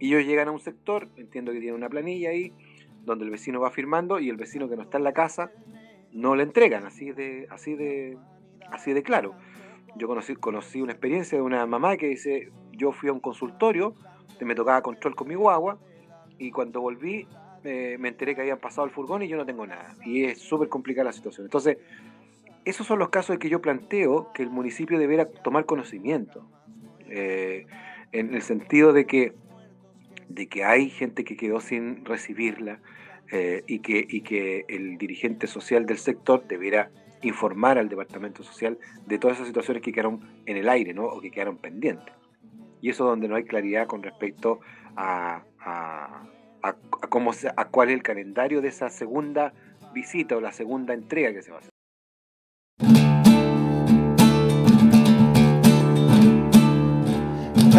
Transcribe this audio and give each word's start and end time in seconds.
Y 0.00 0.08
ellos 0.08 0.26
llegan 0.26 0.48
a 0.48 0.50
un 0.50 0.60
sector, 0.60 1.08
entiendo 1.16 1.52
que 1.52 1.60
tienen 1.60 1.76
una 1.76 1.88
planilla 1.88 2.30
ahí, 2.30 2.52
donde 3.04 3.24
el 3.24 3.30
vecino 3.30 3.60
va 3.60 3.70
firmando 3.70 4.18
y 4.18 4.28
el 4.28 4.36
vecino 4.36 4.68
que 4.68 4.76
no 4.76 4.82
está 4.82 4.98
en 4.98 5.04
la 5.04 5.12
casa 5.12 5.52
no 6.12 6.34
le 6.34 6.42
entregan, 6.42 6.84
así 6.84 7.12
de, 7.12 7.46
así 7.50 7.74
de, 7.74 8.18
así 8.72 8.92
de 8.92 9.02
claro. 9.02 9.34
Yo 9.96 10.08
conocí, 10.08 10.34
conocí 10.34 10.82
una 10.82 10.92
experiencia 10.92 11.38
de 11.38 11.42
una 11.42 11.64
mamá 11.66 11.96
que 11.96 12.08
dice, 12.08 12.50
yo 12.72 12.90
fui 12.90 13.08
a 13.08 13.12
un 13.12 13.20
consultorio, 13.20 13.94
me 14.40 14.54
tocaba 14.54 14.82
control 14.82 15.14
con 15.14 15.28
mi 15.28 15.34
guagua, 15.34 15.78
y 16.38 16.50
cuando 16.50 16.80
volví 16.80 17.28
eh, 17.64 17.96
me 17.98 18.08
enteré 18.08 18.34
que 18.34 18.40
habían 18.40 18.58
pasado 18.58 18.86
el 18.86 18.90
furgón 18.90 19.22
y 19.22 19.28
yo 19.28 19.36
no 19.36 19.44
tengo 19.44 19.66
nada. 19.66 19.94
Y 20.04 20.24
es 20.24 20.38
súper 20.38 20.68
complicada 20.68 21.04
la 21.06 21.12
situación. 21.12 21.46
Entonces, 21.46 21.78
esos 22.64 22.86
son 22.86 22.98
los 22.98 23.10
casos 23.10 23.38
que 23.38 23.48
yo 23.48 23.60
planteo 23.60 24.32
que 24.32 24.42
el 24.42 24.50
municipio 24.50 24.98
debiera 24.98 25.26
tomar 25.26 25.66
conocimiento. 25.66 26.46
Eh, 27.08 27.66
en 28.12 28.34
el 28.34 28.42
sentido 28.42 28.92
de 28.92 29.04
que, 29.04 29.34
de 30.30 30.48
que 30.48 30.64
hay 30.64 30.88
gente 30.88 31.24
que 31.24 31.36
quedó 31.36 31.60
sin 31.60 32.04
recibirla 32.04 32.80
eh, 33.32 33.62
y, 33.66 33.80
que, 33.80 34.06
y 34.08 34.22
que 34.22 34.64
el 34.68 34.96
dirigente 34.96 35.46
social 35.46 35.86
del 35.86 35.98
sector 35.98 36.46
debiera 36.46 36.90
informar 37.22 37.78
al 37.78 37.88
departamento 37.88 38.42
social 38.42 38.78
de 39.06 39.18
todas 39.18 39.36
esas 39.36 39.48
situaciones 39.48 39.82
que 39.82 39.92
quedaron 39.92 40.20
en 40.46 40.56
el 40.56 40.68
aire 40.68 40.94
¿no? 40.94 41.04
o 41.04 41.20
que 41.20 41.30
quedaron 41.30 41.58
pendientes. 41.58 42.14
Y 42.80 42.90
eso 42.90 43.04
donde 43.04 43.28
no 43.28 43.34
hay 43.34 43.44
claridad 43.44 43.86
con 43.86 44.02
respecto 44.02 44.60
a, 44.96 45.42
a, 45.60 46.26
cómo 47.08 47.32
a 47.56 47.64
cuál 47.66 47.90
es 47.90 47.94
el 47.94 48.02
calendario 48.02 48.62
de 48.62 48.68
esa 48.68 48.88
segunda 48.88 49.52
visita 49.92 50.36
o 50.36 50.40
la 50.40 50.52
segunda 50.52 50.94
entrega 50.94 51.32
que 51.32 51.42
se 51.42 51.50
va 51.50 51.58
a 51.58 51.60
hacer. 51.60 51.70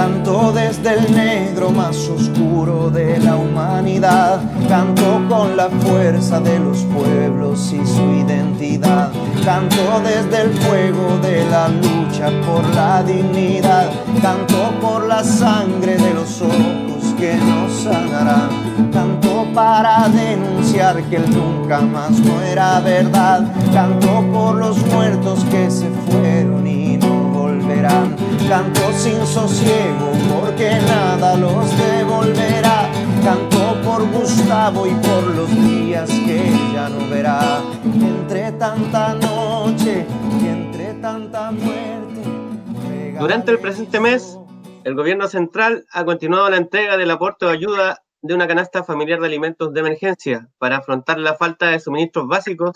Canto 0.01 0.51
desde 0.51 0.95
el 0.95 1.15
negro 1.15 1.69
más 1.69 1.95
oscuro 2.09 2.89
de 2.89 3.19
la 3.19 3.35
humanidad. 3.35 4.41
Canto 4.67 5.21
con 5.29 5.55
la 5.55 5.69
fuerza 5.69 6.39
de 6.39 6.57
los 6.57 6.79
pueblos 6.85 7.71
y 7.71 7.85
su 7.85 8.11
identidad. 8.25 9.11
Canto 9.45 10.01
desde 10.03 10.41
el 10.41 10.53
fuego 10.53 11.19
de 11.21 11.47
la 11.51 11.67
lucha 11.67 12.31
por 12.47 12.67
la 12.73 13.03
dignidad. 13.03 13.91
Canto 14.23 14.71
por 14.81 15.05
la 15.05 15.23
sangre 15.23 15.95
de 15.97 16.15
los 16.15 16.41
ojos 16.41 17.13
que 17.19 17.35
nos 17.35 17.71
sanarán. 17.71 18.49
Canto 18.91 19.45
para 19.53 20.09
denunciar 20.09 21.03
que 21.11 21.17
el 21.17 21.29
nunca 21.29 21.79
más 21.79 22.09
no 22.09 22.41
era 22.41 22.79
verdad. 22.79 23.45
Canto 23.71 24.25
por 24.33 24.55
los 24.55 24.83
muertos 24.87 25.45
que 25.51 25.69
se 25.69 25.87
fueron 26.09 26.65
y 26.65 26.97
no 26.97 27.29
volverán. 27.31 28.15
Canto 28.51 28.91
sin 28.91 29.25
sosiego 29.25 30.11
porque 30.29 30.71
nada 30.85 31.37
los 31.37 31.71
devolverá. 31.77 32.91
Canto 33.23 33.81
por 33.81 34.05
Gustavo 34.11 34.85
y 34.87 34.93
por 34.95 35.23
los 35.37 35.49
días 35.55 36.09
que 36.09 36.51
ya 36.73 36.89
no 36.89 37.07
verá. 37.09 37.61
Entre 37.85 38.51
tanta 38.51 39.13
noche 39.13 40.05
y 40.41 40.47
entre 40.47 40.95
tanta 40.95 41.51
muerte. 41.53 43.17
Durante 43.17 43.51
el 43.51 43.59
presente 43.59 44.01
mes, 44.01 44.37
el 44.83 44.95
gobierno 44.95 45.29
central 45.29 45.85
ha 45.93 46.03
continuado 46.03 46.49
la 46.49 46.57
entrega 46.57 46.97
del 46.97 47.11
aporte 47.11 47.45
de 47.45 47.53
ayuda 47.53 48.03
de 48.21 48.33
una 48.33 48.49
canasta 48.49 48.83
familiar 48.83 49.21
de 49.21 49.27
alimentos 49.27 49.73
de 49.73 49.79
emergencia 49.79 50.49
para 50.57 50.75
afrontar 50.75 51.19
la 51.19 51.35
falta 51.35 51.69
de 51.69 51.79
suministros 51.79 52.27
básicos 52.27 52.73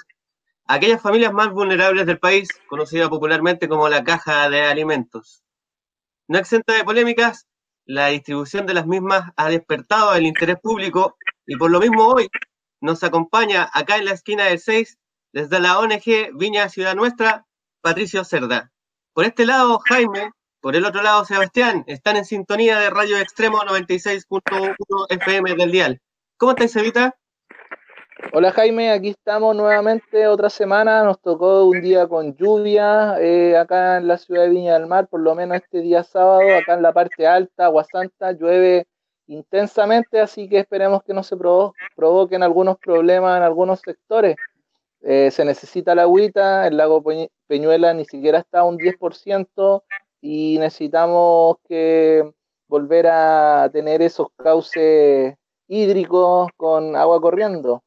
a 0.67 0.75
aquellas 0.75 1.01
familias 1.01 1.33
más 1.33 1.49
vulnerables 1.49 2.05
del 2.05 2.17
país, 2.17 2.47
conocida 2.69 3.09
popularmente 3.09 3.67
como 3.67 3.89
la 3.89 4.05
caja 4.05 4.49
de 4.49 4.61
alimentos. 4.61 5.44
No 6.27 6.39
exenta 6.39 6.73
de 6.73 6.83
polémicas, 6.83 7.45
la 7.85 8.07
distribución 8.07 8.65
de 8.65 8.73
las 8.73 8.87
mismas 8.87 9.31
ha 9.35 9.49
despertado 9.49 10.15
el 10.15 10.25
interés 10.25 10.57
público 10.59 11.17
y 11.45 11.55
por 11.55 11.69
lo 11.69 11.79
mismo 11.79 12.07
hoy 12.07 12.29
nos 12.81 13.03
acompaña 13.03 13.69
acá 13.71 13.97
en 13.97 14.05
la 14.05 14.13
esquina 14.13 14.45
del 14.45 14.59
6 14.59 14.97
desde 15.33 15.59
la 15.59 15.77
ONG 15.77 16.31
Viña 16.33 16.67
Ciudad 16.69 16.95
Nuestra, 16.95 17.45
Patricio 17.81 18.23
Cerda. 18.23 18.71
Por 19.13 19.25
este 19.25 19.45
lado, 19.45 19.79
Jaime, 19.87 20.31
por 20.61 20.75
el 20.75 20.85
otro 20.85 21.03
lado, 21.03 21.25
Sebastián, 21.25 21.83
están 21.85 22.15
en 22.15 22.25
sintonía 22.25 22.79
de 22.79 22.89
Radio 22.89 23.19
Extremo 23.19 23.59
96.1 23.59 25.05
FM 25.09 25.55
del 25.55 25.71
Dial. 25.71 26.01
¿Cómo 26.37 26.53
estáis, 26.53 26.75
Evita? 26.75 27.15
Hola 28.31 28.51
Jaime, 28.53 28.91
aquí 28.91 29.09
estamos 29.09 29.53
nuevamente 29.57 30.27
otra 30.27 30.49
semana. 30.49 31.03
Nos 31.03 31.19
tocó 31.19 31.65
un 31.65 31.81
día 31.81 32.07
con 32.07 32.33
lluvia 32.35 33.17
eh, 33.19 33.57
acá 33.57 33.97
en 33.97 34.07
la 34.07 34.17
ciudad 34.17 34.43
de 34.43 34.49
Viña 34.49 34.73
del 34.73 34.87
Mar, 34.87 35.09
por 35.09 35.19
lo 35.19 35.35
menos 35.35 35.57
este 35.57 35.81
día 35.81 36.01
sábado, 36.01 36.39
acá 36.57 36.75
en 36.75 36.81
la 36.81 36.93
parte 36.93 37.27
alta, 37.27 37.65
Aguasanta, 37.65 38.31
llueve 38.31 38.87
intensamente, 39.27 40.21
así 40.21 40.47
que 40.47 40.59
esperemos 40.59 41.03
que 41.03 41.13
no 41.13 41.23
se 41.23 41.35
provoquen 41.35 42.41
algunos 42.41 42.77
problemas 42.77 43.35
en 43.35 43.43
algunos 43.43 43.81
sectores. 43.81 44.37
Eh, 45.01 45.29
se 45.29 45.43
necesita 45.43 45.93
la 45.93 46.03
agüita, 46.03 46.67
el 46.67 46.77
lago 46.77 47.03
Peñuela 47.47 47.93
ni 47.93 48.05
siquiera 48.05 48.39
está 48.39 48.59
a 48.59 48.63
un 48.63 48.77
10% 48.77 49.83
y 50.21 50.57
necesitamos 50.57 51.57
que 51.67 52.31
volver 52.69 53.07
a 53.07 53.69
tener 53.73 54.01
esos 54.01 54.27
cauces 54.37 55.35
hídricos 55.67 56.49
con 56.55 56.95
agua 56.95 57.19
corriendo. 57.19 57.84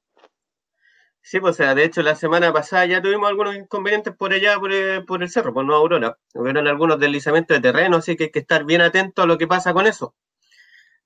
Sí, 1.20 1.40
pues, 1.40 1.50
o 1.50 1.56
sea, 1.56 1.74
de 1.74 1.84
hecho 1.84 2.02
la 2.02 2.14
semana 2.14 2.52
pasada 2.52 2.86
ya 2.86 3.02
tuvimos 3.02 3.28
algunos 3.28 3.54
inconvenientes 3.54 4.14
por 4.14 4.32
allá, 4.32 4.58
por, 4.58 4.72
el, 4.72 5.04
por 5.04 5.22
el 5.22 5.28
cerro, 5.28 5.52
por 5.52 5.64
Nueva 5.64 5.80
Aurora. 5.80 6.18
Hubieron 6.34 6.66
algunos 6.66 6.98
deslizamientos 6.98 7.56
de 7.56 7.60
terreno, 7.60 7.98
así 7.98 8.16
que 8.16 8.24
hay 8.24 8.30
que 8.30 8.38
estar 8.38 8.64
bien 8.64 8.80
atento 8.80 9.22
a 9.22 9.26
lo 9.26 9.36
que 9.36 9.46
pasa 9.46 9.74
con 9.74 9.86
eso. 9.86 10.14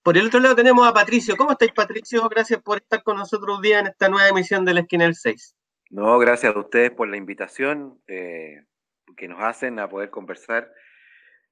Por 0.02 0.16
el 0.16 0.26
otro 0.26 0.40
lado 0.40 0.56
tenemos 0.56 0.86
a 0.86 0.92
Patricio. 0.92 1.36
¿Cómo 1.36 1.52
estáis, 1.52 1.72
Patricio? 1.72 2.28
Gracias 2.28 2.60
por 2.62 2.78
estar 2.78 3.02
con 3.02 3.16
nosotros 3.16 3.58
hoy 3.58 3.68
día 3.68 3.78
en 3.80 3.86
esta 3.86 4.08
nueva 4.08 4.28
emisión 4.28 4.64
de 4.64 4.74
la 4.74 4.80
Esquina 4.80 5.04
del 5.04 5.14
6. 5.14 5.56
No, 5.90 6.18
gracias 6.18 6.54
a 6.54 6.58
ustedes 6.58 6.90
por 6.90 7.08
la 7.08 7.16
invitación 7.16 8.00
eh, 8.06 8.64
que 9.16 9.28
nos 9.28 9.40
hacen 9.40 9.78
a 9.78 9.88
poder 9.88 10.10
conversar 10.10 10.72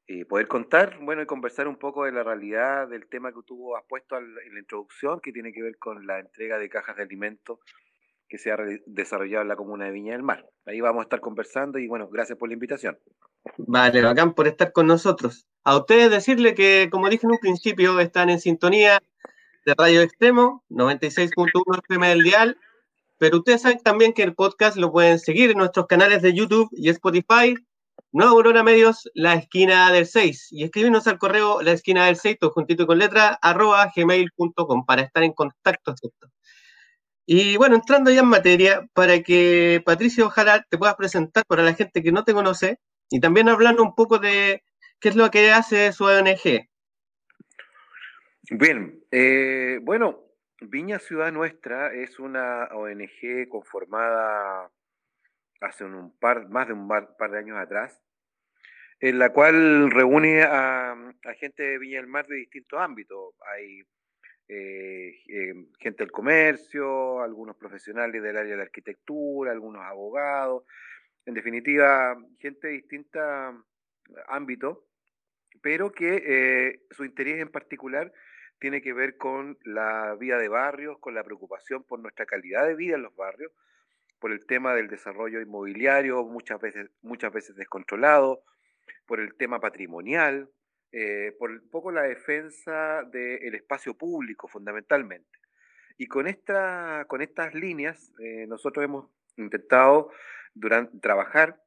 y 0.06 0.24
poder 0.24 0.48
contar, 0.48 0.98
bueno, 1.00 1.22
y 1.22 1.26
conversar 1.26 1.68
un 1.68 1.76
poco 1.76 2.04
de 2.04 2.12
la 2.12 2.24
realidad 2.24 2.88
del 2.88 3.06
tema 3.08 3.32
que 3.32 3.40
tú 3.46 3.76
has 3.76 3.84
puesto 3.88 4.18
en 4.18 4.34
la 4.34 4.58
introducción, 4.58 5.20
que 5.20 5.30
tiene 5.30 5.52
que 5.52 5.62
ver 5.62 5.78
con 5.78 6.04
la 6.06 6.18
entrega 6.18 6.58
de 6.58 6.68
cajas 6.68 6.96
de 6.96 7.04
alimentos 7.04 7.60
que 8.30 8.38
se 8.38 8.52
ha 8.52 8.56
desarrollado 8.86 9.42
en 9.42 9.48
la 9.48 9.56
comuna 9.56 9.86
de 9.86 9.90
Viña 9.90 10.12
del 10.12 10.22
Mar. 10.22 10.46
Ahí 10.64 10.80
vamos 10.80 11.00
a 11.00 11.02
estar 11.02 11.20
conversando 11.20 11.80
y 11.80 11.88
bueno, 11.88 12.08
gracias 12.08 12.38
por 12.38 12.48
la 12.48 12.54
invitación. 12.54 12.96
Vale, 13.58 14.00
bacán 14.02 14.34
por 14.34 14.46
estar 14.46 14.72
con 14.72 14.86
nosotros. 14.86 15.48
A 15.64 15.76
ustedes 15.76 16.10
decirle 16.10 16.54
que, 16.54 16.88
como 16.92 17.08
dije 17.08 17.26
en 17.26 17.32
un 17.32 17.38
principio, 17.38 17.98
están 17.98 18.30
en 18.30 18.38
sintonía 18.38 19.02
de 19.66 19.74
Radio 19.76 20.00
Extremo, 20.02 20.64
96.1 20.70 21.80
FM 21.88 22.08
del 22.08 22.22
Dial, 22.22 22.58
pero 23.18 23.38
ustedes 23.38 23.62
saben 23.62 23.80
también 23.80 24.12
que 24.12 24.22
el 24.22 24.34
podcast 24.34 24.76
lo 24.76 24.92
pueden 24.92 25.18
seguir 25.18 25.50
en 25.50 25.58
nuestros 25.58 25.88
canales 25.88 26.22
de 26.22 26.32
YouTube 26.32 26.68
y 26.72 26.88
Spotify, 26.88 27.56
Nueva 28.12 28.30
Aurora 28.30 28.62
Medios, 28.62 29.10
la 29.14 29.34
esquina 29.34 29.90
del 29.90 30.06
6, 30.06 30.52
y 30.52 30.62
escribirnos 30.62 31.08
al 31.08 31.18
correo 31.18 31.62
la 31.62 31.72
esquina 31.72 32.06
del 32.06 32.16
6, 32.16 32.38
todo 32.38 32.52
juntito 32.52 32.86
con 32.86 32.98
letra, 32.98 33.38
arroba 33.42 33.90
gmail.com, 33.94 34.86
para 34.86 35.02
estar 35.02 35.24
en 35.24 35.32
contacto. 35.32 35.94
Y 37.32 37.56
bueno, 37.56 37.76
entrando 37.76 38.10
ya 38.10 38.22
en 38.22 38.26
materia, 38.26 38.88
para 38.92 39.22
que 39.22 39.80
Patricio, 39.86 40.26
ojalá 40.26 40.66
te 40.68 40.76
puedas 40.76 40.96
presentar 40.96 41.44
para 41.46 41.62
la 41.62 41.74
gente 41.74 42.02
que 42.02 42.10
no 42.10 42.24
te 42.24 42.32
conoce 42.32 42.80
y 43.08 43.20
también 43.20 43.48
hablando 43.48 43.84
un 43.84 43.94
poco 43.94 44.18
de 44.18 44.64
qué 44.98 45.10
es 45.10 45.14
lo 45.14 45.30
que 45.30 45.52
hace 45.52 45.92
su 45.92 46.06
ONG. 46.06 46.68
Bien, 48.50 49.04
eh, 49.12 49.78
bueno, 49.80 50.24
Viña 50.60 50.98
Ciudad 50.98 51.30
Nuestra 51.30 51.94
es 51.94 52.18
una 52.18 52.64
ONG 52.72 53.48
conformada 53.48 54.68
hace 55.60 55.84
un 55.84 56.12
par, 56.18 56.48
más 56.48 56.66
de 56.66 56.72
un 56.72 56.88
par, 56.88 57.30
de 57.30 57.38
años 57.38 57.58
atrás, 57.58 58.02
en 58.98 59.20
la 59.20 59.32
cual 59.32 59.92
reúne 59.92 60.42
a, 60.42 60.94
a 60.94 61.34
gente 61.38 61.62
de 61.62 61.78
Viña 61.78 62.00
del 62.00 62.08
Mar 62.08 62.26
de 62.26 62.34
distintos 62.34 62.80
ámbitos. 62.80 63.36
Hay 63.54 63.84
eh, 64.52 65.22
eh, 65.28 65.54
gente 65.78 66.02
del 66.02 66.10
comercio, 66.10 67.20
algunos 67.20 67.54
profesionales 67.56 68.20
del 68.20 68.36
área 68.36 68.50
de 68.50 68.56
la 68.56 68.64
arquitectura, 68.64 69.52
algunos 69.52 69.82
abogados, 69.82 70.64
en 71.24 71.34
definitiva, 71.34 72.18
gente 72.40 72.66
de 72.66 72.72
distintos 72.72 73.22
ámbitos, 74.26 74.78
pero 75.62 75.92
que 75.92 76.24
eh, 76.26 76.80
su 76.90 77.04
interés 77.04 77.40
en 77.40 77.50
particular 77.52 78.12
tiene 78.58 78.82
que 78.82 78.92
ver 78.92 79.16
con 79.16 79.56
la 79.62 80.16
vida 80.16 80.36
de 80.36 80.48
barrios, 80.48 80.98
con 80.98 81.14
la 81.14 81.22
preocupación 81.22 81.84
por 81.84 82.00
nuestra 82.00 82.26
calidad 82.26 82.66
de 82.66 82.74
vida 82.74 82.96
en 82.96 83.02
los 83.02 83.14
barrios, 83.14 83.52
por 84.18 84.32
el 84.32 84.44
tema 84.46 84.74
del 84.74 84.88
desarrollo 84.88 85.40
inmobiliario, 85.40 86.24
muchas 86.24 86.60
veces, 86.60 86.90
muchas 87.02 87.32
veces 87.32 87.54
descontrolado, 87.54 88.42
por 89.06 89.20
el 89.20 89.32
tema 89.36 89.60
patrimonial, 89.60 90.50
eh, 90.92 91.36
por 91.38 91.50
un 91.50 91.70
poco 91.70 91.92
la 91.92 92.02
defensa 92.02 93.04
del 93.12 93.54
espacio 93.54 93.94
público 93.94 94.48
fundamentalmente. 94.48 95.38
Y 95.96 96.06
con, 96.06 96.26
esta, 96.26 97.04
con 97.06 97.22
estas 97.22 97.54
líneas 97.54 98.12
eh, 98.18 98.46
nosotros 98.48 98.84
hemos 98.84 99.08
intentado 99.36 100.10
durante, 100.52 100.98
trabajar 100.98 101.62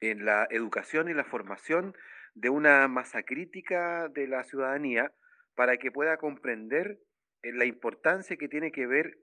en 0.00 0.24
la 0.24 0.46
educación 0.50 1.10
y 1.10 1.14
la 1.14 1.24
formación 1.24 1.94
de 2.34 2.48
una 2.48 2.88
masa 2.88 3.24
crítica 3.24 4.08
de 4.08 4.26
la 4.26 4.44
ciudadanía 4.44 5.12
para 5.54 5.76
que 5.76 5.92
pueda 5.92 6.16
comprender 6.16 6.98
eh, 7.42 7.52
la 7.52 7.66
importancia 7.66 8.38
que 8.38 8.48
tiene 8.48 8.72
que 8.72 8.86
ver 8.86 9.18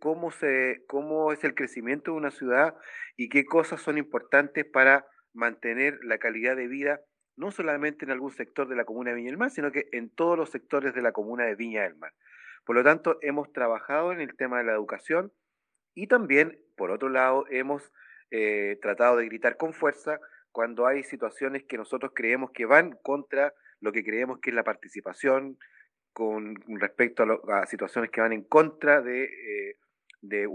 cómo, 0.00 0.32
se, 0.32 0.82
cómo 0.88 1.30
es 1.30 1.44
el 1.44 1.54
crecimiento 1.54 2.10
de 2.10 2.16
una 2.16 2.32
ciudad 2.32 2.74
y 3.16 3.28
qué 3.28 3.44
cosas 3.44 3.80
son 3.80 3.96
importantes 3.96 4.64
para 4.64 5.06
mantener 5.32 6.00
la 6.02 6.18
calidad 6.18 6.56
de 6.56 6.66
vida, 6.66 7.00
no 7.36 7.50
solamente 7.50 8.04
en 8.04 8.10
algún 8.10 8.32
sector 8.32 8.68
de 8.68 8.76
la 8.76 8.84
comuna 8.84 9.10
de 9.10 9.16
Viña 9.16 9.30
del 9.30 9.38
Mar, 9.38 9.50
sino 9.50 9.72
que 9.72 9.88
en 9.92 10.10
todos 10.10 10.36
los 10.36 10.50
sectores 10.50 10.94
de 10.94 11.02
la 11.02 11.12
comuna 11.12 11.44
de 11.44 11.54
Viña 11.54 11.82
del 11.82 11.96
Mar. 11.96 12.12
Por 12.64 12.76
lo 12.76 12.84
tanto, 12.84 13.18
hemos 13.22 13.52
trabajado 13.52 14.12
en 14.12 14.20
el 14.20 14.36
tema 14.36 14.58
de 14.58 14.64
la 14.64 14.72
educación 14.72 15.32
y 15.94 16.06
también, 16.06 16.58
por 16.76 16.90
otro 16.90 17.08
lado, 17.08 17.44
hemos 17.50 17.92
eh, 18.30 18.78
tratado 18.80 19.16
de 19.16 19.26
gritar 19.26 19.56
con 19.56 19.72
fuerza 19.72 20.20
cuando 20.52 20.86
hay 20.86 21.02
situaciones 21.02 21.64
que 21.64 21.78
nosotros 21.78 22.12
creemos 22.14 22.50
que 22.50 22.66
van 22.66 22.98
contra 23.02 23.54
lo 23.80 23.92
que 23.92 24.04
creemos 24.04 24.38
que 24.38 24.50
es 24.50 24.56
la 24.56 24.64
participación, 24.64 25.58
con 26.12 26.56
respecto 26.78 27.24
a, 27.48 27.66
situaciones 27.66 28.10
que 28.10 28.20
van 28.20 28.32
en 28.32 28.44
contra 28.44 29.00
de, 29.00 29.24
eh, 29.24 29.76
de 30.20 30.48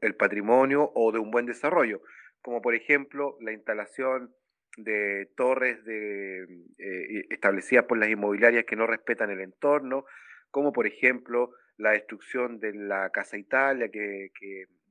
el 0.00 0.14
patrimonio 0.14 0.90
o 0.94 1.12
de 1.12 1.18
un 1.18 1.30
buen 1.30 1.46
desarrollo, 1.46 2.00
como 2.42 2.62
por 2.62 2.74
ejemplo 2.74 3.36
la 3.40 3.52
instalación 3.52 4.34
de 4.76 5.30
torres 5.36 5.84
de, 5.84 6.42
eh, 6.78 7.26
establecidas 7.30 7.84
por 7.84 7.98
las 7.98 8.08
inmobiliarias 8.08 8.64
que 8.64 8.76
no 8.76 8.86
respetan 8.86 9.30
el 9.30 9.40
entorno, 9.40 10.04
como 10.50 10.72
por 10.72 10.86
ejemplo 10.86 11.52
la 11.76 11.92
destrucción 11.92 12.60
de 12.60 12.74
la 12.74 13.10
Casa 13.10 13.36
Italia 13.36 13.90
que, 13.90 14.30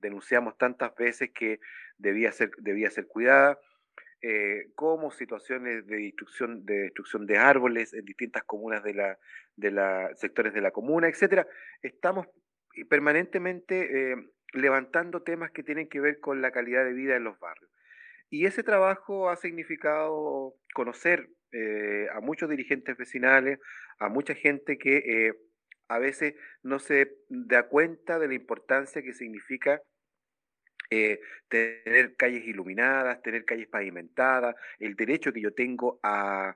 denunciamos 0.01 0.57
tantas 0.57 0.95
veces 0.95 1.31
que 1.31 1.59
debía 1.97 2.31
ser, 2.31 2.51
debía 2.59 2.89
ser 2.89 3.05
cuidada, 3.07 3.59
eh, 4.21 4.69
como 4.75 5.11
situaciones 5.11 5.85
de 5.87 5.97
destrucción, 5.97 6.65
de 6.65 6.83
destrucción 6.83 7.25
de 7.25 7.37
árboles 7.37 7.93
en 7.93 8.05
distintas 8.05 8.43
comunas 8.43 8.81
de 8.81 8.93
la, 8.93 9.17
de 9.57 9.71
la 9.71 10.09
sectores 10.15 10.53
de 10.53 10.61
la 10.61 10.71
comuna, 10.71 11.09
etcétera. 11.09 11.47
Estamos 11.81 12.27
permanentemente 12.89 14.11
eh, 14.11 14.15
levantando 14.53 15.21
temas 15.21 15.51
que 15.51 15.63
tienen 15.63 15.87
que 15.87 15.99
ver 15.99 16.19
con 16.19 16.41
la 16.41 16.51
calidad 16.51 16.85
de 16.85 16.93
vida 16.93 17.15
en 17.15 17.23
los 17.23 17.39
barrios. 17.39 17.69
Y 18.29 18.45
ese 18.45 18.63
trabajo 18.63 19.29
ha 19.29 19.35
significado 19.35 20.55
conocer 20.73 21.29
eh, 21.51 22.07
a 22.13 22.19
muchos 22.21 22.49
dirigentes 22.49 22.95
vecinales, 22.95 23.59
a 23.97 24.09
mucha 24.09 24.35
gente 24.35 24.77
que 24.77 25.33
a 25.87 25.97
veces 25.97 26.35
no 26.61 26.79
se 26.79 27.17
da 27.27 27.63
cuenta 27.63 28.19
de 28.19 28.27
la 28.27 28.35
importancia 28.35 29.01
que 29.01 29.13
significa 29.13 29.81
eh, 30.91 31.19
tener 31.49 32.15
calles 32.15 32.47
iluminadas, 32.47 33.21
tener 33.21 33.45
calles 33.45 33.67
pavimentadas, 33.67 34.55
el 34.79 34.95
derecho 34.95 35.31
que 35.31 35.41
yo 35.41 35.53
tengo 35.53 35.99
a, 36.01 36.55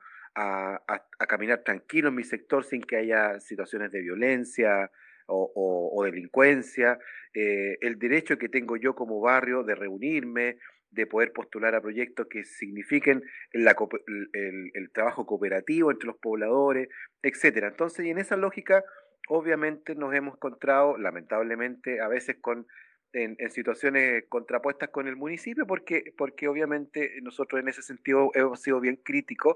caminar 1.28 1.64
tranquilo 1.64 2.10
en 2.10 2.16
mi 2.16 2.24
sector 2.24 2.64
sin 2.64 2.81
que 2.81 2.98
haya 2.98 3.40
situaciones 3.40 3.92
de 3.92 4.02
violencia 4.02 4.90
o, 5.28 6.02
delincuencia, 6.04 6.98
eh, 7.34 7.78
el 7.81 8.00
derecho 8.00 8.38
que 8.38 8.50
tengo 8.50 8.75
yo 8.75 8.96
como 8.96 9.22
barrio 9.22 9.64
de 9.64 9.75
reunirme, 9.75 10.58
de 10.94 11.07
poder 11.07 11.34
postular 11.34 11.74
a 11.75 11.81
proyectos 11.81 12.28
que 12.28 12.44
signifiquen 12.44 13.24
el, 13.51 14.92
trabajo 14.94 15.25
cooperativo 15.25 15.92
entre 15.92 16.07
los 16.07 16.18
pobladores, 16.18 16.90
etcétera. 17.22 17.68
Entonces, 17.69 18.06
y 18.06 18.12
en 18.12 18.19
esa 18.19 18.38
lógica, 18.38 18.84
obviamente 19.28 19.95
nos 19.95 20.13
hemos 20.13 20.36
encontrado, 20.36 20.98
lamentablemente, 20.98 22.00
a 22.00 22.07
veces 22.07 22.38
con 22.40 22.68
en, 23.13 23.38
situaciones 23.51 24.25
contrapuestas 24.30 24.90
con 24.90 25.07
el 25.07 25.16
municipio, 25.16 25.66
porque, 25.66 26.13
porque 26.18 26.48
obviamente 26.48 27.19
nosotros 27.22 27.62
en 27.62 27.68
ese 27.68 27.81
sentido 27.81 28.31
hemos 28.34 28.62
sido 28.62 28.80
bien 28.80 28.98
críticos 28.98 29.56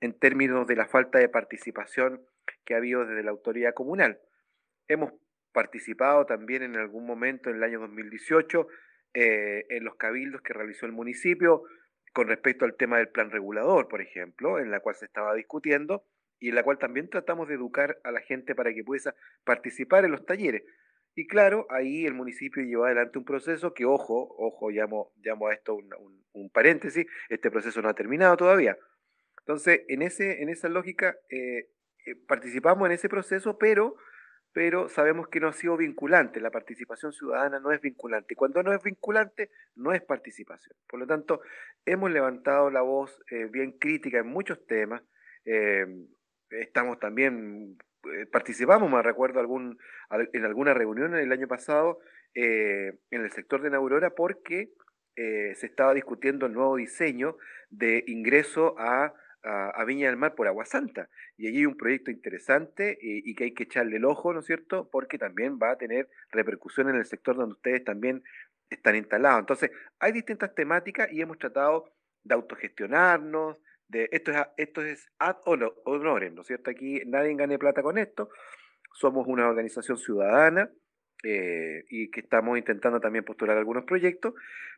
en 0.00 0.18
términos 0.18 0.66
de 0.66 0.76
la 0.76 0.86
falta 0.86 1.18
de 1.18 1.28
participación 1.28 2.20
que 2.64 2.74
ha 2.74 2.78
habido 2.78 3.04
desde 3.04 3.22
la 3.22 3.30
autoridad 3.30 3.74
comunal. 3.74 4.18
Hemos 4.88 5.12
participado 5.52 6.26
también 6.26 6.62
en 6.62 6.76
algún 6.76 7.06
momento 7.06 7.50
en 7.50 7.56
el 7.56 7.62
año 7.62 7.80
2018 7.80 8.66
eh, 9.14 9.66
en 9.68 9.84
los 9.84 9.96
cabildos 9.96 10.42
que 10.42 10.52
realizó 10.52 10.86
el 10.86 10.92
municipio 10.92 11.62
con 12.12 12.28
respecto 12.28 12.64
al 12.64 12.76
tema 12.76 12.98
del 12.98 13.08
plan 13.08 13.30
regulador, 13.30 13.88
por 13.88 14.00
ejemplo, 14.00 14.58
en 14.58 14.70
la 14.70 14.80
cual 14.80 14.96
se 14.96 15.06
estaba 15.06 15.34
discutiendo 15.34 16.04
y 16.38 16.50
en 16.50 16.56
la 16.56 16.62
cual 16.62 16.78
también 16.78 17.08
tratamos 17.08 17.48
de 17.48 17.54
educar 17.54 17.98
a 18.04 18.10
la 18.10 18.20
gente 18.20 18.54
para 18.54 18.74
que 18.74 18.84
pudiera 18.84 19.14
participar 19.44 20.04
en 20.04 20.10
los 20.10 20.26
talleres. 20.26 20.62
Y 21.14 21.26
claro, 21.26 21.66
ahí 21.70 22.06
el 22.06 22.14
municipio 22.14 22.62
llevó 22.62 22.86
adelante 22.86 23.18
un 23.18 23.24
proceso 23.24 23.74
que, 23.74 23.84
ojo, 23.84 24.34
ojo, 24.38 24.70
llamo, 24.70 25.12
a 25.48 25.52
esto 25.52 25.74
un, 25.74 26.50
paréntesis, 26.50 27.06
este 27.28 27.50
proceso 27.50 27.82
no 27.82 27.90
ha 27.90 27.94
terminado 27.94 28.36
todavía. 28.36 28.76
Entonces, 29.40 29.82
en, 29.88 30.02
ese, 30.02 30.42
en 30.42 30.48
esa 30.48 30.68
lógica, 30.68 31.16
eh, 31.28 31.68
eh, 32.06 32.16
participamos 32.26 32.86
en 32.86 32.92
ese 32.92 33.08
proceso, 33.08 33.58
pero, 33.58 33.96
pero 34.52 34.88
sabemos 34.88 35.28
que 35.28 35.40
no 35.40 35.48
ha 35.48 35.52
sido 35.52 35.76
vinculante. 35.76 36.40
La 36.40 36.50
participación 36.50 37.12
ciudadana 37.12 37.58
no 37.58 37.72
es 37.72 37.80
vinculante. 37.80 38.34
Y 38.34 38.36
cuando 38.36 38.62
no 38.62 38.72
es 38.72 38.82
vinculante, 38.82 39.50
no 39.76 39.92
es 39.92 40.02
participación. 40.02 40.76
Por 40.88 41.00
lo 41.00 41.06
tanto, 41.06 41.40
hemos 41.86 42.10
levantado 42.10 42.70
la 42.70 42.82
voz 42.82 43.22
eh, 43.30 43.48
bien 43.50 43.72
crítica 43.72 44.18
en 44.18 44.28
muchos 44.28 44.66
temas. 44.66 45.02
estamos 46.50 46.98
también 46.98 47.78
eh, 48.04 48.26
participamos, 48.26 48.90
me 48.90 49.00
recuerdo 49.00 49.40
en 49.40 50.44
alguna 50.44 50.74
reunión 50.74 51.14
el 51.14 51.30
año 51.30 51.46
pasado 51.46 52.00
eh, 52.34 52.98
en 53.10 53.22
el 53.22 53.30
sector 53.30 53.62
de 53.62 53.70
Naurora 53.70 54.10
porque 54.10 54.70
eh, 55.14 55.54
se 55.54 55.66
estaba 55.66 55.94
discutiendo 55.94 56.46
el 56.46 56.52
nuevo 56.52 56.76
diseño 56.76 57.36
de 57.70 58.02
ingreso 58.08 58.74
a, 58.78 59.14
Viña 59.86 60.08
del 60.08 60.16
Mar 60.16 60.34
por 60.34 60.46
Agua 60.46 60.64
Santa. 60.64 61.08
Y 61.36 61.48
allí 61.48 61.58
hay 61.58 61.66
un 61.66 61.76
proyecto 61.76 62.10
interesante 62.10 62.98
y, 63.00 63.34
que 63.34 63.44
hay 63.44 63.54
que 63.54 63.64
echarle 63.64 63.96
el 63.96 64.04
ojo, 64.04 64.32
¿no 64.32 64.40
es 64.40 64.46
cierto? 64.46 64.88
Porque 64.90 65.18
también 65.18 65.58
va 65.60 65.72
a 65.72 65.78
tener 65.78 66.08
repercusión 66.30 66.88
en 66.88 66.96
el 66.96 67.04
sector 67.04 67.36
donde 67.36 67.54
ustedes 67.54 67.84
también 67.84 68.22
están 68.70 68.96
instalados. 68.96 69.40
Entonces, 69.40 69.70
hay 69.98 70.12
distintas 70.12 70.54
temáticas 70.54 71.12
y 71.12 71.20
hemos 71.20 71.38
tratado 71.38 71.92
de 72.24 72.34
autogestionarnos, 72.34 73.58
esto 73.92 74.30
es, 74.30 74.38
esto 74.56 74.82
es 74.82 75.10
ad 75.18 75.36
honorem, 75.44 76.34
¿no 76.34 76.42
es 76.42 76.46
cierto? 76.46 76.70
Aquí 76.70 77.02
nadie 77.06 77.34
gane 77.34 77.58
plata 77.58 77.82
con 77.82 77.98
esto. 77.98 78.30
Somos 78.94 79.26
una 79.26 79.48
organización 79.48 79.98
ciudadana 79.98 80.70
eh, 81.24 81.84
y 81.88 82.10
que 82.10 82.20
estamos 82.20 82.58
intentando 82.58 83.00
también 83.00 83.24
postular 83.24 83.56
algunos 83.56 83.84
proyectos, 83.84 84.34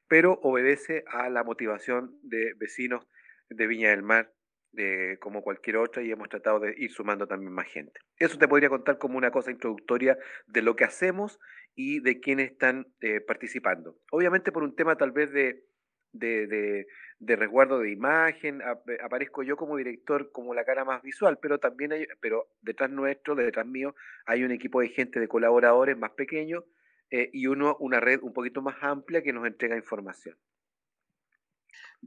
pero 0.09 0.39
obedece 0.43 1.05
a 1.07 1.31
la 1.31 1.45
motivación 1.45 2.19
de 2.23 2.55
vecinos 2.55 3.07
de 3.49 3.67
Viña 3.67 3.91
del 3.91 4.03
Mar, 4.03 4.33
de, 4.75 5.19
como 5.21 5.43
cualquier 5.43 5.77
otra, 5.77 6.03
y 6.03 6.11
hemos 6.11 6.29
tratado 6.29 6.61
de 6.61 6.75
ir 6.77 6.91
sumando 6.91 7.27
también 7.27 7.53
más 7.53 7.67
gente. 7.67 8.01
Eso 8.19 8.39
te 8.39 8.49
podría 8.49 8.69
contar 8.69 8.99
como 8.99 9.19
una 9.19 9.31
cosa 9.31 9.51
introductoria 9.51 10.19
de 10.47 10.63
lo 10.63 10.77
que 10.77 10.85
hacemos 10.85 11.41
y 11.75 12.01
de 12.01 12.21
quiénes 12.21 12.53
están 12.53 12.87
eh, 13.01 13.21
participando. 13.21 13.99
Obviamente 14.11 14.53
por 14.53 14.63
un 14.63 14.77
tema 14.77 14.97
tal 14.97 15.13
vez 15.13 15.33
de, 15.33 15.65
de, 16.13 16.87
de, 17.19 17.37
resguardo 17.37 17.81
de 17.81 17.91
imagen, 17.91 18.61
aparezco 19.03 19.43
yo 19.43 19.57
como 19.57 19.77
director 19.77 20.31
como 20.31 20.55
la 20.55 20.65
cara 20.65 20.85
más 20.85 21.03
visual, 21.03 21.39
pero 21.41 21.59
también 21.59 21.93
hay, 21.93 22.07
pero 22.21 22.49
detrás 22.63 22.91
nuestro, 22.91 23.35
detrás 23.35 23.67
mío, 23.67 23.95
hay 24.27 24.45
un 24.45 24.53
equipo 24.53 24.81
de 24.81 24.89
gente, 24.89 25.21
de 25.21 25.29
colaboradores 25.29 25.99
más 25.99 26.13
pequeños 26.13 26.65
eh, 27.11 27.31
y 27.33 27.47
uno, 27.47 27.77
una 27.81 28.01
red 28.01 28.21
un 28.23 28.33
poquito 28.33 28.63
más 28.63 28.77
amplia 28.81 29.23
que 29.23 29.33
nos 29.33 29.47
entrega 29.47 29.77
información. 29.77 30.37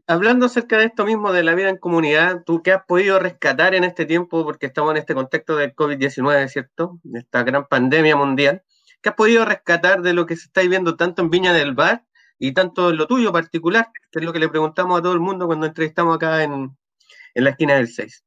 Hablando 0.05 0.45
acerca 0.45 0.77
de 0.77 0.85
esto 0.85 1.05
mismo 1.05 1.33
de 1.33 1.43
la 1.43 1.55
vida 1.55 1.69
en 1.69 1.77
comunidad, 1.77 2.43
¿tú 2.45 2.61
qué 2.61 2.71
has 2.71 2.85
podido 2.85 3.19
rescatar 3.19 3.73
en 3.73 3.83
este 3.83 4.05
tiempo? 4.05 4.43
Porque 4.43 4.67
estamos 4.67 4.91
en 4.91 4.97
este 4.97 5.15
contexto 5.15 5.55
del 5.55 5.73
COVID-19, 5.73 6.47
¿cierto? 6.49 6.99
Esta 7.13 7.43
gran 7.43 7.67
pandemia 7.67 8.15
mundial. 8.15 8.63
¿Qué 9.01 9.09
has 9.09 9.15
podido 9.15 9.45
rescatar 9.45 10.01
de 10.01 10.13
lo 10.13 10.25
que 10.25 10.35
se 10.35 10.45
está 10.45 10.61
viviendo 10.61 10.95
tanto 10.95 11.21
en 11.21 11.29
Viña 11.29 11.53
del 11.53 11.73
Bar 11.73 12.03
y 12.39 12.53
tanto 12.53 12.89
en 12.91 12.97
lo 12.97 13.07
tuyo 13.07 13.31
particular, 13.31 13.87
que 14.11 14.19
es 14.19 14.25
lo 14.25 14.33
que 14.33 14.39
le 14.39 14.49
preguntamos 14.49 14.99
a 14.99 15.01
todo 15.01 15.13
el 15.13 15.19
mundo 15.19 15.47
cuando 15.47 15.65
entrevistamos 15.65 16.15
acá 16.15 16.43
en, 16.43 16.69
la 17.33 17.49
esquina 17.51 17.75
del 17.75 17.87
6. 17.87 18.23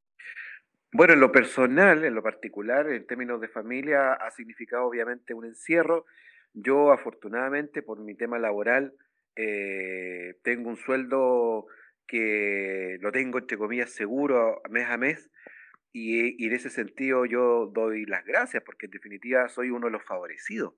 Bueno, 0.93 1.15
en 1.15 1.21
lo 1.21 1.31
personal, 1.31 2.05
en 2.05 2.15
lo 2.15 2.23
particular, 2.23 2.89
en 2.89 3.07
términos 3.07 3.41
de 3.41 3.49
familia, 3.49 4.13
ha 4.15 4.31
significado 4.31 4.87
obviamente 4.87 5.35
un 5.35 5.45
encierro. 5.45 6.05
Yo, 6.53 6.93
afortunadamente, 6.93 7.83
por 7.83 8.01
mi 8.01 8.15
tema 8.17 8.39
laboral, 8.39 8.93
eh, 9.37 10.35
tengo 10.43 10.71
un 10.71 10.77
sueldo 10.77 11.67
que 12.07 12.99
lo 13.01 13.13
tengo, 13.13 13.39
entre 13.39 13.59
comillas, 13.59 13.91
seguro 13.91 14.61
mes 14.71 14.89
a 14.89 14.97
mes. 14.97 15.31
Y, 15.93 16.43
y, 16.43 16.47
en 16.49 16.55
ese 16.55 16.71
sentido 16.71 17.27
yo 17.27 17.67
doy 17.67 18.07
las 18.07 18.25
gracias 18.25 18.63
porque 18.65 18.87
en 18.87 18.93
definitiva 18.93 19.49
soy 19.49 19.71
uno 19.71 19.87
de 19.89 19.93
los 19.93 20.05
favorecidos 20.05 20.75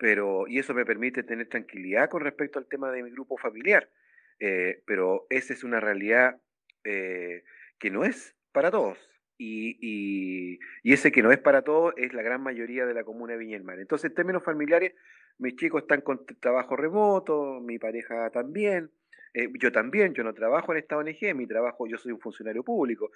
pero, 0.00 0.46
y 0.48 0.58
eso 0.58 0.72
me 0.72 0.86
permite 0.86 1.22
tener 1.22 1.46
tranquilidad 1.48 2.08
con 2.08 2.22
respecto 2.22 2.58
al 2.58 2.66
tema 2.66 2.90
de 2.90 3.02
mi 3.02 3.10
grupo 3.10 3.36
familiar. 3.36 3.90
Eh, 4.38 4.82
pero 4.86 5.26
esa 5.28 5.52
es 5.52 5.62
una 5.62 5.78
realidad 5.78 6.40
eh, 6.84 7.44
que 7.78 7.90
no 7.90 8.04
es 8.04 8.34
para 8.50 8.70
todos. 8.70 8.98
Y, 9.36 10.58
ese 10.82 11.12
que 11.12 11.22
no 11.22 11.32
es 11.32 11.38
para 11.38 11.62
todos 11.62 11.92
es 11.98 12.14
la 12.14 12.22
gran 12.22 12.42
mayoría 12.42 12.86
de 12.86 12.94
la 12.94 13.04
comuna 13.04 13.34
de 13.34 13.40
Viña 13.40 13.58
del 13.58 13.64
Mar. 13.64 13.78
Entonces, 13.78 14.08
en 14.10 14.14
términos 14.14 14.42
familiares, 14.42 14.94
mis 15.40 15.56
chicos 15.56 15.82
están 15.82 16.02
con 16.02 16.24
trabajo 16.38 16.76
remoto, 16.76 17.60
mi 17.60 17.78
pareja 17.78 18.30
también. 18.30 18.90
Eh, 19.32 19.48
yo 19.58 19.72
también, 19.72 20.12
yo 20.12 20.22
no 20.22 20.34
trabajo 20.34 20.72
en 20.72 20.78
esta 20.78 20.96
ONG, 20.96 21.34
mi 21.34 21.46
trabajo, 21.46 21.86
yo 21.86 21.98
soy 21.98 22.12
un 22.12 22.20
funcionario 22.20 22.62
público. 22.62 23.10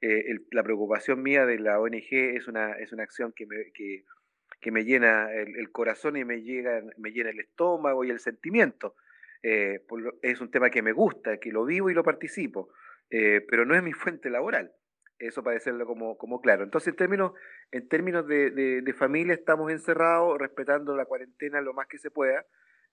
Eh, 0.00 0.40
la 0.50 0.62
preocupación 0.62 1.22
mía 1.22 1.46
de 1.46 1.58
la 1.58 1.80
ONG 1.80 2.12
es 2.12 2.48
una, 2.48 2.72
es 2.72 2.92
una 2.92 3.04
acción 3.04 3.32
que 3.32 3.46
me, 3.46 3.72
que, 3.72 4.04
me 4.70 4.84
llena 4.84 5.32
el, 5.32 5.70
corazón 5.72 6.16
y 6.16 6.24
me, 6.24 6.42
llega, 6.42 6.82
me 6.98 7.12
llena 7.12 7.30
el 7.30 7.40
estómago 7.40 8.04
y 8.04 8.10
el 8.10 8.20
sentimiento. 8.20 8.96
Eh, 9.42 9.80
es 10.22 10.40
un 10.40 10.50
tema 10.50 10.68
que 10.68 10.82
me 10.82 10.92
gusta, 10.92 11.38
que 11.38 11.50
lo 11.50 11.64
vivo 11.64 11.88
y 11.88 11.94
lo 11.94 12.04
participo, 12.04 12.68
pero 13.08 13.64
no 13.64 13.74
es 13.74 13.82
mi 13.82 13.92
fuente 13.92 14.28
laboral. 14.28 14.70
Eso 15.20 15.42
para 15.44 15.54
decirlo 15.54 15.86
como, 15.86 16.40
claro. 16.40 16.64
Entonces, 16.64 16.88
en 16.88 16.96
términos, 16.96 17.32
en 17.70 17.88
términos 17.88 18.26
de, 18.26 18.50
de 18.82 18.94
familia, 18.94 19.34
estamos 19.34 19.70
encerrados, 19.70 20.38
respetando 20.38 20.96
la 20.96 21.04
cuarentena 21.04 21.60
lo 21.60 21.74
más 21.74 21.86
que 21.86 21.98
se 21.98 22.10
pueda 22.10 22.44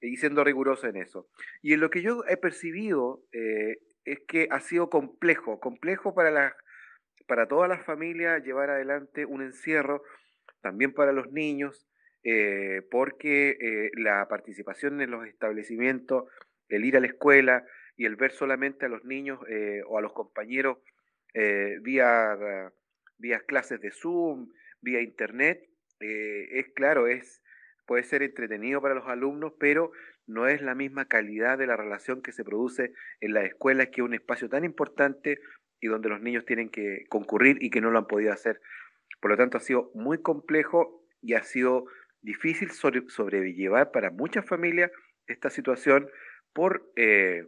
y 0.01 0.17
siendo 0.17 0.43
riguroso 0.43 0.87
en 0.87 0.97
eso. 0.97 1.27
Y 1.61 1.73
en 1.73 1.79
lo 1.79 1.89
que 1.89 2.01
yo 2.01 2.23
he 2.27 2.37
percibido 2.37 3.23
eh, 3.31 3.77
es 4.05 4.19
que 4.27 4.47
ha 4.51 4.59
sido 4.59 4.89
complejo, 4.89 5.59
complejo 5.59 6.13
para, 6.13 6.31
la, 6.31 6.55
para 7.27 7.47
todas 7.47 7.69
las 7.69 7.83
familias 7.85 8.43
llevar 8.43 8.69
adelante 8.69 9.25
un 9.25 9.41
encierro, 9.41 10.03
también 10.61 10.93
para 10.93 11.11
los 11.11 11.31
niños, 11.31 11.87
eh, 12.23 12.81
porque 12.91 13.57
eh, 13.59 13.91
la 13.95 14.27
participación 14.27 15.01
en 15.01 15.11
los 15.11 15.25
establecimientos, 15.25 16.25
el 16.67 16.85
ir 16.85 16.97
a 16.97 16.99
la 16.99 17.07
escuela 17.07 17.65
y 17.95 18.05
el 18.05 18.15
ver 18.15 18.31
solamente 18.31 18.85
a 18.85 18.89
los 18.89 19.03
niños 19.05 19.39
o 19.87 19.97
a 19.97 20.01
los 20.01 20.13
compañeros 20.13 20.77
vía, 21.81 22.71
vía 23.17 23.39
clases 23.41 23.79
de 23.81 23.91
Zoom, 23.91 24.51
vía 24.81 25.01
Internet, 25.01 25.69
es 25.99 26.67
claro, 26.73 27.07
es 27.07 27.41
puede 27.87 28.03
ser 28.03 28.21
entretenido 28.21 28.81
para 28.81 28.93
los 28.93 29.07
alumnos, 29.07 29.53
pero 29.59 29.91
no 30.27 30.47
es 30.47 30.61
la 30.61 30.75
misma 30.75 31.05
calidad 31.05 31.57
de 31.57 31.65
la 31.65 31.77
relación 31.77 32.21
que 32.21 32.33
se 32.33 32.43
produce 32.43 32.93
en 33.21 33.33
las 33.33 33.45
escuelas, 33.45 33.87
que 33.87 34.01
es 34.01 34.05
un 34.05 34.13
espacio 34.13 34.49
tan 34.49 34.65
importante 34.65 35.39
y 35.79 35.87
donde 35.87 36.09
los 36.09 36.21
niños 36.21 36.45
tienen 36.45 36.69
que 36.69 37.05
concurrir 37.09 37.57
y 37.61 37.69
que 37.69 37.81
no 37.81 37.89
lo 37.89 37.97
han 37.97 38.07
podido 38.07 38.33
hacer. 38.33 38.61
Por 39.21 39.31
lo 39.31 39.37
tanto, 39.37 39.57
ha 39.57 39.61
sido 39.61 39.89
muy 39.95 40.21
complejo 40.21 41.01
y 41.21 41.33
ha 41.33 41.43
sido 41.43 41.85
difícil 42.21 42.69
sobrellevar 42.71 43.91
para 43.91 44.11
muchas 44.11 44.45
familias 44.45 44.91
esta 45.27 45.49
situación 45.49 46.09
por, 46.53 46.91
eh, 46.97 47.47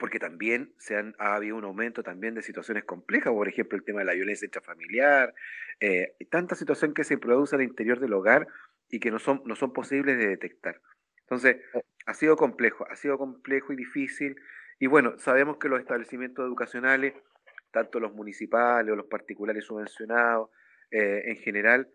porque 0.00 0.18
también 0.18 0.72
se 0.78 0.96
han, 0.96 1.14
ha 1.18 1.34
habido 1.34 1.56
un 1.56 1.64
aumento 1.64 2.02
también 2.02 2.34
de 2.34 2.42
situaciones 2.42 2.84
complejas, 2.84 3.32
por 3.32 3.46
ejemplo 3.46 3.76
el 3.76 3.84
tema 3.84 4.00
de 4.00 4.06
la 4.06 4.14
violencia 4.14 4.46
intrafamiliar, 4.46 5.34
eh, 5.78 6.16
tanta 6.30 6.54
situación 6.56 6.94
que 6.94 7.04
se 7.04 7.18
produce 7.18 7.54
al 7.54 7.62
interior 7.62 8.00
del 8.00 8.14
hogar 8.14 8.48
y 8.88 8.98
que 8.98 9.10
no 9.10 9.18
son, 9.18 9.42
no 9.44 9.54
son 9.54 9.74
posibles 9.74 10.16
de 10.18 10.26
detectar. 10.26 10.80
Entonces, 11.20 11.56
eh. 11.74 11.82
ha 12.06 12.14
sido 12.14 12.36
complejo, 12.36 12.86
ha 12.90 12.96
sido 12.96 13.18
complejo 13.18 13.74
y 13.74 13.76
difícil. 13.76 14.36
Y 14.78 14.86
bueno, 14.86 15.18
sabemos 15.18 15.58
que 15.58 15.68
los 15.68 15.78
establecimientos 15.78 16.44
educacionales, 16.44 17.14
tanto 17.70 18.00
los 18.00 18.14
municipales 18.14 18.92
o 18.92 18.96
los 18.96 19.06
particulares 19.06 19.64
subvencionados, 19.64 20.48
eh, 20.90 21.24
en 21.26 21.36
general, 21.36 21.88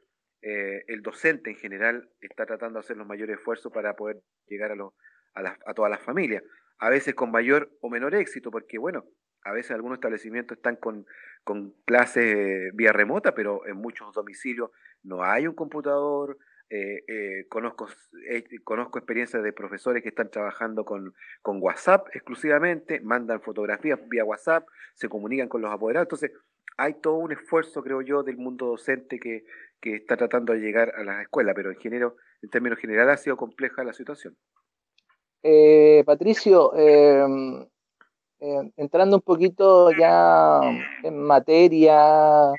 eh, 0.44 0.86
el 0.88 1.02
docente 1.02 1.50
en 1.50 1.58
general 1.58 2.08
está 2.22 2.46
tratando 2.46 2.80
de 2.80 2.86
hacer 2.86 2.98
los 2.98 3.08
mayores 3.08 3.38
esfuerzos 3.40 3.74
para 3.74 3.96
poder 3.96 4.22
llegar 4.48 4.72
a, 4.72 4.76
a, 5.42 5.58
a 5.66 5.74
todas 5.74 5.90
las 5.90 6.02
familias. 6.02 6.44
A 6.80 6.90
veces 6.90 7.16
con 7.16 7.32
mayor 7.32 7.72
o 7.82 7.90
menor 7.90 8.16
éxito, 8.16 8.52
porque 8.52 8.78
bueno, 8.78 9.06
a 9.44 9.52
veces 9.52 9.72
algunos 9.72 9.98
establecimientos 9.98 10.58
están 10.58 10.76
con, 10.76 11.06
con 11.44 11.72
clases 11.86 12.76
vía 12.76 12.92
remota, 12.92 13.34
pero 13.34 13.66
en 13.68 13.78
muchos 13.78 14.14
domicilios 14.14 14.72
no 15.04 15.24
hay 15.24 15.48
un 15.48 15.54
computador, 15.54 16.38
eh, 16.70 17.04
eh, 17.08 17.46
conozco, 17.48 17.88
eh, 18.28 18.44
conozco 18.64 18.98
experiencias 18.98 19.44
de 19.44 19.54
profesores 19.54 20.02
que 20.02 20.10
están 20.10 20.32
trabajando 20.32 20.84
con, 20.84 21.14
con, 21.44 21.62
WhatsApp 21.62 22.08
exclusivamente, 22.14 23.00
mandan 23.02 23.40
fotografías 23.42 24.00
vía 24.10 24.26
WhatsApp, 24.26 24.68
se 24.96 25.08
comunican 25.08 25.48
con 25.48 25.62
los 25.62 25.72
apoderados. 25.72 26.08
Entonces, 26.08 26.32
hay 26.78 26.96
todo 26.96 27.18
un 27.18 27.32
esfuerzo, 27.32 27.84
creo 27.84 28.02
yo, 28.02 28.24
del 28.24 28.38
mundo 28.38 28.66
docente 28.66 29.20
que, 29.20 29.46
que 29.80 29.96
está 29.96 30.18
tratando 30.18 30.54
de 30.54 30.60
llegar 30.60 30.94
a 30.98 31.04
las 31.04 31.22
escuelas, 31.22 31.54
pero 31.56 31.70
en, 31.70 31.78
género, 31.78 32.18
en 32.42 32.50
términos 32.50 32.80
generales 32.80 33.14
ha 33.14 33.18
sido 33.18 33.38
compleja 33.38 33.84
la 33.84 33.94
situación. 33.94 34.36
Patricio, 36.06 36.74
em, 36.76 37.66
entrando 38.78 39.18
un 39.18 39.22
poquito 39.22 39.92
ya 39.92 40.60
en 41.04 41.18
materia, 41.20 42.52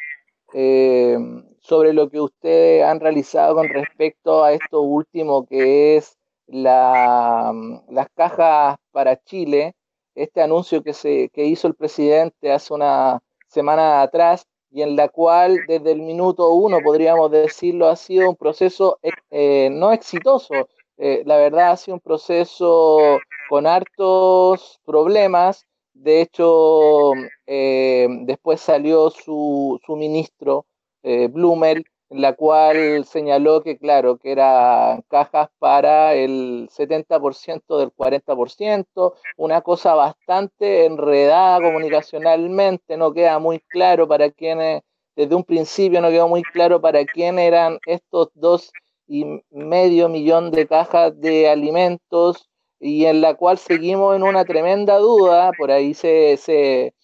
em, 0.52 1.44
sobre 1.60 1.92
lo 1.92 2.08
que 2.08 2.20
ustedes 2.20 2.84
han 2.84 3.00
realizado 3.00 3.56
con 3.56 3.68
respecto 3.68 4.44
a 4.44 4.52
esto 4.52 4.82
último 4.82 5.46
que 5.46 5.96
es 5.96 6.16
la, 6.46 7.52
las 7.88 8.06
cajas 8.14 8.76
para 8.92 9.16
Chile, 9.24 9.74
este 10.14 10.42
anuncio 10.42 10.82
que, 10.82 10.92
se, 10.92 11.28
que 11.30 11.44
hizo 11.44 11.66
el 11.66 11.74
presidente 11.74 12.52
hace 12.52 12.72
una 12.72 13.20
semana 13.48 14.02
atrás 14.02 14.46
y 14.70 14.82
en 14.82 14.94
la 14.94 15.08
cual 15.08 15.58
desde 15.66 15.92
el 15.92 16.02
minuto 16.02 16.50
uno, 16.50 16.80
podríamos 16.82 17.30
decirlo, 17.30 17.88
ha 17.88 17.96
sido 17.96 18.28
un 18.28 18.36
proceso 18.36 18.98
eh, 19.30 19.68
no 19.70 19.92
exitoso. 19.92 20.68
Eh, 20.98 21.22
la 21.26 21.36
verdad 21.36 21.72
ha 21.72 21.76
sido 21.76 21.96
un 21.96 22.00
proceso 22.00 23.18
con 23.48 23.66
hartos 23.66 24.80
problemas. 24.84 25.66
De 25.92 26.20
hecho, 26.20 27.12
eh, 27.46 28.06
después 28.22 28.60
salió 28.60 29.10
su, 29.10 29.80
su 29.84 29.96
ministro 29.96 30.66
eh, 31.02 31.28
Blumel, 31.28 31.84
en 32.10 32.20
la 32.20 32.34
cual 32.34 33.04
señaló 33.04 33.62
que, 33.62 33.78
claro, 33.78 34.18
que 34.18 34.32
eran 34.32 35.02
cajas 35.08 35.48
para 35.58 36.14
el 36.14 36.68
70% 36.70 37.78
del 37.78 37.90
40%, 37.92 39.14
una 39.36 39.60
cosa 39.62 39.94
bastante 39.94 40.84
enredada 40.84 41.60
comunicacionalmente, 41.60 42.96
no 42.96 43.12
queda 43.12 43.38
muy 43.38 43.60
claro 43.60 44.06
para 44.06 44.30
quiénes, 44.30 44.82
desde 45.16 45.34
un 45.34 45.44
principio 45.44 46.00
no 46.00 46.10
quedó 46.10 46.28
muy 46.28 46.42
claro 46.42 46.80
para 46.80 47.04
quién 47.04 47.38
eran 47.38 47.78
estos 47.86 48.28
dos 48.34 48.70
y 49.06 49.24
medio 49.50 50.08
millón 50.08 50.50
de 50.50 50.66
cajas 50.66 51.18
de 51.20 51.48
alimentos 51.48 52.48
y 52.80 53.06
en 53.06 53.20
la 53.20 53.34
cual 53.34 53.58
seguimos 53.58 54.16
en 54.16 54.22
una 54.22 54.44
tremenda 54.44 54.98
duda, 54.98 55.50
por 55.58 55.70
ahí 55.70 55.94
se, 55.94 56.36
se 56.36 56.94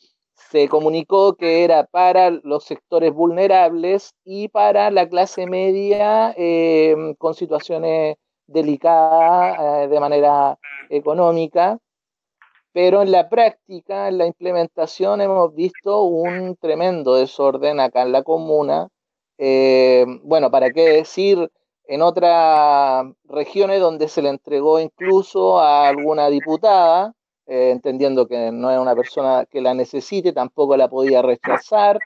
se 0.53 0.69
comunicó 0.69 1.35
que 1.35 1.65
era 1.65 1.85
para 1.87 2.31
los 2.31 2.65
sectores 2.65 3.15
vulnerables 3.15 4.15
y 4.23 4.49
para 4.49 4.91
la 4.91 5.09
clase 5.09 5.47
media 5.47 6.35
eh, 6.37 6.95
con 7.17 7.33
situaciones 7.33 8.17
delicadas 8.47 9.85
eh, 9.85 9.89
de 9.89 9.99
manera 9.99 10.59
económica, 10.91 11.79
pero 12.75 13.01
en 13.01 13.13
la 13.13 13.31
práctica, 13.31 14.09
en 14.09 14.19
la 14.19 14.27
implementación, 14.27 15.23
hemos 15.23 15.55
visto 15.55 16.03
un 16.03 16.55
tremendo 16.57 17.15
desorden 17.15 17.81
acá 17.81 18.03
en 18.03 18.13
la 18.13 18.23
comuna. 18.23 18.89
Eh, 19.39 20.05
bueno, 20.23 20.51
¿para 20.51 20.71
qué 20.71 20.83
decir? 20.83 21.51
En 21.87 22.03
otras 22.03 23.07
regiones 23.25 23.81
donde 23.81 24.09
se 24.09 24.23
le 24.23 24.29
entregó 24.29 24.81
incluso 24.81 25.59
a 25.59 25.89
alguna 25.89 26.29
diputada, 26.29 27.15
eh, 27.47 27.71
entendiendo 27.71 28.29
que 28.29 28.53
no 28.53 28.71
es 28.71 28.79
una 28.79 28.95
persona 28.95 29.47
que 29.51 29.61
la 29.61 29.75
necesite, 29.75 30.33
tampoco 30.33 30.77
la 30.77 30.89
podía 30.89 31.23
rechazar. 31.23 31.99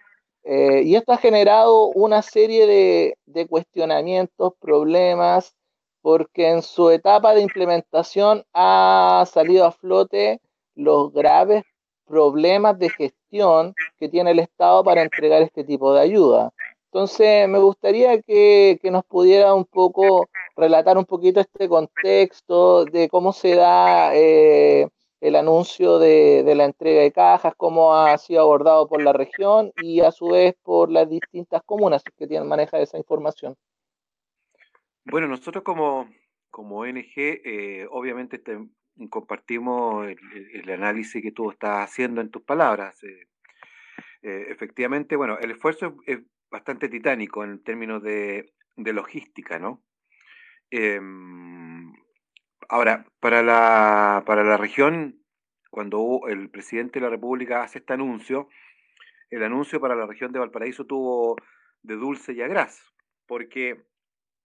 Eh, 0.44 0.82
y 0.84 0.94
esto 0.96 1.12
ha 1.12 1.18
generado 1.18 1.88
una 1.88 2.22
serie 2.22 2.66
de, 2.66 3.18
de, 3.26 3.46
cuestionamientos, 3.46 4.54
problemas, 4.60 5.54
porque 6.02 6.50
en 6.50 6.62
su 6.62 6.90
etapa 6.90 7.34
de 7.34 7.42
implementación 7.42 8.44
ha 8.54 9.24
salido 9.30 9.66
a 9.66 9.72
flote 9.72 10.40
los 10.74 11.12
graves 11.12 11.64
problemas 12.06 12.78
de 12.78 12.90
gestión 12.90 13.74
que 13.98 14.08
tiene 14.08 14.30
el 14.30 14.38
Estado 14.38 14.84
para 14.84 15.02
entregar 15.02 15.42
este 15.42 15.64
tipo 15.64 15.92
de 15.92 16.00
ayuda. 16.00 16.52
Entonces, 16.96 17.46
me 17.46 17.58
gustaría 17.58 18.22
que, 18.22 18.78
que, 18.80 18.90
nos 18.90 19.04
pudiera 19.04 19.52
un 19.52 19.66
poco 19.66 20.30
relatar 20.56 20.96
un 20.96 21.04
poquito 21.04 21.40
este 21.40 21.68
contexto 21.68 22.86
de 22.86 23.10
cómo 23.10 23.34
se 23.34 23.54
da 23.54 24.16
eh, 24.16 24.88
el 25.20 25.36
anuncio 25.36 25.98
de, 25.98 26.42
la 26.56 26.64
entrega 26.64 27.02
de 27.02 27.12
cajas, 27.12 27.52
cómo 27.58 27.94
ha 27.94 28.16
sido 28.16 28.40
abordado 28.40 28.88
por 28.88 29.02
la 29.02 29.12
región 29.12 29.72
y 29.82 30.00
a 30.00 30.10
su 30.10 30.28
vez 30.28 30.54
por 30.62 30.90
las 30.90 31.06
distintas 31.06 31.62
comunas 31.66 32.02
que 32.02 32.26
tienen 32.26 32.48
maneja 32.48 32.80
esa 32.80 32.96
información. 32.96 33.54
Bueno, 35.04 35.28
nosotros 35.28 35.62
como, 35.64 36.08
como 36.50 36.78
ONG, 36.78 37.12
eh, 37.14 37.86
obviamente 37.90 38.42
compartimos 39.10 40.06
el, 40.08 40.70
análisis 40.70 41.22
que 41.22 41.32
tú 41.32 41.50
estás 41.50 41.90
haciendo 41.90 42.22
en 42.22 42.30
tus 42.30 42.40
palabras. 42.40 43.04
Eh, 43.04 43.26
eh, 44.22 44.46
efectivamente, 44.48 45.14
bueno, 45.14 45.36
el 45.38 45.50
esfuerzo 45.50 45.98
es, 46.06 46.20
bastante 46.56 46.88
titánico 46.88 47.44
en 47.44 47.62
términos 47.62 48.02
de, 48.02 48.52
logística, 48.76 49.58
¿no? 49.58 49.82
Em, 50.70 51.92
Ahora, 52.68 53.06
para 53.20 53.42
la, 53.42 54.24
para 54.26 54.42
la 54.42 54.56
región, 54.56 55.22
cuando 55.70 56.22
el 56.28 56.50
presidente 56.50 56.98
de 56.98 57.04
la 57.04 57.10
República 57.10 57.62
hace 57.62 57.78
este 57.78 57.92
anuncio, 57.92 58.48
el 59.30 59.44
anuncio 59.44 59.80
para 59.80 59.94
la 59.94 60.06
región 60.06 60.32
de 60.32 60.40
Valparaíso 60.40 60.84
tuvo 60.84 61.36
de 61.82 61.94
dulce 61.94 62.32
y 62.32 62.42
a 62.42 62.68
porque 63.26 63.84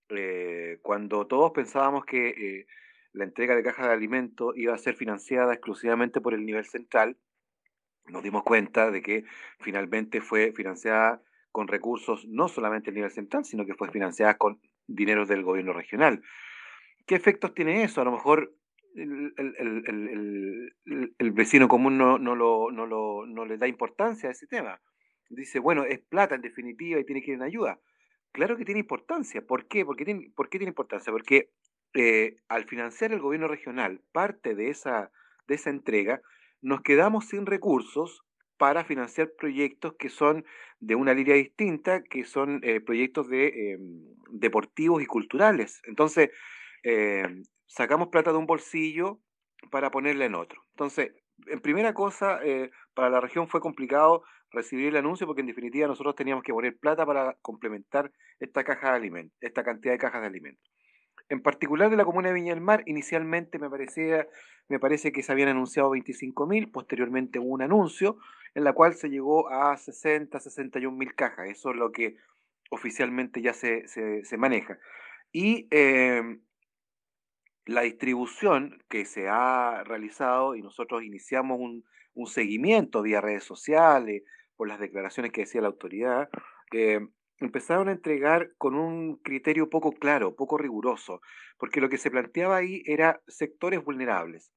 eh, 0.09 0.79
cuando 0.83 1.25
todos 1.25 1.51
pensábamos 1.51 2.05
que 2.05 2.29
eh, 2.29 2.67
la 3.13 3.23
entrega 3.23 3.55
de 3.55 3.63
cajas 3.63 3.87
de 3.87 3.93
alimentos 3.93 4.55
iba 4.55 4.73
a 4.73 4.77
ser 4.77 4.95
financiada 4.95 5.53
exclusivamente 5.53 6.21
por 6.21 6.33
el 6.35 6.45
nivel 6.45 6.65
central, 6.65 7.17
nos 8.07 8.21
dimos 8.21 8.43
cuenta 8.43 8.91
de 8.91 9.01
que 9.01 9.25
finalmente 9.59 10.21
fue 10.21 10.51
financiada 10.51 11.23
con 11.51 11.67
recursos 11.67 12.25
no 12.27 12.47
solamente 12.47 12.89
el 12.89 12.95
nivel 12.95 13.11
central, 13.11 13.45
sino 13.45 13.65
que 13.65 13.75
fue 13.75 13.89
financiada 13.91 14.37
con 14.37 14.59
dinero 14.87 15.25
del 15.25 15.43
gobierno 15.43 15.73
regional. 15.73 16.21
¿Qué 17.05 17.15
efectos 17.15 17.53
tiene 17.53 17.83
eso? 17.83 18.01
A 18.01 18.05
lo 18.05 18.11
mejor 18.11 18.53
el, 18.95 20.73
vecino 21.33 21.67
común 21.67 21.97
no, 21.97 22.17
no, 22.17 22.35
lo, 22.35 22.71
no, 22.71 22.85
lo, 22.85 23.25
no 23.25 23.45
le 23.45 23.57
da 23.57 23.67
importancia 23.67 24.29
a 24.29 24.31
ese 24.31 24.47
tema. 24.47 24.81
Dice, 25.29 25.59
bueno, 25.59 25.85
es 25.85 25.99
plata 25.99 26.35
en 26.35 26.41
definitiva 26.41 26.99
y 26.99 27.05
tiene 27.05 27.21
que 27.21 27.31
ir 27.31 27.35
en 27.35 27.43
ayuda. 27.43 27.79
Claro 28.31 28.57
que 28.57 28.65
tiene 28.65 28.81
importancia. 28.81 29.41
¿Por 29.41 29.67
qué? 29.67 29.85
Porque 29.85 30.05
tiene, 30.05 30.31
¿Por 30.35 30.49
qué 30.49 30.57
tiene 30.57 30.69
importancia? 30.69 31.11
Porque 31.11 31.51
eh, 31.93 32.35
al 32.47 32.65
financiar 32.65 33.11
el 33.11 33.19
gobierno 33.19 33.47
regional 33.47 34.01
parte 34.11 34.55
de 34.55 34.69
esa, 34.69 35.11
de 35.47 35.55
esa 35.55 35.69
entrega, 35.69 36.21
nos 36.61 36.81
quedamos 36.81 37.27
sin 37.27 37.45
recursos 37.45 38.23
para 38.61 38.83
financiar 38.83 39.31
proyectos 39.31 39.95
que 39.97 40.09
son 40.09 40.45
de 40.79 40.93
una 40.93 41.15
línea 41.15 41.33
distinta, 41.33 42.03
que 42.03 42.25
son 42.25 42.59
eh, 42.61 42.79
proyectos 42.79 43.27
de, 43.27 43.47
em, 43.47 44.05
deportivos 44.29 45.01
y 45.01 45.07
culturales. 45.07 45.81
Entonces, 45.85 46.29
em, 46.83 47.41
sacamos 47.65 48.09
plata 48.09 48.31
de 48.31 48.37
un 48.37 48.45
bolsillo 48.45 49.19
para 49.71 49.89
ponerla 49.89 50.25
en 50.25 50.35
otro. 50.35 50.61
Entonces, 50.75 51.11
en 51.47 51.59
primera 51.59 51.95
cosa, 51.95 52.39
eh, 52.43 52.69
para 52.93 53.09
la 53.09 53.19
región 53.19 53.47
fue 53.47 53.61
complicado 53.61 54.21
recibir 54.51 54.89
el 54.89 54.97
anuncio 54.97 55.25
porque 55.25 55.41
en 55.41 55.47
definitiva 55.47 55.87
nosotros 55.87 56.13
teníamos 56.13 56.43
que 56.43 56.53
poner 56.53 56.77
plata 56.77 57.03
para 57.03 57.35
complementar 57.41 58.11
esta 58.39 58.63
caja 58.63 58.91
de 58.91 58.97
alimentos, 58.97 59.35
esta 59.41 59.63
cantidad 59.63 59.93
de 59.93 59.97
cajas 59.97 60.21
de 60.21 60.27
alimentos. 60.27 60.71
En 61.29 61.41
particular 61.41 61.89
de 61.89 61.95
la 61.95 62.03
comuna 62.03 62.27
de 62.27 62.35
Viña 62.35 62.53
del 62.53 62.61
Mar, 62.61 62.83
inicialmente 62.85 63.57
me, 63.57 63.69
parecía, 63.69 64.27
me 64.67 64.79
parece 64.79 65.13
que 65.13 65.23
se 65.23 65.31
habían 65.31 65.47
anunciado 65.47 65.89
25.000, 65.91 66.69
posteriormente 66.71 67.39
hubo 67.39 67.53
un 67.53 67.61
anuncio 67.61 68.17
en 68.53 68.63
la 68.63 68.73
cual 68.73 68.93
se 68.95 69.09
llegó 69.09 69.49
a 69.49 69.77
60, 69.77 70.39
61 70.39 70.95
mil 70.97 71.15
cajas. 71.15 71.49
Eso 71.49 71.71
es 71.71 71.77
lo 71.77 71.91
que 71.91 72.17
oficialmente 72.69 73.41
ya 73.41 73.53
se, 73.53 73.87
se, 73.87 74.37
maneja. 74.37 74.79
Y 75.31 75.67
em, 75.71 76.41
la 77.65 77.81
distribución 77.81 78.83
que 78.89 79.05
se 79.05 79.27
ha 79.27 79.83
realizado, 79.83 80.55
y 80.55 80.61
nosotros 80.61 81.03
iniciamos 81.03 81.59
un, 81.59 81.83
un 82.13 82.27
seguimiento 82.27 83.01
vía 83.01 83.21
redes 83.21 83.43
sociales, 83.43 84.23
por 84.55 84.67
las 84.67 84.79
declaraciones 84.79 85.31
que 85.31 85.41
decía 85.41 85.61
la 85.61 85.67
autoridad, 85.67 86.29
eh, 86.73 86.99
empezaron 87.39 87.89
a 87.89 87.93
entregar 87.93 88.51
con 88.57 88.75
un 88.75 89.17
criterio 89.17 89.69
poco 89.69 89.91
claro, 89.91 90.35
poco 90.35 90.57
riguroso, 90.57 91.21
porque 91.57 91.81
lo 91.81 91.89
que 91.89 91.97
se 91.97 92.11
planteaba 92.11 92.57
ahí 92.57 92.83
era 92.85 93.21
sectores 93.27 93.83
vulnerables. 93.83 94.51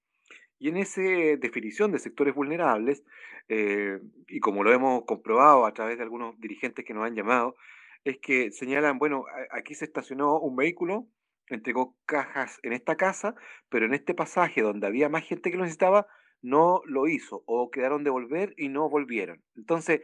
Y 0.59 0.69
en 0.69 0.77
esa 0.77 1.03
definición 1.03 1.93
de 1.93 1.99
sectores 1.99 2.35
vulnerables, 2.35 3.05
eh, 3.49 3.99
y 4.29 4.41
como 4.41 4.65
lo 4.65 4.73
hemos 4.73 5.05
comprobado 5.05 5.67
a 5.67 5.75
través 5.75 5.99
de 5.99 6.05
algunos 6.05 6.39
dirigentes 6.41 6.85
que 6.85 6.95
nos 6.95 7.05
han 7.05 7.15
llamado, 7.15 7.57
es 8.05 8.19
que 8.19 8.53
señalan, 8.53 8.99
bueno, 8.99 9.25
aquí 9.51 9.75
se 9.75 9.85
estacionó 9.85 10.39
un 10.39 10.57
vehículo, 10.57 11.07
entregó 11.49 11.97
cajas 12.07 12.59
en 12.63 12.73
esta 12.73 12.97
casa, 12.97 13.35
pero 13.69 13.87
en 13.87 13.95
este 13.95 14.15
pasaje 14.15 14.63
donde 14.63 14.87
había 14.87 15.09
más 15.09 15.25
gente 15.25 15.51
que 15.51 15.57
lo 15.57 15.65
necesitaba, 15.65 16.07
no 16.43 16.83
lo 16.85 17.09
hizo 17.09 17.43
o 17.47 17.71
quedaron 17.71 18.05
de 18.05 18.11
volver 18.11 18.55
y 18.57 18.69
no 18.69 18.89
volvieron. 18.91 19.43
Entonces, 19.57 20.03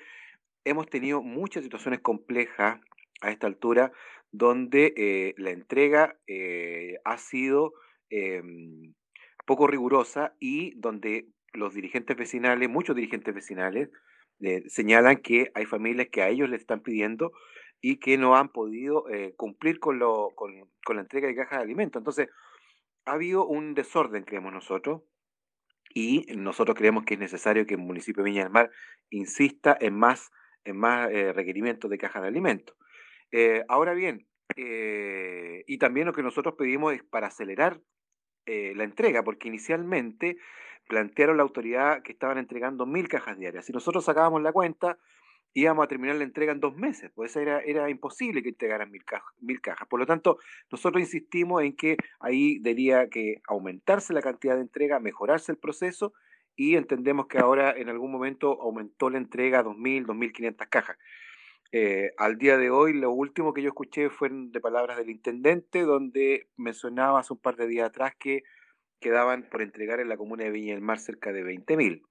hemos 0.64 0.88
tenido 0.88 1.23
muchas 1.23 1.62
situaciones 1.62 2.00
complejas 2.00 2.80
a 3.21 3.30
esta 3.30 3.47
altura 3.47 3.92
donde 4.33 4.95
eh, 4.97 5.35
la 5.37 5.50
entrega 5.50 6.16
eh, 6.26 6.99
ha 7.04 7.19
sido 7.19 7.73
em, 8.09 8.95
poco 9.50 9.66
rigurosa 9.66 10.35
y 10.38 10.78
donde 10.78 11.26
los 11.52 11.75
dirigentes 11.75 12.16
vecinales, 12.16 12.69
muchos 12.69 12.95
dirigentes 12.95 13.35
vecinales, 13.35 13.90
eh, 14.38 14.62
señalan 14.69 15.16
que 15.16 15.50
hay 15.54 15.64
familias 15.64 16.07
que 16.12 16.23
a 16.23 16.28
ellos 16.28 16.49
les 16.49 16.61
están 16.61 16.80
pidiendo 16.80 17.33
y 17.80 17.97
que 17.97 18.16
no 18.16 18.37
han 18.37 18.50
podido 18.50 19.07
cumplir 19.37 19.80
con, 19.80 19.99
lo, 19.99 20.28
con, 20.37 20.52
la 20.95 21.00
entrega 21.00 21.26
de 21.26 21.34
cajas 21.34 21.58
de 21.58 21.65
alimentos. 21.65 21.99
Entonces, 21.99 22.28
ha 23.06 23.13
habido 23.15 23.45
un 23.47 23.75
desorden, 23.75 24.23
creemos 24.23 24.52
nosotros, 24.52 25.02
y 25.93 26.26
nosotros 26.36 26.76
creemos 26.76 27.04
que 27.04 27.15
es 27.15 27.21
necesario 27.21 27.67
que 27.67 27.75
el 27.75 27.80
municipio 27.80 28.23
de 28.23 28.30
Viña 28.30 28.45
del 28.45 28.52
Mar 28.52 28.71
insista 29.10 29.76
en 29.80 29.99
más 29.99 30.30
en 30.65 30.76
más 30.76 31.10
eh, 31.10 31.32
requerimientos 31.32 31.91
de 31.91 31.99
caja 31.99 32.21
de 32.21 32.28
alimentos. 32.28 32.76
Eh, 33.32 33.65
ahora 33.69 33.95
bien, 33.95 34.26
eh, 34.56 35.65
y 35.67 35.78
también 35.78 36.06
lo 36.06 36.13
que 36.13 36.23
nosotros 36.23 36.54
pedimos 36.56 36.95
es 36.95 37.02
para 37.04 37.28
acelerar 37.28 37.80
la 38.75 38.84
entrega, 38.84 39.23
porque 39.23 39.49
inicialmente 39.49 40.36
plantearon 40.89 41.36
la 41.36 41.45
autoridad 41.45 42.02
que 42.02 42.13
estaban 42.13 42.39
entregando 42.39 42.84
mil 42.86 43.08
cajas 43.08 43.39
diarias. 43.39 43.65
Si 43.65 43.73
nosotros 43.73 44.04
sacábamos 44.04 44.43
la 44.43 44.52
cuenta, 44.52 44.99
íbamos 45.54 45.84
a 45.84 45.89
terminar 45.89 46.17
la 46.17 46.25
entrega 46.25 46.52
en 46.52 46.60
dos 46.60 46.76
meses, 46.76 47.10
pues 47.15 47.34
era, 47.36 47.60
era 47.60 47.89
imposible 47.91 48.43
que 48.43 48.50
entregaran 48.50 48.91
mil, 48.91 49.02
mil 49.41 49.60
cajas. 49.60 49.89
Por 49.89 50.00
lo 50.00 50.06
tanto, 50.06 50.39
nosotros 50.71 51.00
insistimos 51.00 51.63
en 51.63 51.76
que 51.76 51.97
ahí 52.21 52.58
debería 52.58 53.08
que 53.08 53.36
aumentarse 53.49 54.13
la 54.13 54.23
cantidad 54.23 54.56
de 54.56 54.63
entrega, 54.63 55.00
mejorarse 55.00 55.52
el 55.52 55.58
proceso 55.58 56.13
y 56.56 56.76
entendemos 56.76 57.26
que 57.26 57.39
ahora 57.39 57.73
en 57.76 57.89
algún 57.89 58.13
momento 58.13 58.60
aumentó 58.60 59.10
la 59.10 59.19
entrega 59.19 59.60
a 59.60 59.65
2.000, 59.65 60.06
2.500 60.06 60.69
cajas. 60.69 60.99
Eh, 61.73 62.13
al 62.17 62.37
día 62.37 62.56
de 62.56 62.71
hoy, 62.71 62.95
lo 62.95 63.13
último 63.13 63.54
que 63.54 63.63
yo 63.63 63.69
escuché 63.69 64.11
fue 64.11 64.28
de 64.30 64.61
palabras 64.61 64.97
del 64.97 65.11
intendente, 65.11 65.83
donde 65.83 66.49
mencionaba 66.56 67.21
hace 67.21 67.33
un 67.33 67.39
par 67.39 67.56
de 67.56 67.69
días 67.69 67.89
atrás 67.89 68.15
que 68.19 68.43
quedaban 68.99 69.49
por 69.49 69.63
entregar 69.63 70.00
en 70.00 70.09
la 70.09 70.17
comuna 70.17 70.45
de 70.45 70.50
Viña 70.50 70.75
del 70.75 70.83
Mar 70.83 70.99
cerca 70.99 71.33
de 71.33 71.45
20.000. 71.45 72.02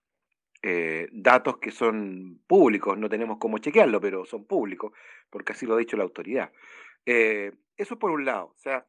Eh, 0.62 1.08
datos 1.12 1.58
que 1.58 1.72
son 1.72 2.42
públicos, 2.48 2.98
no 2.98 3.10
tenemos 3.10 3.38
cómo 3.38 3.58
chequearlo, 3.58 4.00
pero 4.00 4.26
son 4.26 4.46
públicos, 4.46 4.94
porque 5.30 5.52
así 5.52 5.66
lo 5.66 5.76
ha 5.76 5.80
dicho 5.80 5.98
la 5.98 6.04
autoridad. 6.04 6.52
Eh, 7.06 7.52
eso 7.76 8.00
por 8.00 8.12
un 8.12 8.26
lado, 8.26 8.54
o 8.56 8.58
sea, 8.58 8.86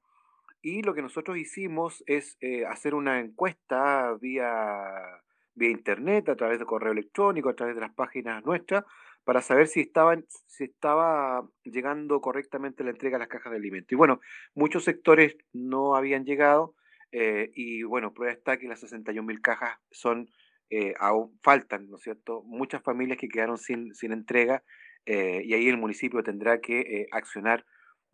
y 0.63 0.83
lo 0.83 0.95
que 0.95 1.03
nosotros 1.03 1.37
hicimos 1.39 2.05
es 2.07 2.39
hacer 2.69 2.95
una 2.95 3.21
encuesta 3.21 4.15
vía 4.21 5.23
vía 5.55 5.71
internet, 5.71 6.29
a 6.29 6.37
través 6.37 6.59
de 6.59 6.65
correo 6.65 6.93
electrónico, 6.93 7.49
a 7.49 7.55
través 7.55 7.75
de 7.75 7.81
las 7.81 7.93
páginas 7.93 8.45
nuestras, 8.45 8.85
para 9.25 9.43
saber 9.43 9.67
si, 9.67 9.81
estaban, 9.81 10.25
si 10.47 10.65
estaba 10.65 11.49
llegando 11.63 12.21
correctamente 12.21 12.85
la 12.85 12.91
entrega 12.91 13.17
de 13.17 13.21
las 13.21 13.29
cajas 13.29 13.51
de 13.53 13.59
alimentos. 13.59 13.93
Y 13.93 13.97
bueno, 13.97 14.21
muchos 14.55 14.85
sectores 14.85 15.37
no 15.53 15.97
habían 15.97 16.25
llegado 16.25 16.75
eh, 17.13 17.51
y 17.55 17.83
bueno, 17.83 18.13
prueba 18.13 18.33
está 18.33 18.59
que 18.59 18.69
las 18.69 18.81
61 18.81 19.27
mil 19.27 19.41
cajas 19.41 19.79
son, 19.91 20.31
eh, 20.71 20.95
aún 20.99 21.39
faltan, 21.43 21.89
¿no 21.91 21.97
es 21.97 22.03
cierto? 22.03 22.43
Muchas 22.45 22.83
familias 22.83 23.19
que 23.19 23.29
quedaron 23.29 23.59
sin, 23.59 23.95
sin 23.95 24.13
entrega 24.13 24.63
eh, 25.07 25.43
y 25.45 25.55
ahí 25.55 25.69
el 25.69 25.79
municipio 25.79 26.23
tendrá 26.23 26.61
que 26.61 27.07
accionar 27.11 27.65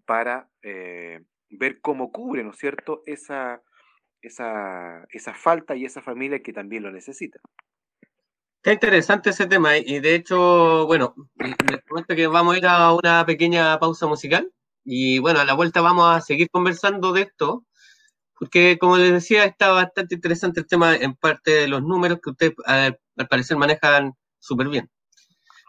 para 0.05 0.49
ver 0.63 1.81
cómo 1.81 2.13
cubre, 2.13 2.43
¿no 2.45 2.51
es 2.51 2.59
cierto?, 2.59 3.03
esa, 3.07 3.63
esa, 4.23 5.05
esa 5.11 5.35
falta 5.35 5.77
y 5.77 5.85
esa 5.85 6.03
familia 6.03 6.43
que 6.43 6.53
también 6.53 6.83
lo 6.83 6.91
necesita. 6.91 7.41
Qué 8.67 8.73
interesante 8.73 9.31
ese 9.31 9.47
tema 9.47 9.79
y 9.79 10.01
de 10.01 10.17
hecho, 10.17 10.87
bueno, 10.87 11.15
les 11.37 11.85
cuento 11.89 12.17
que 12.17 12.27
vamos 12.27 12.57
a 12.57 12.59
ir 12.59 12.67
a 12.67 12.93
una 12.95 13.25
pequeña 13.25 13.79
pausa 13.79 14.09
musical 14.09 14.51
y 14.85 15.21
bueno, 15.21 15.39
a 15.39 15.45
la 15.45 15.55
vuelta 15.55 15.81
vamos 15.83 16.13
a 16.13 16.21
seguir 16.21 16.51
conversando 16.51 17.13
de 17.13 17.23
esto 17.23 17.65
porque 18.37 18.77
como 18.77 18.97
les 18.97 19.13
decía, 19.13 19.45
está 19.45 19.71
bastante 19.71 20.17
interesante 20.17 20.59
el 20.59 20.67
tema 20.67 20.97
en 20.97 21.15
parte 21.15 21.53
de 21.53 21.69
los 21.69 21.81
números 21.81 22.19
que 22.21 22.31
ustedes 22.31 22.55
al, 22.65 22.99
parecer 23.31 23.57
manejan 23.57 24.15
súper 24.41 24.69
bien. 24.69 24.91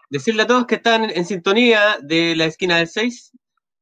Decirle 0.09 0.41
a 0.41 0.47
todos 0.47 0.65
que 0.65 0.73
están 0.73 1.11
en 1.11 1.25
sintonía 1.25 1.99
de 2.01 2.35
la 2.35 2.45
esquina 2.45 2.77
del 2.77 2.87
6, 2.87 3.31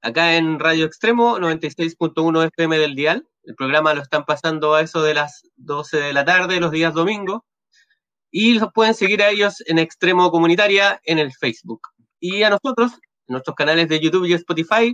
acá 0.01 0.35
en 0.35 0.59
Radio 0.59 0.83
Extremo 0.83 1.39
96.1 1.39 2.47
FM 2.47 2.77
del 2.77 2.95
Dial. 2.95 3.25
El 3.43 3.55
programa 3.55 3.93
lo 3.93 4.01
están 4.01 4.25
pasando 4.25 4.75
a 4.75 4.81
eso 4.81 5.01
de 5.03 5.13
las 5.13 5.47
12 5.55 6.01
de 6.01 6.11
la 6.11 6.25
tarde, 6.25 6.59
los 6.59 6.71
días 6.71 6.93
domingos. 6.93 7.43
Y 8.37 8.59
los 8.59 8.73
pueden 8.73 8.93
seguir 8.93 9.23
a 9.23 9.29
ellos 9.29 9.63
en 9.65 9.79
Extremo 9.79 10.29
Comunitaria 10.29 10.99
en 11.05 11.19
el 11.19 11.31
Facebook. 11.31 11.79
Y 12.19 12.43
a 12.43 12.49
nosotros, 12.49 12.91
en 12.91 13.31
nuestros 13.31 13.55
canales 13.55 13.87
de 13.87 14.01
YouTube 14.01 14.25
y 14.25 14.33
Spotify, 14.33 14.93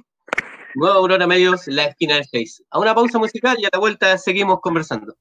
Nueva 0.75 0.97
Aurora 0.97 1.25
Medios, 1.25 1.65
La 1.65 1.85
Esquina 1.85 2.17
del 2.17 2.25
6. 2.25 2.65
A 2.69 2.77
una 2.77 2.93
pausa 2.93 3.17
musical 3.17 3.57
y 3.59 3.65
a 3.65 3.69
la 3.73 3.79
vuelta 3.79 4.15
seguimos 4.19 4.59
conversando. 4.61 5.15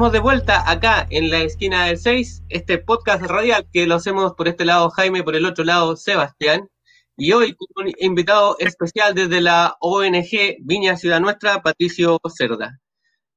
Estamos 0.00 0.12
de 0.14 0.20
vuelta 0.20 0.70
acá 0.70 1.06
en 1.10 1.30
la 1.30 1.40
esquina 1.40 1.84
del 1.84 1.98
6, 1.98 2.44
este 2.48 2.78
podcast 2.78 3.22
radial 3.24 3.68
que 3.70 3.86
lo 3.86 3.96
hacemos 3.96 4.32
por 4.32 4.48
este 4.48 4.64
lado 4.64 4.88
Jaime, 4.88 5.22
por 5.22 5.36
el 5.36 5.44
otro 5.44 5.62
lado 5.62 5.94
Sebastián. 5.94 6.70
Y 7.18 7.32
hoy 7.32 7.54
con 7.54 7.84
un 7.84 7.92
invitado 7.98 8.56
especial 8.60 9.14
desde 9.14 9.42
la 9.42 9.76
ONG 9.78 10.56
Viña 10.62 10.96
Ciudad 10.96 11.20
Nuestra, 11.20 11.60
Patricio 11.60 12.18
Cerda. 12.34 12.80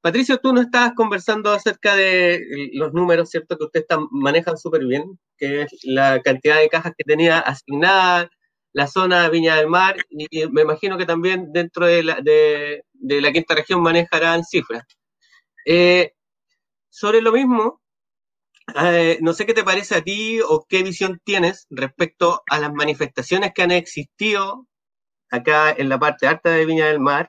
Patricio, 0.00 0.38
tú 0.38 0.54
nos 0.54 0.64
estabas 0.64 0.94
conversando 0.94 1.52
acerca 1.52 1.96
de 1.96 2.40
los 2.72 2.94
números, 2.94 3.28
¿cierto? 3.28 3.58
Que 3.58 3.64
ustedes 3.64 3.86
manejan 4.10 4.56
súper 4.56 4.86
bien, 4.86 5.18
que 5.36 5.64
es 5.64 5.80
la 5.82 6.22
cantidad 6.22 6.56
de 6.60 6.70
cajas 6.70 6.94
que 6.96 7.04
tenía 7.04 7.40
asignada 7.40 8.30
la 8.72 8.86
zona 8.86 9.28
Viña 9.28 9.56
del 9.56 9.68
Mar, 9.68 9.96
y 10.08 10.46
me 10.46 10.62
imagino 10.62 10.96
que 10.96 11.04
también 11.04 11.52
dentro 11.52 11.84
de 11.84 12.02
la, 12.02 12.22
de, 12.22 12.84
la 12.94 13.32
quinta 13.32 13.54
región 13.54 13.82
manejarán 13.82 14.44
cifras. 14.44 14.84
Eh, 15.66 16.13
sobre 16.94 17.20
lo 17.20 17.32
mismo, 17.32 17.82
eh, 18.80 19.18
no 19.20 19.32
sé 19.32 19.46
qué 19.46 19.52
te 19.52 19.64
parece 19.64 19.96
a 19.96 20.02
ti 20.02 20.40
o 20.40 20.64
qué 20.68 20.84
visión 20.84 21.20
tienes 21.24 21.66
respecto 21.68 22.44
a 22.48 22.60
las 22.60 22.72
manifestaciones 22.72 23.52
que 23.52 23.62
han 23.62 23.72
existido 23.72 24.68
acá 25.28 25.72
en 25.76 25.88
la 25.88 25.98
parte 25.98 26.28
alta 26.28 26.50
de 26.50 26.64
Viña 26.64 26.86
del 26.86 27.00
Mar 27.00 27.28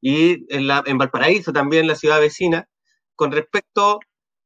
y 0.00 0.46
en, 0.54 0.66
la, 0.66 0.82
en 0.86 0.96
Valparaíso, 0.96 1.52
también 1.52 1.86
la 1.86 1.94
ciudad 1.94 2.20
vecina, 2.20 2.68
con 3.14 3.32
respecto 3.32 4.00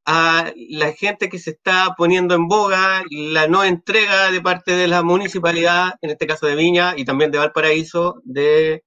a 0.05 0.52
la 0.57 0.92
gente 0.92 1.29
que 1.29 1.38
se 1.38 1.50
está 1.50 1.94
poniendo 1.96 2.35
en 2.35 2.48
boga, 2.48 3.05
la 3.11 3.46
no 3.46 3.62
entrega 3.62 4.33
de 4.33 4.40
parte 4.40 4.72
de 4.72 4.88
la 4.88 5.05
municipalidad, 5.05 5.94
en 6.02 6.11
este 6.11 6.26
caso 6.26 6.46
de 6.46 6.57
Viña 6.57 6.94
y 6.96 7.05
también 7.05 7.31
de 7.31 7.38
Valparaíso, 7.38 8.20
de 8.24 8.83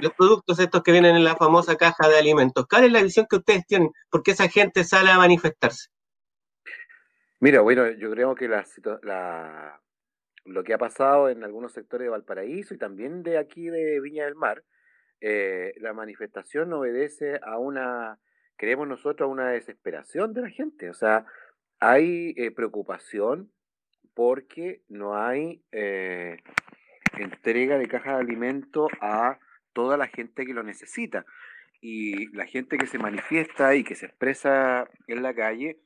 los 0.00 0.12
productos 0.14 0.58
estos 0.58 0.82
que 0.82 0.92
vienen 0.92 1.16
en 1.16 1.24
la 1.24 1.36
famosa 1.36 1.76
caja 1.76 2.08
de 2.08 2.18
alimentos. 2.18 2.66
¿Cuál 2.68 2.84
es 2.84 2.92
la 2.92 3.02
visión 3.02 3.26
que 3.28 3.36
ustedes 3.36 3.66
tienen? 3.66 3.90
¿Por 4.10 4.22
qué 4.22 4.32
esa 4.32 4.48
gente 4.48 4.84
sale 4.84 5.10
a 5.10 5.18
manifestarse? 5.18 5.88
Mira, 7.40 7.62
bueno, 7.62 7.88
yo 7.90 8.10
creo 8.10 8.34
que 8.34 8.48
lo 10.44 10.64
que 10.64 10.74
ha 10.74 10.78
pasado 10.78 11.28
en 11.30 11.42
algunos 11.42 11.72
sectores 11.72 12.06
de 12.06 12.10
Valparaíso 12.10 12.74
y 12.74 12.78
también 12.78 13.22
de 13.22 13.38
aquí 13.38 13.68
de 13.68 14.00
Viña 14.00 14.26
del 14.26 14.34
Mar, 14.34 14.62
eh, 15.20 15.72
la 15.78 15.92
manifestación 15.92 16.72
obedece 16.72 17.40
a 17.42 17.58
una, 17.58 18.18
creemos 18.56 18.88
nosotros, 18.88 19.26
a 19.26 19.30
una 19.32 19.50
desesperación 19.50 20.34
de 20.34 20.42
la 20.42 20.50
gente. 20.50 20.90
O 20.90 20.94
sea, 20.94 21.24
hay 21.78 22.34
eh, 22.36 22.50
preocupación 22.50 23.50
porque 24.14 24.82
no 24.88 25.16
hay 25.16 25.62
eh, 25.72 26.38
entrega 27.18 27.78
de 27.78 27.88
caja 27.88 28.16
de 28.16 28.20
alimentos 28.20 28.90
a 29.00 29.38
toda 29.72 29.96
la 29.96 30.08
gente 30.08 30.44
que 30.44 30.54
lo 30.54 30.62
necesita. 30.62 31.24
Y 31.80 32.26
la 32.34 32.46
gente 32.46 32.76
que 32.76 32.86
se 32.86 32.98
manifiesta 32.98 33.74
y 33.74 33.84
que 33.84 33.94
se 33.94 34.06
expresa 34.06 34.88
en 35.06 35.22
la 35.22 35.34
calle, 35.34 35.78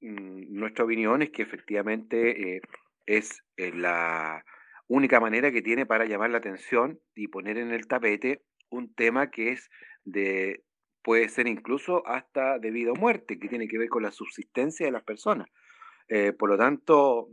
mm, 0.00 0.54
nuestra 0.54 0.84
opinión 0.84 1.22
es 1.22 1.30
que 1.30 1.42
efectivamente 1.42 2.56
eh, 2.56 2.60
es 3.06 3.42
eh, 3.56 3.72
la 3.74 4.44
única 4.88 5.20
manera 5.20 5.52
que 5.52 5.62
tiene 5.62 5.86
para 5.86 6.06
llamar 6.06 6.30
la 6.30 6.38
atención 6.38 7.00
y 7.14 7.28
poner 7.28 7.58
en 7.58 7.70
el 7.70 7.86
tapete 7.86 8.42
un 8.70 8.94
tema 8.94 9.30
que 9.30 9.50
es 9.50 9.70
de 10.04 10.64
puede 11.02 11.28
ser 11.28 11.48
incluso 11.48 12.06
hasta 12.06 12.58
de 12.58 12.70
vida 12.70 12.92
o 12.92 12.94
muerte, 12.94 13.38
que 13.38 13.48
tiene 13.48 13.66
que 13.66 13.76
ver 13.76 13.88
con 13.88 14.04
la 14.04 14.12
subsistencia 14.12 14.86
de 14.86 14.92
las 14.92 15.02
personas. 15.02 15.48
Eh, 16.08 16.32
por 16.32 16.48
lo 16.48 16.56
tanto, 16.56 17.28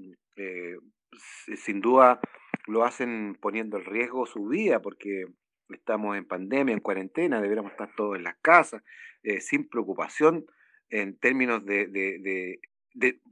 sin 1.55 1.81
duda 1.81 2.19
lo 2.67 2.83
hacen 2.83 3.37
poniendo 3.39 3.77
en 3.77 3.85
riesgo 3.85 4.25
su 4.25 4.47
vida, 4.47 4.81
porque 4.81 5.25
estamos 5.69 6.17
en 6.17 6.25
pandemia, 6.25 6.73
en 6.73 6.79
cuarentena, 6.79 7.41
deberíamos 7.41 7.71
estar 7.71 7.89
todos 7.95 8.17
en 8.17 8.23
las 8.23 8.37
casas, 8.41 8.83
eh, 9.23 9.41
sin 9.41 9.67
preocupación 9.67 10.45
en 10.89 11.17
términos 11.17 11.65
de, 11.65 12.59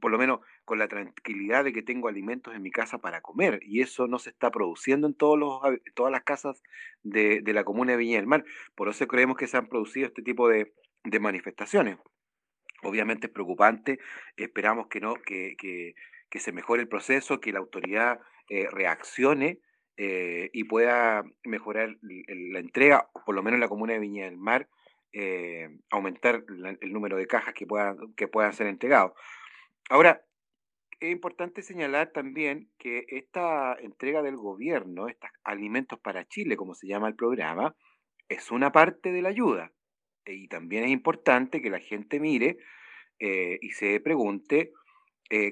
por 0.00 0.10
lo 0.10 0.18
menos 0.18 0.40
con 0.64 0.78
la 0.78 0.88
tranquilidad 0.88 1.64
de 1.64 1.72
que 1.72 1.82
tengo 1.82 2.08
alimentos 2.08 2.54
en 2.54 2.62
mi 2.62 2.70
casa 2.70 2.98
para 2.98 3.20
comer. 3.20 3.60
Y 3.62 3.80
eso 3.80 4.06
no 4.06 4.18
se 4.18 4.30
está 4.30 4.50
produciendo 4.50 5.06
en 5.06 5.14
todos 5.14 5.38
los, 5.38 5.60
todas 5.94 6.12
las 6.12 6.22
casas 6.22 6.62
de, 7.02 7.42
la 7.46 7.64
comuna 7.64 7.92
de 7.92 7.98
Viña 7.98 8.18
del 8.18 8.26
Mar. 8.26 8.44
Por 8.74 8.88
eso 8.88 9.08
creemos 9.08 9.36
que 9.36 9.46
se 9.46 9.56
han 9.56 9.68
producido 9.68 10.06
este 10.06 10.22
tipo 10.22 10.48
de, 10.48 10.72
manifestaciones. 11.20 11.98
Obviamente 12.82 13.26
es 13.26 13.32
preocupante, 13.32 13.98
esperamos 14.36 14.86
que 14.88 15.00
no, 15.00 15.14
que, 15.14 15.56
que, 15.58 15.94
que 16.28 16.38
se 16.38 16.52
mejore 16.52 16.82
el 16.82 16.88
proceso, 16.88 17.40
que 17.40 17.52
la 17.52 17.58
autoridad 17.58 18.20
eh, 18.50 18.68
reaccione 18.70 19.60
eh, 20.00 20.50
y 20.52 20.62
pueda 20.62 21.24
mejorar 21.42 21.96
la 22.02 22.60
entrega, 22.60 23.10
por 23.26 23.34
lo 23.34 23.42
menos 23.42 23.56
en 23.56 23.62
la 23.62 23.68
comuna 23.68 23.94
de 23.94 23.98
Viña 23.98 24.26
del 24.26 24.36
Mar, 24.36 24.68
eh, 25.12 25.76
aumentar 25.90 26.44
el 26.80 26.92
número 26.92 27.16
de 27.16 27.26
cajas 27.26 27.52
que 27.52 27.66
puedan, 27.66 28.14
que 28.14 28.28
puedan 28.28 28.52
ser 28.52 28.68
entregados. 28.68 29.12
Ahora, 29.90 30.22
es 31.00 31.10
importante 31.10 31.62
señalar 31.62 32.12
también 32.12 32.70
que 32.78 33.06
esta 33.08 33.74
entrega 33.80 34.22
del 34.22 34.36
gobierno, 34.36 35.08
estos 35.08 35.30
alimentos 35.42 35.98
para 35.98 36.28
Chile, 36.28 36.56
como 36.56 36.74
se 36.74 36.86
llama 36.86 37.08
el 37.08 37.16
programa, 37.16 37.74
es 38.28 38.52
una 38.52 38.70
parte 38.70 39.10
de 39.10 39.22
la 39.22 39.30
ayuda. 39.30 39.72
Y 40.24 40.46
también 40.46 40.84
es 40.84 40.90
importante 40.90 41.60
que 41.60 41.70
la 41.70 41.80
gente 41.80 42.20
mire 42.20 42.58
eh, 43.18 43.58
y 43.60 43.70
se 43.70 43.98
pregunte 43.98 44.72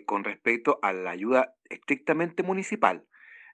con 0.06 0.24
respecto 0.24 0.78
a 0.80 0.92
la 0.94 1.10
ayuda 1.10 1.54
estrictamente 1.68 2.42
municipal. 2.42 3.04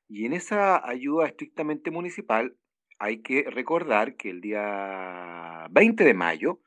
Y 0.09 0.27
en 0.27 0.33
esa 0.33 0.87
ayuda 0.89 1.27
estrictamente 1.27 1.91
municipal 1.91 2.57
hay 2.99 3.23
que 3.23 3.45
recordar 3.51 4.17
que 4.17 4.31
el 4.31 4.41
día 4.41 5.67
20 5.71 6.05
de 6.05 6.15
mayo 6.15 6.61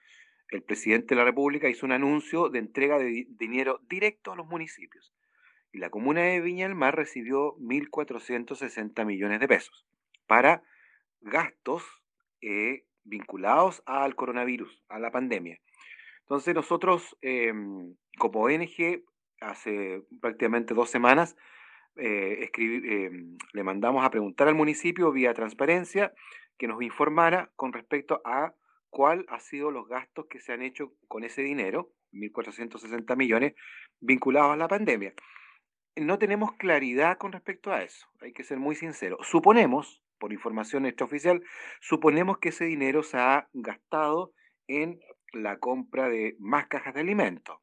el 0.49 0.63
presidente 0.63 1.15
de 1.15 1.15
la 1.15 1.25
República 1.25 1.69
hizo 1.69 1.85
un 1.85 1.91
anuncio 1.91 2.49
de 2.49 2.59
entrega 2.59 2.97
de 2.97 3.27
dinero 3.29 3.81
directo 3.89 4.31
a 4.31 4.35
los 4.35 4.47
municipios. 4.47 5.13
Y 5.71 5.79
la 5.79 5.89
comuna 5.89 6.21
de 6.21 6.41
Viña 6.41 6.67
del 6.67 6.75
Mar 6.75 6.95
recibió 6.95 7.55
1.460 7.57 9.05
millones 9.05 9.39
de 9.39 9.47
pesos 9.47 9.85
para 10.27 10.63
gastos 11.21 11.83
eh, 12.41 12.85
vinculados 13.03 13.83
al 13.85 14.15
coronavirus, 14.15 14.83
a 14.89 14.99
la 14.99 15.11
pandemia. 15.11 15.59
Entonces 16.21 16.55
nosotros, 16.55 17.17
em, 17.21 17.95
como 18.17 18.41
ONG, 18.41 19.03
hace 19.41 20.03
prácticamente 20.21 20.73
dos 20.73 20.89
semanas, 20.89 21.35
eh, 21.97 22.49
em, 22.57 23.37
le 23.53 23.63
mandamos 23.63 24.05
a 24.05 24.09
preguntar 24.09 24.47
al 24.47 24.55
municipio 24.55 25.11
vía 25.11 25.33
transparencia 25.33 26.13
que 26.57 26.67
nos 26.67 26.81
informara 26.81 27.51
con 27.55 27.73
respecto 27.73 28.21
a 28.25 28.53
cuál 28.89 29.25
ha 29.29 29.39
sido 29.39 29.71
los 29.71 29.87
gastos 29.87 30.27
que 30.27 30.39
se 30.39 30.53
han 30.53 30.61
hecho 30.61 30.93
con 31.07 31.23
ese 31.23 31.41
dinero, 31.41 31.91
1.460 32.13 33.15
millones, 33.17 33.53
vinculados 33.99 34.53
a 34.53 34.57
la 34.57 34.67
pandemia. 34.67 35.13
No 35.97 36.17
tenemos 36.17 36.53
claridad 36.53 37.17
con 37.17 37.31
respecto 37.31 37.71
a 37.71 37.83
eso, 37.83 38.07
hay 38.21 38.33
que 38.33 38.43
ser 38.43 38.57
muy 38.57 38.75
sinceros. 38.75 39.27
Suponemos, 39.27 40.01
por 40.17 40.33
información 40.33 40.85
extraoficial, 40.85 41.41
suponemos 41.81 42.37
que 42.37 42.49
ese 42.49 42.65
dinero 42.65 43.03
se 43.03 43.17
ha 43.17 43.49
gastado 43.53 44.33
en 44.67 44.99
la 45.33 45.57
compra 45.59 46.09
de 46.09 46.35
más 46.39 46.67
cajas 46.67 46.93
de 46.93 47.01
alimentos, 47.01 47.57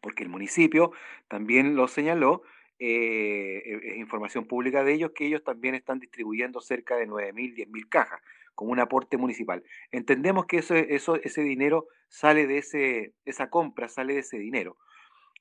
porque 0.00 0.22
el 0.22 0.28
municipio 0.28 0.92
también 1.28 1.76
lo 1.76 1.88
señaló 1.88 2.42
eh, 2.84 3.62
e, 3.64 3.90
es 3.92 3.96
información 3.96 4.44
pública 4.44 4.82
de 4.82 4.92
ellos, 4.92 5.12
que 5.14 5.26
ellos 5.26 5.44
también 5.44 5.76
están 5.76 6.00
distribuyendo 6.00 6.60
cerca 6.60 6.96
de 6.96 7.06
9.000, 7.06 7.54
10.000 7.54 7.88
cajas 7.88 8.20
como 8.56 8.72
un 8.72 8.80
aporte 8.80 9.16
municipal. 9.16 9.62
Entendemos 9.92 10.46
que 10.46 10.58
eso, 10.58 10.74
ese 10.74 11.42
dinero 11.42 11.86
sale 12.08 12.48
de 12.48 12.58
ese, 12.58 13.14
esa 13.24 13.50
compra, 13.50 13.88
sale 13.88 14.14
de 14.14 14.20
ese 14.20 14.36
dinero. 14.36 14.78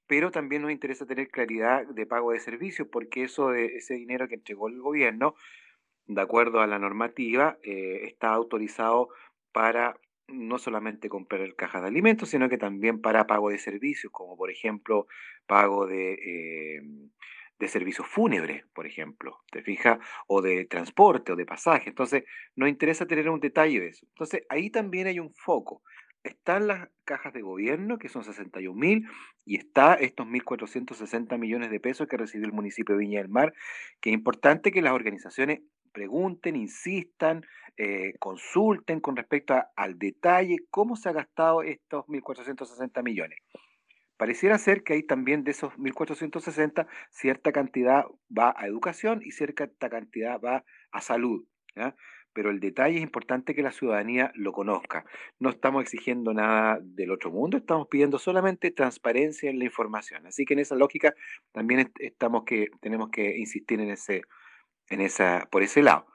Pero 0.06 0.30
también 0.30 0.62
nos 0.62 0.72
interesa 0.72 1.08
tener 1.08 1.30
claridad 1.30 1.88
de 1.88 2.06
pago 2.06 2.32
de 2.32 2.40
servicios, 2.40 2.88
porque 2.92 3.24
eso 3.24 3.50
de 3.50 3.78
ese 3.78 3.96
dinero 3.96 4.28
que 4.28 4.36
entregó 4.36 4.68
el 4.68 4.80
gobierno, 4.80 5.34
de 6.06 6.22
acuerdo 6.22 6.62
a 6.62 6.68
la 6.68 6.78
normativa, 6.78 7.58
eh, 7.64 8.02
está 8.04 8.30
autorizado 8.30 9.10
para 9.52 9.98
no 10.28 10.58
solamente 10.58 11.10
comprar 11.10 11.56
cajas 11.56 11.82
de 11.82 11.88
alimentos, 11.90 12.30
sino 12.30 12.50
que 12.50 12.58
también 12.58 13.02
para 13.02 13.28
pago 13.28 13.50
de 13.50 13.60
servicios, 13.60 14.12
como 14.12 14.38
por 14.38 14.50
ejemplo 14.50 15.08
pago 15.46 15.88
de, 15.88 16.14
eh, 16.14 16.82
de 17.62 17.68
servicios 17.68 18.08
fúnebres, 18.08 18.66
por 18.74 18.88
ejemplo, 18.88 19.40
¿te 19.52 19.62
fijas? 19.62 20.00
O 20.28 20.42
de 20.42 20.66
transporte 20.66 21.32
o 21.32 21.36
de 21.36 21.46
pasaje. 21.46 21.90
Entonces, 21.90 22.24
nos 22.56 22.68
interesa 22.70 23.06
tener 23.06 23.30
un 23.30 23.40
detalle 23.40 23.80
de 23.80 23.88
eso. 23.90 24.06
Entonces, 24.08 24.42
ahí 24.50 24.72
también 24.72 25.08
hay 25.08 25.20
un 25.20 25.32
foco. 25.34 25.84
Están 26.24 26.68
las 26.68 26.90
cajas 27.04 27.34
de 27.34 27.42
gobierno, 27.42 27.98
que 28.00 28.10
son 28.10 28.24
61 28.24 28.80
mil, 28.80 29.08
y 29.46 29.58
está 29.58 29.94
estos 29.94 30.28
1.460 30.28 31.38
millones 31.38 31.70
de 31.72 31.80
pesos 31.80 32.08
que 32.08 32.18
recibió 32.18 32.48
el 32.48 32.54
municipio 32.54 32.96
de 32.96 33.00
Viña 33.02 33.22
del 33.22 33.30
Mar, 33.30 33.54
que 34.02 34.10
es 34.10 34.14
importante 34.16 34.72
que 34.72 34.82
las 34.82 34.94
organizaciones 34.94 35.62
pregunten, 35.92 36.56
insistan, 36.56 37.44
eh, 37.78 38.14
consulten 38.20 39.00
con 39.00 39.16
respecto 39.16 39.56
al 39.76 39.98
detalle 39.98 40.58
cómo 40.70 40.96
se 40.96 41.10
ha 41.10 41.14
gastado 41.14 41.64
estos 41.64 42.06
1.460 42.06 43.02
millones. 43.04 43.40
Pareciera 44.22 44.60
ser 44.60 44.84
que 44.84 44.94
hay 44.94 45.02
también 45.02 45.44
de 45.44 45.50
esos 45.50 45.74
1.460, 45.80 46.86
cierta 47.10 47.52
cantidad 47.52 48.06
va 48.30 48.54
a 48.56 48.68
educación 48.68 49.22
y 49.26 49.32
cierta 49.32 49.68
cantidad 49.90 50.40
va 50.40 50.64
a 50.92 51.02
salud. 51.02 51.44
pero 52.34 52.52
el 52.52 52.60
detalle 52.60 52.98
es 52.98 53.02
importante 53.02 53.56
que 53.56 53.64
la 53.64 53.72
ciudadanía 53.72 54.32
lo 54.36 54.54
conozca. 54.54 55.06
No 55.40 55.50
estamos 55.50 55.82
exigiendo 55.82 56.34
nada 56.36 56.78
del 56.82 57.10
otro 57.12 57.32
mundo, 57.32 57.58
estamos 57.58 57.88
pidiendo 57.88 58.20
solamente 58.20 58.70
transparencia 58.70 59.50
en 59.50 59.58
la 59.58 59.66
información. 59.66 60.28
Así 60.28 60.46
que 60.46 60.54
en 60.54 60.60
esa 60.60 60.76
lógica 60.76 61.16
también 61.52 61.92
estamos 62.00 62.44
que, 62.46 62.68
tenemos 62.80 63.10
que 63.10 63.38
insistir 63.38 63.82
en 63.82 63.90
ese, 63.90 64.22
en 64.92 65.02
esa, 65.02 65.48
por 65.52 65.64
ese 65.64 65.82
lado. 65.82 66.06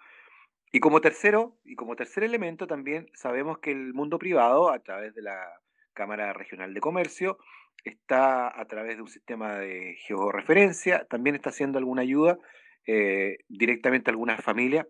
Y 0.73 0.81
como 0.81 1.01
tercero, 1.01 1.57
y 1.65 1.75
como 1.75 1.97
tercer 1.97 2.23
elemento 2.23 2.67
también 2.67 3.09
sabemos 3.15 3.59
que 3.59 3.71
el 3.71 3.95
mundo 3.95 4.19
privado, 4.19 4.71
a 4.71 4.79
través 4.81 5.15
de 5.15 5.23
la 5.23 5.41
Cámara 5.95 6.33
Regional 6.33 6.75
de 6.75 6.81
Comercio, 6.81 7.39
está 7.85 8.49
a 8.61 8.65
través 8.67 8.97
de 8.97 9.03
un 9.03 9.09
sistema 9.09 9.59
de 9.59 9.97
georreferencia, 10.07 11.07
también 11.09 11.37
está 11.37 11.51
haciendo 11.51 11.79
alguna 11.79 12.03
ayuda 12.03 12.39
eh, 12.87 13.39
directamente 13.49 14.11
a 14.11 14.13
algunas 14.13 14.43
familias. 14.43 14.87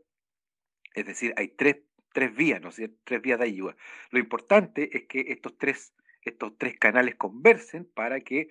Es 0.95 1.07
decir, 1.07 1.35
hay 1.37 1.49
tres, 1.49 1.77
tres 2.13 2.35
vías, 2.35 2.61
¿no 2.61 2.71
Tres 3.05 3.23
vías 3.23 3.39
de 3.39 3.45
ayuda. 3.45 3.77
Lo 4.11 4.19
importante 4.19 4.97
es 4.97 5.07
que 5.07 5.27
estos 5.29 5.57
tres, 5.59 5.95
estos 6.23 6.57
tres 6.59 6.79
canales 6.79 7.15
conversen 7.15 7.89
para 7.95 8.21
que 8.21 8.49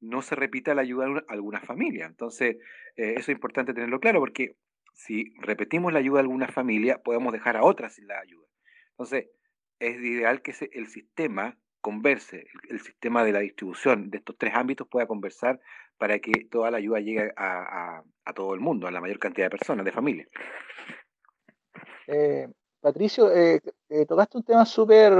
no 0.00 0.22
se 0.22 0.36
repita 0.36 0.74
la 0.74 0.82
ayuda 0.82 1.06
a 1.28 1.32
alguna 1.32 1.60
familia. 1.60 2.06
Entonces, 2.06 2.56
eh, 2.96 3.14
eso 3.16 3.30
es 3.32 3.36
importante 3.36 3.74
tenerlo 3.74 4.00
claro 4.00 4.20
porque 4.20 4.54
si 4.98 5.32
repetimos 5.38 5.92
la 5.92 6.00
ayuda 6.00 6.18
a 6.18 6.22
alguna 6.22 6.48
familia, 6.48 6.98
podemos 6.98 7.32
dejar 7.32 7.56
a 7.56 7.62
otras 7.62 7.94
sin 7.94 8.08
la 8.08 8.18
ayuda. 8.18 8.46
Entonces, 8.90 9.28
es 9.78 9.96
ideal 9.96 10.42
que 10.42 10.52
el 10.72 10.88
sistema 10.88 11.56
converse, 11.80 12.46
el, 12.68 12.80
sistema 12.80 13.22
de 13.22 13.30
la 13.30 13.38
distribución 13.38 14.10
de 14.10 14.18
estos 14.18 14.36
tres 14.36 14.54
ámbitos 14.54 14.88
pueda 14.88 15.06
conversar 15.06 15.60
para 15.98 16.18
que 16.18 16.46
toda 16.50 16.72
la 16.72 16.78
ayuda 16.78 16.98
llegue 16.98 17.32
a, 17.36 18.02
todo 18.34 18.54
el 18.54 18.60
mundo, 18.60 18.88
a 18.88 18.90
la 18.90 19.00
mayor 19.00 19.20
cantidad 19.20 19.46
de 19.46 19.56
personas, 19.56 19.84
de 19.84 19.92
familias. 19.92 20.28
Eh, 22.08 22.48
Patricio, 22.80 23.32
eh, 23.32 23.60
eh, 23.90 24.04
tocaste 24.04 24.36
un 24.36 24.44
tema 24.44 24.66
súper 24.66 25.12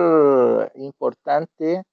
importante 0.75 1.85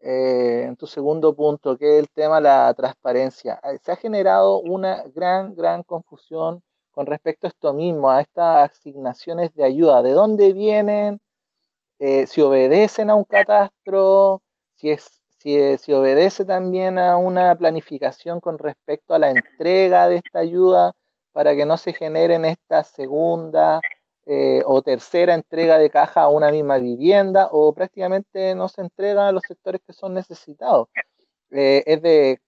en 0.00 0.74
tu 0.76 0.86
segundo 0.86 1.36
punto, 1.36 1.76
que 1.76 1.98
es 1.98 2.00
el 2.00 2.08
tema 2.08 2.36
de 2.36 2.42
la 2.42 2.72
transparencia. 2.74 3.60
Se 3.82 3.92
ha 3.92 3.96
generado 3.96 4.60
una 4.60 5.02
gran, 5.14 5.54
gran 5.54 5.82
confusión 5.82 6.62
con 6.96 7.04
respecto 7.04 7.46
a 7.46 7.50
esto 7.50 7.74
mismo, 7.74 8.10
a 8.10 8.22
estas 8.22 8.70
asignaciones 8.70 9.52
de 9.54 9.64
ayuda, 9.64 10.02
de 10.02 10.12
dónde 10.12 10.54
vienen, 10.54 11.20
eh, 11.98 12.26
si 12.26 12.40
obedecen 12.40 13.10
a 13.10 13.14
un 13.14 13.24
catastro, 13.24 14.40
si, 14.76 14.92
es, 14.92 15.20
si, 15.38 15.76
si, 15.76 15.92
obedece 15.92 16.46
también 16.46 16.98
a 16.98 17.18
una 17.18 17.54
planificación 17.54 18.40
con 18.40 18.58
respecto 18.58 19.12
a 19.12 19.18
la 19.18 19.30
entrega 19.30 20.08
de 20.08 20.16
esta 20.16 20.38
ayuda 20.38 20.94
para 21.32 21.54
que 21.54 21.66
no 21.66 21.76
se 21.76 21.92
generen 21.92 22.46
esta 22.46 22.82
segunda 22.82 23.82
eh, 24.24 24.62
o 24.64 24.80
tercera 24.80 25.34
entrega 25.34 25.76
de 25.76 25.90
caja 25.90 26.22
a 26.22 26.28
una 26.30 26.50
misma 26.50 26.78
vivienda 26.78 27.50
o 27.52 27.74
prácticamente 27.74 28.54
no 28.54 28.68
se 28.68 28.80
entrega 28.80 29.28
a 29.28 29.32
los 29.32 29.42
sectores 29.46 29.82
que 29.86 29.92
son 29.92 30.14
necesitados. 30.14 30.88
Eh, 31.50 31.84
es 31.86 32.00
de 32.00 32.40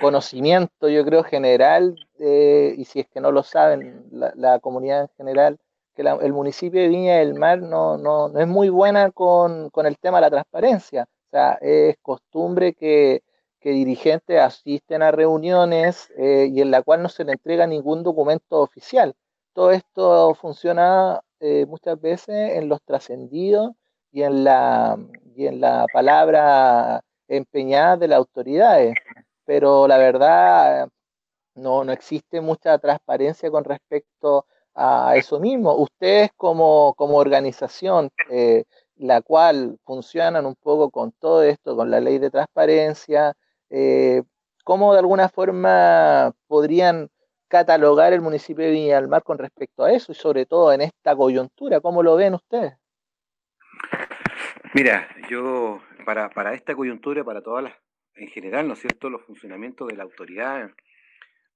conocimiento, 0.00 0.88
yo 0.88 1.04
creo, 1.04 1.24
general, 1.24 1.94
y 2.20 2.84
si 2.84 3.00
es 3.00 3.08
que 3.08 3.20
no 3.20 3.32
lo 3.32 3.42
saben, 3.42 4.06
la, 4.10 4.58
comunidad 4.60 5.02
en 5.02 5.08
general, 5.16 5.58
que 5.94 6.02
el 6.02 6.32
municipio 6.32 6.80
de 6.80 6.88
Viña 6.88 7.16
del 7.16 7.34
Mar 7.34 7.60
no, 7.60 7.98
no, 7.98 8.38
es 8.38 8.46
muy 8.46 8.68
buena 8.68 9.10
con, 9.10 9.70
el 9.84 9.98
tema 9.98 10.18
de 10.18 10.22
la 10.22 10.30
transparencia. 10.30 11.04
O 11.04 11.30
sea, 11.30 11.58
es 11.60 11.96
costumbre 12.02 12.74
que, 12.74 13.22
dirigentes 13.62 14.40
asisten 14.40 15.02
a 15.02 15.10
reuniones 15.10 16.10
eh, 16.16 16.48
y 16.50 16.62
en 16.62 16.70
la 16.70 16.82
cual 16.82 17.02
no 17.02 17.08
se 17.10 17.24
le 17.24 17.32
entrega 17.32 17.66
ningún 17.66 18.02
documento 18.02 18.60
oficial. 18.60 19.14
Todo 19.52 19.72
esto 19.72 20.34
funciona 20.34 21.20
eh, 21.40 21.66
muchas 21.66 22.00
veces 22.00 22.56
en 22.56 22.68
los 22.68 22.82
trascendidos 22.82 23.72
y 24.12 24.22
en 24.22 24.44
la, 24.44 24.98
y 25.36 25.46
en 25.46 25.60
la 25.60 25.86
palabra 25.92 27.02
empeñada 27.28 27.96
de 27.98 28.08
las 28.08 28.18
autoridades 28.18 28.94
pero 29.50 29.88
la 29.88 29.98
verdad 29.98 30.88
no, 31.54 31.84
no 31.84 31.92
existe 31.92 32.40
mucha 32.40 32.78
transparencia 32.78 33.50
con 33.50 33.64
respecto 33.64 34.46
a 34.74 35.14
eso 35.16 35.40
mismo. 35.40 35.74
Ustedes 35.76 36.30
como, 36.36 36.94
como 36.94 37.16
organización, 37.16 38.10
eh, 38.30 38.64
la 38.96 39.22
cual 39.22 39.78
funcionan 39.84 40.46
un 40.46 40.56
poco 40.56 40.90
con 40.90 41.12
todo 41.12 41.42
esto, 41.42 41.76
con 41.76 41.90
la 41.90 42.00
ley 42.00 42.18
de 42.18 42.30
transparencia, 42.30 43.34
eh, 43.70 44.22
¿cómo 44.64 44.92
de 44.92 45.00
alguna 45.00 45.28
forma 45.28 46.32
podrían 46.46 47.08
catalogar 47.48 48.12
el 48.12 48.20
municipio 48.20 48.64
de 48.64 48.70
Viña 48.70 49.20
con 49.20 49.38
respecto 49.38 49.84
a 49.84 49.92
eso 49.92 50.12
y 50.12 50.14
sobre 50.14 50.46
todo 50.46 50.72
en 50.72 50.82
esta 50.82 51.16
coyuntura? 51.16 51.80
¿Cómo 51.80 52.02
lo 52.02 52.16
ven 52.16 52.34
ustedes? 52.34 52.74
Mira, 54.72 55.08
yo 55.28 55.80
para, 56.04 56.30
para 56.30 56.54
esta 56.54 56.76
coyuntura, 56.76 57.24
para 57.24 57.42
todas 57.42 57.64
las 57.64 57.74
en 58.14 58.28
general, 58.28 58.68
¿no 58.68 58.74
es 58.74 58.80
cierto?, 58.80 59.08
los 59.08 59.22
funcionamientos 59.22 59.88
de 59.88 59.96
la 59.96 60.04
autoridad 60.04 60.70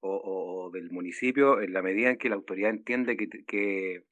o, 0.07 0.71
del 0.73 0.91
municipio, 0.91 1.61
en 1.61 1.73
la 1.73 1.83
medida 1.83 2.11
en 2.11 2.19
que 2.19 2.29
la 2.29 2.35
autoridad 2.35 2.71
entiende 2.71 3.17
que, 3.17 3.29
que, 3.47 4.03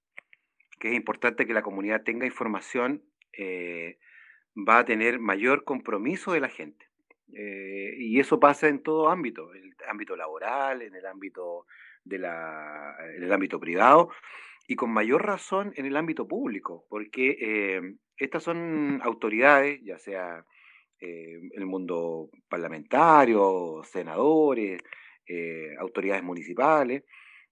es 0.81 0.94
importante 0.94 1.46
que 1.46 1.55
la 1.55 1.62
comunidad 1.62 2.02
tenga 2.02 2.26
información, 2.26 3.02
eh, 3.33 3.98
va 4.57 4.78
a 4.78 4.85
tener 4.85 5.18
mayor 5.18 5.64
compromiso 5.64 6.33
de 6.33 6.40
la 6.40 6.48
gente. 6.48 6.87
Eh, 7.35 7.94
y 7.98 8.20
eso 8.20 8.40
pasa 8.40 8.68
en 8.68 8.83
todo 8.83 9.09
ámbito, 9.09 9.55
en 9.55 9.64
el 9.64 9.74
ámbito 9.88 10.16
laboral, 10.16 10.83
en 10.83 10.94
el 10.94 11.07
ámbito, 11.07 11.66
de 12.05 12.18
la, 12.18 12.96
en 13.16 13.22
el 13.22 13.33
ámbito 13.33 13.61
privado 13.61 14.11
y 14.66 14.76
con 14.76 14.90
mayor 14.90 15.24
razón 15.24 15.72
en 15.76 15.87
el 15.87 15.96
ámbito 15.96 16.26
público, 16.26 16.85
porque 16.88 17.37
eh, 17.40 17.96
estas 18.16 18.42
son 18.42 19.00
autoridades, 19.02 19.81
ya 19.83 19.98
sea 19.98 20.44
eh, 21.00 21.40
el 21.52 21.66
mundo 21.66 22.31
parlamentario, 22.48 23.83
senadores, 23.85 24.81
eh, 25.27 25.75
autoridades 25.79 26.23
municipales, 26.23 27.05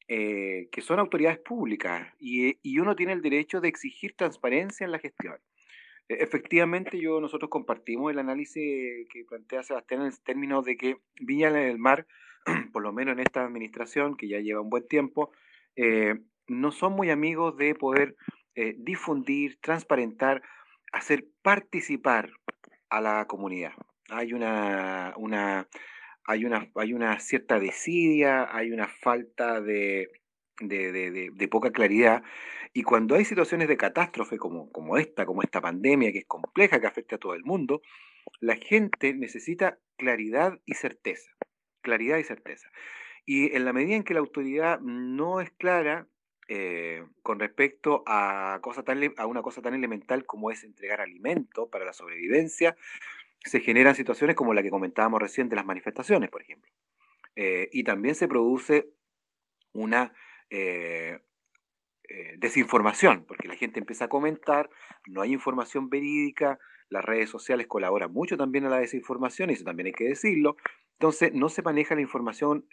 eh, 0.08 0.68
que 0.72 0.80
son 0.80 0.98
autoridades 0.98 1.38
públicas 1.38 2.12
y, 2.18 2.78
uno 2.78 2.96
tiene 2.96 3.12
el 3.12 3.22
derecho 3.22 3.60
de 3.60 3.68
exigir 3.68 4.14
transparencia 4.16 4.84
en 4.84 4.92
la 4.92 4.98
gestión. 4.98 5.36
E, 6.08 6.14
efectivamente, 6.14 6.98
yo, 6.98 7.20
nosotros 7.20 7.50
compartimos 7.50 8.10
el 8.10 8.18
análisis 8.18 9.08
que 9.08 9.24
plantea 9.28 9.62
Sebastián 9.62 10.00
en 10.00 10.08
el 10.08 10.20
término 10.20 10.62
de 10.62 10.76
que 10.76 10.96
Viña 11.20 11.52
del 11.52 11.78
Mar, 11.78 12.06
por 12.72 12.82
lo 12.82 12.92
menos 12.92 13.12
en 13.12 13.20
esta 13.20 13.44
administración, 13.44 14.16
que 14.16 14.28
ya 14.28 14.40
lleva 14.40 14.60
un 14.60 14.70
buen 14.70 14.86
tiempo, 14.88 15.32
no 16.48 16.72
son 16.72 16.92
muy 16.92 17.10
amigos 17.10 17.56
de 17.56 17.74
poder 17.74 18.16
difundir, 18.76 19.58
transparentar, 19.62 20.42
hacer 20.92 21.24
participar 21.42 22.30
a 22.90 23.00
la 23.00 23.26
comunidad. 23.26 23.72
Hay 24.10 24.32
una, 24.32 25.14
una, 25.16 25.68
hay 26.26 26.44
una, 26.44 26.70
hay 26.74 26.92
una 26.92 27.18
cierta 27.18 27.58
desidia, 27.58 28.54
hay 28.54 28.72
una 28.72 28.88
falta 28.88 29.60
de, 29.60 30.08
de, 30.60 31.48
poca 31.50 31.70
claridad. 31.70 32.22
Y 32.72 32.82
cuando 32.82 33.16
hay 33.16 33.24
situaciones 33.24 33.68
de 33.68 33.76
catástrofe 33.76 34.38
como, 34.38 34.70
como 34.70 34.96
esta, 34.96 35.26
como 35.26 35.42
esta 35.42 35.60
pandemia 35.60 36.12
que 36.12 36.18
es 36.18 36.26
compleja, 36.26 36.80
que 36.80 36.86
afecta 36.86 37.16
a 37.16 37.18
todo 37.18 37.34
el 37.34 37.44
mundo, 37.44 37.82
la 38.38 38.56
gente 38.56 39.14
necesita 39.14 39.78
claridad 39.96 40.60
y 40.66 40.74
certeza. 40.74 41.30
Claridad 41.82 42.18
y 42.18 42.24
certeza. 42.24 42.68
Y 43.26 43.54
en 43.56 43.64
la 43.64 43.72
medida 43.72 43.96
en 43.96 44.04
que 44.04 44.14
la 44.14 44.20
autoridad 44.20 44.80
no 44.80 45.40
es 45.40 45.50
clara, 45.50 46.06
eh, 46.48 47.04
con 47.22 47.38
respecto 47.38 48.02
a, 48.06 48.58
cosa 48.60 48.82
tan, 48.82 49.00
a 49.16 49.26
una 49.26 49.42
cosa 49.42 49.62
tan 49.62 49.74
elemental 49.74 50.26
como 50.26 50.50
es 50.50 50.64
entregar 50.64 51.00
alimento 51.00 51.70
para 51.70 51.84
la 51.84 51.92
sobrevivencia, 51.92 52.76
se 53.44 53.60
generan 53.60 53.94
situaciones 53.94 54.36
como 54.36 54.54
la 54.54 54.62
que 54.62 54.70
comentábamos 54.70 55.20
recién 55.20 55.48
las 55.50 55.64
manifestaciones, 55.64 56.30
por 56.30 56.42
ejemplo. 56.42 56.70
Eh, 57.36 57.68
y 57.72 57.84
también 57.84 58.14
se 58.14 58.28
produce 58.28 58.90
una 59.72 60.12
eh, 60.50 61.20
desinformación, 62.38 63.24
porque 63.26 63.48
la 63.48 63.54
gente 63.54 63.78
empieza 63.78 64.06
a 64.06 64.08
comentar, 64.08 64.68
no 65.06 65.22
hay 65.22 65.32
información 65.32 65.88
verídica, 65.88 66.58
las 66.88 67.04
redes 67.04 67.30
sociales 67.30 67.68
colaboran 67.68 68.12
mucho 68.12 68.36
también 68.36 68.66
a 68.66 68.68
la 68.68 68.80
desinformación, 68.80 69.50
y 69.50 69.52
eso 69.52 69.64
también 69.64 69.86
hay 69.86 69.92
que 69.92 70.08
decirlo, 70.08 70.56
entonces 70.98 71.32
no 71.32 71.48
se 71.48 71.62
maneja 71.62 71.94
la 71.94 72.00
información 72.00 72.66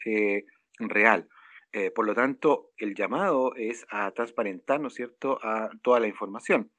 real. 0.79 1.29
Eh, 1.73 1.91
por 1.91 2.05
lo 2.05 2.15
tanto, 2.15 2.71
el 2.77 2.95
llamado 2.95 3.53
es 3.55 3.85
a 3.89 4.09
transparentar, 4.11 4.79
¿no 4.79 4.87
es 4.87 4.95
cierto?, 4.95 5.39
a 5.43 5.69
toda 5.83 5.99
la 5.99 6.07
información. 6.07 6.71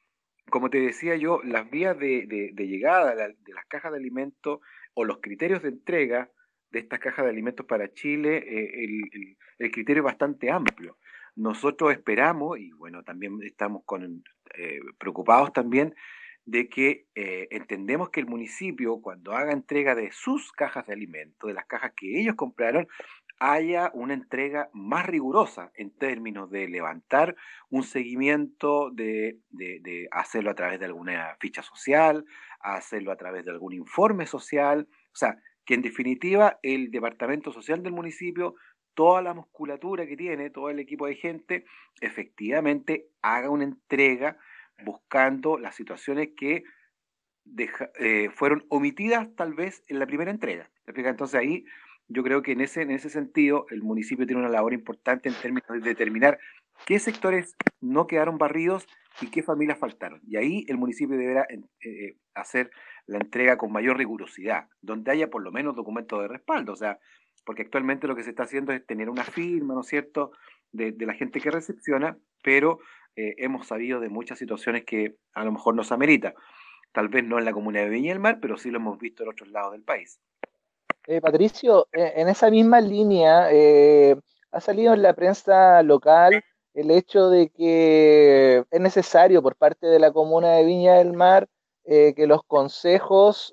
Como 0.50 0.70
te 0.70 0.80
decía 0.80 1.16
yo, 1.16 1.40
las 1.42 1.70
vías 1.70 1.98
de, 1.98 2.52
llegada 2.56 3.14
de, 3.14 3.34
las 3.54 3.66
cajas 3.66 3.92
de 3.92 3.98
alimentos 3.98 4.60
o 4.94 5.04
los 5.04 5.18
criterios 5.20 5.62
de 5.62 5.68
entrega 5.68 6.30
de 6.70 6.80
estas 6.80 7.00
cajas 7.00 7.24
de 7.24 7.30
alimentos 7.30 7.66
para 7.66 7.92
Chile, 7.92 8.38
eh, 8.38 9.36
el, 9.58 9.70
criterio 9.70 10.02
es 10.02 10.04
bastante 10.04 10.50
amplio. 10.50 10.98
Nosotros 11.36 11.92
esperamos, 11.92 12.58
y 12.58 12.72
bueno, 12.72 13.02
también 13.02 13.38
estamos 13.42 13.82
con, 13.84 14.22
eh, 14.54 14.80
preocupados 14.98 15.52
también, 15.52 15.94
de 16.44 16.68
que 16.68 17.06
entendemos 17.14 18.08
que 18.08 18.20
el 18.20 18.26
municipio, 18.26 19.02
cuando 19.02 19.32
haga 19.32 19.52
entrega 19.52 19.94
de 19.94 20.10
sus 20.12 20.50
cajas 20.50 20.86
de 20.86 20.94
alimentos, 20.94 21.46
de 21.46 21.52
las 21.52 21.66
cajas 21.66 21.92
que 21.94 22.18
ellos 22.18 22.36
compraron, 22.36 22.88
haya 23.40 23.90
una 23.94 24.14
entrega 24.14 24.68
más 24.72 25.06
rigurosa 25.06 25.70
en 25.74 25.90
términos 25.90 26.50
de 26.50 26.68
levantar 26.68 27.36
un 27.70 27.82
seguimiento, 27.82 28.90
de, 28.90 29.38
hacerlo 30.10 30.50
a 30.50 30.54
través 30.54 30.80
de 30.80 30.86
alguna 30.86 31.36
ficha 31.40 31.62
social, 31.62 32.24
hacerlo 32.60 33.12
a 33.12 33.16
través 33.16 33.44
de 33.44 33.52
algún 33.52 33.72
informe 33.72 34.26
social, 34.26 34.88
o 35.12 35.16
sea, 35.16 35.38
que 35.64 35.74
en 35.74 35.82
definitiva 35.82 36.58
el 36.62 36.90
departamento 36.90 37.52
social 37.52 37.82
del 37.82 37.92
municipio, 37.92 38.54
toda 38.94 39.22
la 39.22 39.34
musculatura 39.34 40.06
que 40.06 40.16
tiene, 40.16 40.50
todo 40.50 40.70
el 40.70 40.78
equipo 40.80 41.06
de 41.06 41.14
gente, 41.14 41.64
efectivamente 42.00 43.08
haga 43.22 43.50
una 43.50 43.64
entrega 43.64 44.38
buscando 44.84 45.58
las 45.58 45.74
situaciones 45.74 46.30
que 46.36 46.64
eh, 47.98 48.30
fueron 48.34 48.64
omitidas 48.68 49.34
tal 49.36 49.54
vez 49.54 49.84
en 49.86 49.98
la 49.98 50.06
primera 50.06 50.30
entrega. 50.30 50.70
Entonces 50.86 51.38
ahí 51.38 51.64
yo 52.08 52.22
creo 52.22 52.42
que 52.42 52.52
en 52.52 52.60
ese, 52.60 52.82
en 52.82 52.90
ese 52.90 53.10
sentido 53.10 53.66
el 53.70 53.82
municipio 53.82 54.26
tiene 54.26 54.40
una 54.40 54.50
labor 54.50 54.72
importante 54.72 55.28
en 55.28 55.34
términos 55.34 55.68
de 55.68 55.80
determinar 55.80 56.38
qué 56.86 56.98
sectores 56.98 57.54
no 57.80 58.06
quedaron 58.06 58.38
barridos 58.38 58.86
y 59.20 59.30
qué 59.30 59.42
familias 59.42 59.78
faltaron. 59.78 60.20
Y 60.26 60.36
ahí 60.36 60.64
el 60.68 60.78
municipio 60.78 61.16
deberá 61.16 61.46
eh, 61.50 62.16
hacer 62.34 62.70
la 63.06 63.18
entrega 63.18 63.56
con 63.58 63.72
mayor 63.72 63.98
rigurosidad, 63.98 64.68
donde 64.80 65.10
haya 65.10 65.28
por 65.28 65.42
lo 65.42 65.50
menos 65.50 65.74
documentos 65.74 66.20
de 66.20 66.28
respaldo. 66.28 66.72
O 66.72 66.76
sea, 66.76 66.98
porque 67.44 67.62
actualmente 67.62 68.06
lo 68.06 68.16
que 68.16 68.22
se 68.22 68.30
está 68.30 68.44
haciendo 68.44 68.72
es 68.72 68.84
tener 68.86 69.10
una 69.10 69.24
firma, 69.24 69.74
¿no 69.74 69.80
es 69.80 69.88
cierto?, 69.88 70.32
de, 70.72 70.94
la 70.98 71.14
gente 71.14 71.40
que 71.40 71.50
recepciona, 71.50 72.18
pero 72.42 72.78
eh, 73.16 73.34
hemos 73.38 73.66
sabido 73.66 74.00
de 74.00 74.10
muchas 74.10 74.38
situaciones 74.38 74.84
que 74.84 75.16
a 75.32 75.44
lo 75.44 75.52
mejor 75.52 75.74
nos 75.74 75.92
amerita. 75.92 76.34
Tal 76.92 77.08
vez 77.08 77.24
no 77.24 77.38
en 77.38 77.44
la 77.44 77.52
comunidad 77.52 77.84
de 77.84 77.90
Viña 77.90 78.12
del 78.12 78.20
Mar, 78.20 78.38
pero 78.40 78.56
sí 78.56 78.70
lo 78.70 78.78
hemos 78.78 78.98
visto 78.98 79.22
en 79.22 79.30
otros 79.30 79.48
lados 79.48 79.72
del 79.72 79.82
país. 79.82 80.20
Eh, 81.10 81.22
Patricio, 81.22 81.88
eh, 81.90 82.12
en 82.16 82.28
esa 82.28 82.50
misma 82.50 82.82
línea, 82.82 83.48
eh, 83.50 84.14
ha 84.52 84.60
salido 84.60 84.92
en 84.92 85.00
la 85.00 85.14
prensa 85.14 85.82
local 85.82 86.44
el 86.74 86.90
hecho 86.90 87.30
de 87.30 87.48
que 87.48 88.62
es 88.70 88.80
necesario 88.80 89.42
por 89.42 89.56
parte 89.56 89.86
de 89.86 89.98
la 89.98 90.12
comuna 90.12 90.52
de 90.52 90.64
Viña 90.64 90.96
del 90.96 91.14
Mar 91.14 91.48
que 91.84 92.26
los 92.26 92.42
consejos 92.44 93.52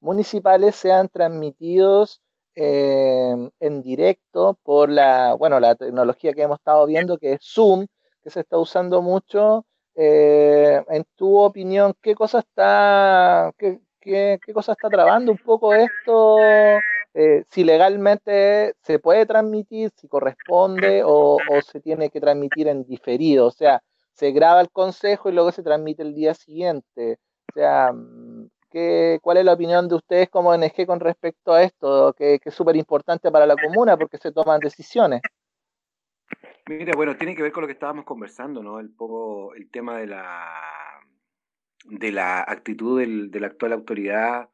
municipales 0.00 0.74
sean 0.74 1.10
transmitidos 1.10 2.22
en 2.54 3.82
directo 3.82 4.58
por 4.62 4.88
la, 4.88 5.34
bueno, 5.34 5.60
la 5.60 5.74
tecnología 5.74 6.32
que 6.32 6.42
hemos 6.42 6.58
estado 6.58 6.86
viendo, 6.86 7.18
que 7.18 7.34
es 7.34 7.40
Zoom, 7.42 7.86
que 8.22 8.30
se 8.30 8.40
está 8.40 8.56
usando 8.58 9.02
mucho. 9.02 9.66
En 9.94 11.04
tu 11.14 11.38
opinión, 11.38 11.94
¿qué 12.00 12.14
cosa 12.14 12.38
está, 12.38 13.52
qué, 14.02 14.38
cosa 14.52 14.72
está 14.72 14.88
trabando 14.88 15.32
un 15.32 15.38
poco 15.38 15.74
esto? 15.74 16.38
Eh, 17.14 17.44
si 17.48 17.64
legalmente 17.64 18.74
se 18.82 18.98
puede 18.98 19.26
transmitir, 19.26 19.90
si 19.96 20.08
corresponde 20.08 21.02
o, 21.04 21.38
se 21.66 21.80
tiene 21.80 22.10
que 22.10 22.20
transmitir 22.20 22.68
en 22.68 22.84
diferido, 22.84 23.46
o 23.46 23.50
sea, 23.50 23.82
se 24.12 24.32
graba 24.32 24.60
el 24.60 24.70
consejo 24.70 25.28
y 25.28 25.32
luego 25.32 25.52
se 25.52 25.62
transmite 25.62 26.02
el 26.02 26.14
día 26.14 26.34
siguiente. 26.34 27.18
O 27.50 27.52
sea, 27.54 27.92
mm, 27.92 28.48
¿qué, 28.70 29.18
¿cuál 29.22 29.38
es 29.38 29.44
la 29.44 29.54
opinión 29.54 29.88
de 29.88 29.94
ustedes 29.96 30.28
como 30.30 30.50
ONG 30.50 30.86
con 30.86 31.00
respecto 31.00 31.52
a 31.52 31.62
esto? 31.62 32.12
Que, 32.14 32.38
que 32.38 32.48
es 32.48 32.54
súper 32.54 32.76
importante 32.76 33.30
para 33.30 33.46
la 33.46 33.56
comuna 33.56 33.96
porque 33.96 34.18
se 34.18 34.32
toman 34.32 34.60
decisiones. 34.60 35.22
Mira, 36.66 36.92
bueno, 36.96 37.16
tiene 37.16 37.34
que 37.34 37.42
ver 37.42 37.52
con 37.52 37.62
lo 37.62 37.66
que 37.66 37.74
estábamos 37.74 38.04
conversando, 38.04 38.62
¿no? 38.62 38.78
El 38.78 38.90
poco, 38.90 39.54
el 39.54 39.68
tema 39.70 39.98
de 39.98 40.06
la 40.06 40.62
de 41.84 42.12
la 42.12 42.40
actitud 42.40 43.00
del, 43.00 43.30
de 43.30 43.40
la 43.40 43.48
actual 43.48 43.72
autoridad 43.72 44.48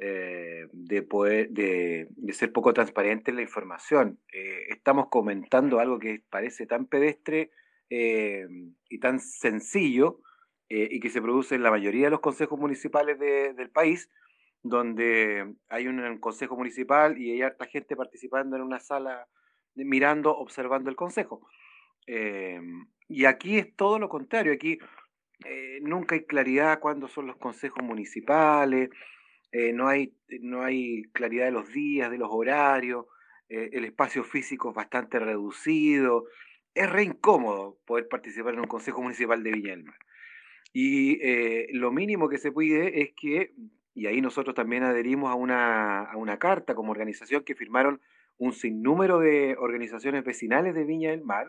eh, 0.00 0.66
de 0.72 1.02
poder, 1.02 1.50
de, 1.50 2.08
ser 2.32 2.52
poco 2.52 2.74
transparente 2.74 3.30
en 3.30 3.36
la 3.36 3.42
información. 3.42 4.18
Eh, 4.32 4.66
estamos 4.70 5.06
comentando 5.08 5.78
algo 5.78 6.00
que 6.00 6.20
parece 6.28 6.66
tan 6.66 6.86
pedestre 6.86 7.52
eh, 7.90 8.46
y 8.88 8.98
tan 8.98 9.20
sencillo 9.20 10.20
y 10.68 10.98
que 10.98 11.10
se 11.10 11.22
produce 11.22 11.54
en 11.54 11.62
la 11.62 11.70
mayoría 11.70 12.06
de 12.06 12.10
los 12.10 12.20
consejos 12.20 12.58
municipales 12.58 13.16
del 13.20 13.70
país, 13.70 14.10
donde 14.62 15.54
hay 15.68 15.86
un, 15.86 16.18
consejo 16.18 16.56
municipal 16.56 17.16
y 17.16 17.30
hay 17.30 17.42
harta 17.42 17.66
gente 17.66 17.94
participando 17.94 18.56
en 18.56 18.62
una 18.62 18.80
sala 18.80 19.28
mirando, 19.76 20.36
observando 20.36 20.90
el 20.90 20.96
consejo. 20.96 21.46
Y 23.08 23.24
aquí 23.26 23.58
es 23.58 23.76
todo 23.76 24.00
lo 24.00 24.08
contrario, 24.08 24.52
aquí 24.52 24.78
eh, 25.44 25.78
nunca 25.82 26.14
hay 26.14 26.24
claridad 26.24 26.80
cuándo 26.80 27.08
son 27.08 27.26
los 27.26 27.36
consejos 27.36 27.82
municipales, 27.82 28.90
eh, 29.52 29.72
no, 29.72 29.88
hay, 29.88 30.14
no 30.40 30.62
hay 30.62 31.04
claridad 31.12 31.46
de 31.46 31.52
los 31.52 31.72
días, 31.72 32.10
de 32.10 32.18
los 32.18 32.28
horarios, 32.30 33.06
eh, 33.48 33.70
el 33.72 33.84
espacio 33.84 34.24
físico 34.24 34.70
es 34.70 34.74
bastante 34.74 35.18
reducido, 35.18 36.26
es 36.74 36.90
re 36.90 37.04
incómodo 37.04 37.78
poder 37.86 38.08
participar 38.08 38.54
en 38.54 38.60
un 38.60 38.66
consejo 38.66 39.02
municipal 39.02 39.42
de 39.42 39.52
Viña 39.52 39.70
del 39.70 39.84
Mar. 39.84 39.98
Y 40.72 41.20
lo 41.72 41.92
mínimo 41.92 42.28
que 42.28 42.38
se 42.38 42.50
pide 42.50 43.00
es 43.00 43.12
que, 43.16 43.54
y 43.94 44.06
ahí 44.06 44.20
nosotros 44.20 44.56
también 44.56 44.82
adherimos 44.82 45.30
a 45.30 45.34
una, 45.36 46.00
a 46.00 46.16
una 46.16 46.40
carta 46.40 46.74
como 46.74 46.90
organización 46.90 47.44
que 47.44 47.54
firmaron 47.54 48.00
un 48.38 48.52
sinnúmero 48.52 49.20
de 49.20 49.54
organizaciones 49.56 50.24
vecinales 50.24 50.74
de 50.74 50.82
Viña 50.82 51.10
del 51.10 51.22
Mar 51.22 51.46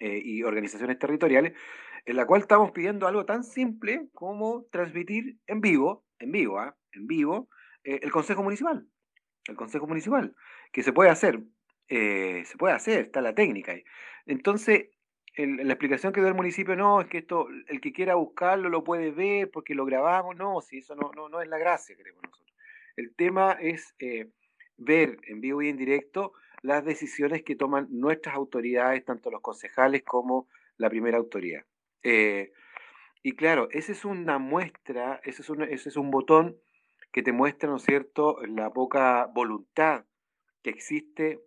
eh, 0.00 0.20
y 0.24 0.44
organizaciones 0.44 0.96
territoriales, 0.98 1.54
en 2.06 2.14
la 2.14 2.24
cual 2.24 2.40
estamos 2.40 2.70
pidiendo 2.70 3.08
algo 3.08 3.24
tan 3.24 3.42
simple 3.42 4.08
como 4.12 4.64
transmitir 4.70 5.38
en 5.48 5.60
vivo, 5.60 6.04
en 6.20 6.30
vivo, 6.30 6.60
¿ah? 6.60 6.76
en 6.92 7.08
vivo, 7.08 7.48
eh, 7.82 7.98
el 8.02 8.12
Consejo 8.12 8.44
Municipal. 8.44 8.86
El 9.48 9.56
Consejo 9.56 9.88
Municipal, 9.88 10.36
que 10.70 10.84
se 10.84 10.92
puede 10.92 11.10
hacer, 11.10 11.40
eh, 11.88 12.44
se 12.44 12.56
puede 12.56 12.74
hacer, 12.74 13.06
está 13.06 13.20
la 13.20 13.34
técnica 13.34 13.72
ahí. 13.72 13.82
Entonces, 14.26 14.90
la 15.36 15.72
explicación 15.72 16.12
que 16.12 16.20
dio 16.20 16.28
el 16.28 16.34
municipio, 16.34 16.76
no, 16.76 17.00
es 17.00 17.08
que 17.08 17.18
esto, 17.18 17.48
el 17.66 17.80
que 17.80 17.92
quiera 17.92 18.14
buscarlo 18.14 18.68
lo 18.68 18.84
puede 18.84 19.10
ver 19.10 19.50
porque 19.50 19.74
lo 19.74 19.84
grabamos, 19.84 20.36
no, 20.36 20.60
si 20.60 20.78
eso 20.78 20.94
no, 20.94 21.10
no, 21.16 21.28
no 21.28 21.40
es 21.40 21.48
la 21.48 21.58
gracia, 21.58 21.96
creemos 21.96 22.22
nosotros. 22.22 22.56
El 22.96 23.14
tema 23.16 23.52
es 23.60 23.94
ver 24.76 25.18
en 25.24 25.40
vivo 25.40 25.62
y 25.62 25.68
en 25.68 25.76
directo 25.76 26.34
las 26.62 26.84
decisiones 26.84 27.42
que 27.42 27.56
toman 27.56 27.86
nuestras 27.90 28.34
autoridades, 28.34 29.04
tanto 29.04 29.30
los 29.30 29.40
concejales 29.40 30.02
como 30.04 30.48
la 30.76 30.90
primera 30.90 31.18
autoridad. 31.18 31.64
Eh, 32.02 32.52
y 33.22 33.32
claro, 33.32 33.68
esa 33.70 33.92
es 33.92 34.04
una 34.04 34.38
muestra, 34.38 35.20
ese 35.24 35.42
es 35.42 35.50
un, 35.50 35.62
ese 35.62 35.88
es 35.88 35.96
un 35.96 36.10
botón 36.10 36.56
que 37.12 37.22
te 37.22 37.32
muestra, 37.32 37.68
¿no 37.68 37.76
es 37.76 37.82
cierto?, 37.82 38.38
la 38.46 38.70
poca 38.70 39.26
voluntad 39.34 40.04
que 40.62 40.70
existe 40.70 41.40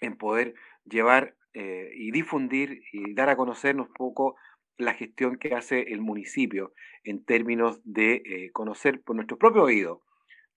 en 0.00 0.16
poder 0.16 0.54
llevar 0.84 1.36
eh, 1.54 1.90
y 1.94 2.10
difundir 2.10 2.82
y 2.92 3.14
dar 3.14 3.28
a 3.28 3.36
conocernos 3.36 3.88
un 3.88 3.94
poco 3.94 4.36
la 4.76 4.94
gestión 4.94 5.36
que 5.36 5.54
hace 5.54 5.92
el 5.92 6.00
municipio 6.00 6.72
en 7.04 7.24
términos 7.24 7.80
de 7.84 8.22
eh, 8.24 8.50
conocer 8.52 9.02
por 9.02 9.16
nuestro 9.16 9.38
propio 9.38 9.62
oído. 9.62 10.02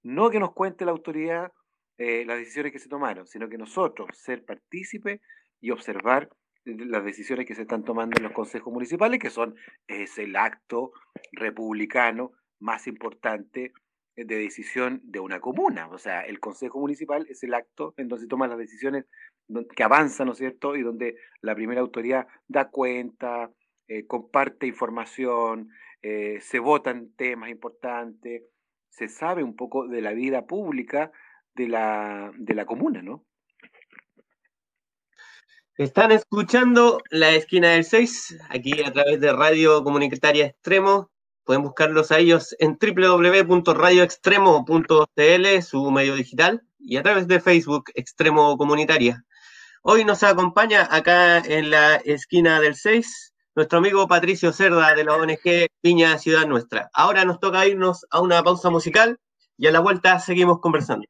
No 0.04 0.30
que 0.30 0.40
nos 0.40 0.54
cuente 0.54 0.86
la 0.86 0.92
autoridad, 0.92 1.52
eh, 1.98 2.26
las 2.26 2.38
decisiones 2.38 2.72
que 2.72 2.80
se 2.80 2.90
tomaron, 2.90 3.28
sino 3.28 3.50
que 3.50 3.58
nosotros 3.58 4.10
ser 4.14 4.46
partícipe 4.46 5.22
y 5.60 5.72
observar 5.72 6.30
las 6.66 7.04
decisiones 7.04 7.46
que 7.46 7.56
se 7.56 7.62
están 7.62 7.84
tomando 7.84 8.18
en 8.18 8.24
los 8.24 8.34
consejos 8.34 8.74
municipales, 8.74 9.20
que 9.20 9.30
son 9.30 9.56
es 9.88 10.18
el 10.18 10.36
acto 10.36 10.92
republicano 11.32 12.32
más 12.60 12.88
importante 12.88 13.72
de 14.16 14.36
decisión 14.36 15.00
de 15.04 15.20
una 15.20 15.40
comuna. 15.40 15.88
O 15.90 15.98
sea, 15.98 16.22
el 16.22 16.40
consejo 16.40 16.80
municipal 16.80 17.26
es 17.30 17.44
el 17.44 17.54
acto 17.54 17.94
en 17.98 18.08
donde 18.08 18.24
se 18.24 18.28
toman 18.28 18.50
las 18.50 18.60
decisiones 18.60 19.06
que 19.76 19.84
avanzan, 19.84 20.28
¿no 20.28 20.34
es 20.34 20.40
cierto? 20.40 20.76
Y 20.76 20.82
donde 20.82 21.16
la 21.42 21.56
primera 21.56 21.82
autoridad 21.82 22.28
da 22.48 22.70
cuenta, 22.70 23.52
eh, 23.88 24.06
comparte 24.06 24.68
información, 24.68 25.70
eh, 26.02 26.40
se 26.42 26.60
votan 26.60 27.12
temas 27.16 27.50
importantes, 27.50 28.44
se 28.90 29.08
sabe 29.08 29.44
un 29.44 29.56
poco 29.56 29.88
de 29.88 30.02
la 30.02 30.12
vida 30.14 30.46
pública 30.46 31.12
de 31.58 31.68
la, 31.68 32.32
comuna, 32.66 33.02
¿no? 33.02 33.26
Están 35.76 36.12
escuchando 36.12 37.02
La 37.10 37.32
Esquina 37.32 37.72
del 37.72 37.84
6, 37.84 38.38
aquí 38.50 38.82
a 38.84 38.94
través 38.94 39.20
de 39.20 39.34
Radio 39.34 39.84
Comunitaria 39.84 40.46
Extremo. 40.46 41.12
Pueden 41.44 41.64
buscarlos 41.64 42.12
a 42.12 42.20
ellos 42.20 42.56
en 42.60 42.78
www.radioextremo.cl, 42.80 45.62
su 45.62 45.92
medio 45.92 46.16
digital, 46.16 46.64
y 46.80 46.98
a 46.98 47.04
través 47.04 47.28
de 47.28 47.40
Facebook 47.40 47.92
Extremo 47.94 48.58
Comunitaria. 48.58 49.24
Hoy 49.84 50.04
nos 50.06 50.24
acompaña 50.24 50.88
acá 50.90 51.38
en 51.40 51.70
la 51.70 51.98
esquina 51.98 52.60
del 52.60 52.74
6 52.76 53.36
nuestro 53.58 53.80
amigo 53.80 54.08
Patricio 54.08 54.54
Cerda 54.54 54.94
de 54.94 55.04
la 55.04 55.16
ONG 55.16 55.68
Piña 55.82 56.20
Ciudad 56.20 56.46
Nuestra. 56.46 56.92
Ahora 56.94 57.26
nos 57.26 57.40
toca 57.40 57.66
irnos 57.66 58.06
a 58.12 58.22
una 58.22 58.44
pausa 58.44 58.70
musical 58.70 59.18
y 59.58 59.66
a 59.66 59.72
la 59.72 59.80
vuelta 59.80 60.20
seguimos 60.20 60.60
conversando. 60.60 61.08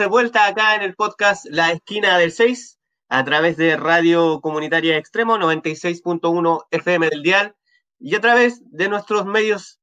De 0.00 0.06
vuelta 0.06 0.46
acá 0.46 0.76
en 0.76 0.80
el 0.80 0.94
podcast 0.94 1.44
La 1.50 1.72
Esquina 1.72 2.16
del 2.16 2.32
6 2.32 2.78
a 3.10 3.22
través 3.22 3.58
de 3.58 3.76
Radio 3.76 4.40
Comunitaria 4.40 4.96
Extremo 4.96 5.36
96.1 5.36 6.64
FM 6.70 7.10
del 7.10 7.22
Dial 7.22 7.54
y 7.98 8.14
a 8.14 8.20
través 8.22 8.62
de 8.70 8.88
nuestros 8.88 9.26
medios 9.26 9.78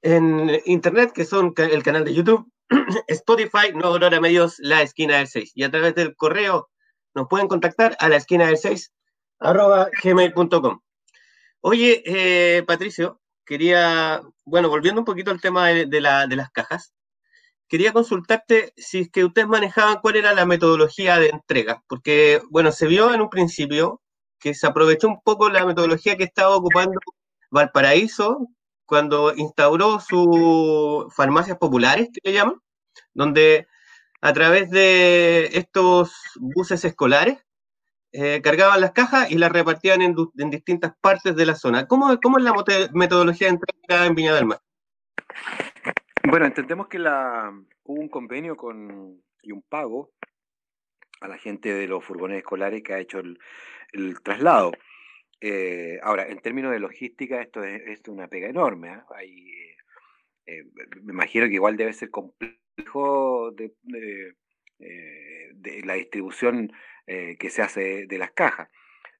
en 0.00 0.58
internet 0.64 1.12
que 1.12 1.26
son 1.26 1.52
el 1.58 1.82
canal 1.82 2.06
de 2.06 2.14
YouTube, 2.14 2.50
Spotify, 3.08 3.72
Nuevo 3.74 3.88
Aurora 3.88 4.22
Medios, 4.22 4.56
La 4.58 4.80
Esquina 4.80 5.18
del 5.18 5.28
6 5.28 5.52
y 5.54 5.64
a 5.64 5.70
través 5.70 5.94
del 5.96 6.16
correo 6.16 6.70
nos 7.14 7.28
pueden 7.28 7.46
contactar 7.46 7.94
a 8.00 8.08
la 8.08 8.16
esquina 8.16 8.46
del 8.46 8.56
6 8.56 8.90
arroba 9.38 9.90
gmail.com. 10.02 10.80
Oye, 11.60 12.02
eh, 12.06 12.62
Patricio, 12.62 13.20
quería, 13.44 14.22
bueno, 14.46 14.70
volviendo 14.70 15.02
un 15.02 15.04
poquito 15.04 15.30
al 15.30 15.42
tema 15.42 15.68
de, 15.68 16.00
las 16.00 16.50
cajas, 16.52 16.94
quería 17.72 17.94
consultarte 17.94 18.74
si 18.76 18.98
es 19.00 19.10
que 19.10 19.24
ustedes 19.24 19.48
manejaban 19.48 20.00
cuál 20.02 20.16
era 20.16 20.34
la 20.34 20.44
metodología 20.44 21.18
de 21.18 21.30
entrega, 21.30 21.82
porque, 21.88 22.42
bueno, 22.50 22.70
se 22.70 22.86
vio 22.86 23.14
en 23.14 23.22
un 23.22 23.30
principio 23.30 24.02
que 24.38 24.52
se 24.52 24.66
aprovechó 24.66 25.08
un 25.08 25.22
poco 25.22 25.48
la 25.48 25.64
metodología 25.64 26.18
que 26.18 26.24
estaba 26.24 26.54
ocupando 26.54 27.00
Valparaíso 27.50 28.46
cuando 28.84 29.32
instauró 29.34 30.00
sus 30.00 31.14
farmacias 31.14 31.56
populares, 31.56 32.10
que 32.12 32.20
le 32.24 32.34
llaman, 32.34 32.56
donde 33.14 33.66
a 34.20 34.34
través 34.34 34.68
de 34.68 35.46
estos 35.54 36.12
buses 36.38 36.84
escolares 36.84 37.38
eh, 38.12 38.42
cargaban 38.42 38.82
las 38.82 38.92
cajas 38.92 39.30
y 39.30 39.38
las 39.38 39.50
repartían 39.50 40.02
en, 40.02 40.14
distintas 40.50 40.92
partes 41.00 41.34
de 41.34 41.46
la 41.46 41.54
zona. 41.54 41.86
¿Cómo, 41.86 42.20
cómo 42.22 42.36
es 42.36 42.44
la 42.44 42.52
metodología 42.92 43.46
de 43.46 43.54
entrega 43.54 44.04
en 44.04 44.14
Viña 44.14 44.34
del 44.34 44.44
Mar? 44.44 44.60
Bueno, 46.24 46.46
entendemos 46.46 46.88
que 46.88 46.98
la, 46.98 47.52
hubo 47.84 48.00
un 48.00 48.08
convenio 48.08 48.56
con, 48.56 49.22
y 49.42 49.52
un 49.52 49.62
pago 49.62 50.12
a 51.20 51.28
la 51.28 51.38
gente 51.38 51.72
de 51.72 51.86
los 51.86 52.04
furgones 52.04 52.38
escolares 52.38 52.82
que 52.82 52.94
ha 52.94 53.00
hecho 53.00 53.20
el, 53.20 53.38
traslado. 54.22 54.72
Eh, 55.40 55.98
ahora, 56.02 56.28
en 56.28 56.40
términos 56.40 56.72
de 56.72 56.80
logística, 56.80 57.40
esto 57.40 57.62
es, 57.64 58.00
una 58.08 58.28
pega 58.28 58.48
enorme. 58.48 58.90
¿ah? 58.90 59.06
Eh, 60.46 60.64
me 61.02 61.12
imagino 61.12 61.46
que 61.46 61.54
igual 61.54 61.76
debe 61.76 61.92
ser 61.92 62.10
complejo 62.10 63.50
de, 63.52 63.74
eh, 64.80 65.50
de, 65.54 65.82
la 65.84 65.94
distribución 65.94 66.72
eh, 67.06 67.36
que 67.38 67.50
se 67.50 67.62
hace 67.62 68.06
de 68.06 68.18
las 68.18 68.32
cajas. 68.32 68.68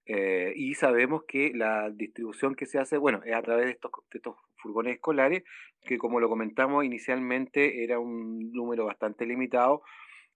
Eh, 0.06 0.52
y 0.56 0.74
sabemos 0.74 1.24
que 1.24 1.52
la 1.54 1.90
distribución 1.90 2.54
que 2.56 2.66
se 2.66 2.78
hace, 2.78 2.96
bueno, 2.96 3.22
es 3.24 3.34
a 3.34 3.42
través 3.42 3.66
de 3.66 3.72
estos, 3.72 3.92
estos 4.10 4.36
furgones 4.62 4.94
escolares, 4.94 5.42
que 5.84 5.98
como 5.98 6.20
lo 6.20 6.28
comentamos 6.28 6.84
inicialmente 6.84 7.82
era 7.82 7.98
un 7.98 8.52
número 8.52 8.86
bastante 8.86 9.26
limitado, 9.26 9.82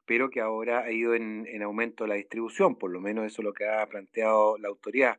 pero 0.04 0.30
que 0.30 0.40
ahora 0.40 0.80
ha 0.80 0.92
ido 0.92 1.14
en, 1.14 1.46
en 1.46 1.62
aumento 1.62 2.06
la 2.06 2.16
distribución, 2.16 2.76
por 2.76 2.90
lo 2.90 3.00
menos 3.00 3.26
eso 3.26 3.42
es 3.42 3.44
lo 3.44 3.52
que 3.52 3.66
ha 3.66 3.86
planteado 3.86 4.58
la 4.58 4.68
autoridad. 4.68 5.18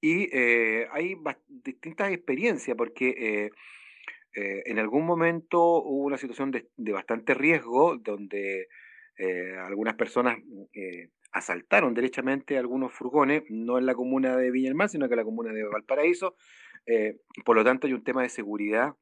Y 0.00 0.36
hay 0.36 1.16
distintas 1.48 2.12
experiencias, 2.12 2.76
porque 2.76 3.50
eh, 4.34 4.64
en 4.66 4.80
algún 4.80 5.06
momento 5.06 5.60
hubo 5.60 6.04
una 6.04 6.18
situación 6.18 6.50
de, 6.50 6.92
bastante 6.92 7.34
riesgo 7.34 7.96
donde 7.96 8.66
eh, 9.16 9.56
algunas 9.56 9.94
personas 9.94 10.38
eh, 10.72 11.10
asaltaron 11.30 11.94
derechamente 11.94 12.58
algunos 12.58 12.92
furgones, 12.92 13.44
no 13.48 13.78
en 13.78 13.86
la 13.86 13.94
comuna 13.94 14.36
de 14.36 14.50
Viña 14.50 14.88
sino 14.88 15.06
que 15.06 15.14
en 15.14 15.18
la 15.18 15.24
comuna 15.24 15.52
de 15.52 15.64
Valparaíso. 15.64 16.34
Por 17.44 17.56
lo 17.56 17.64
tanto, 17.64 17.86
hay 17.86 17.92
un 17.92 18.04
tema 18.04 18.22
de 18.22 18.28
seguridad 18.28 18.94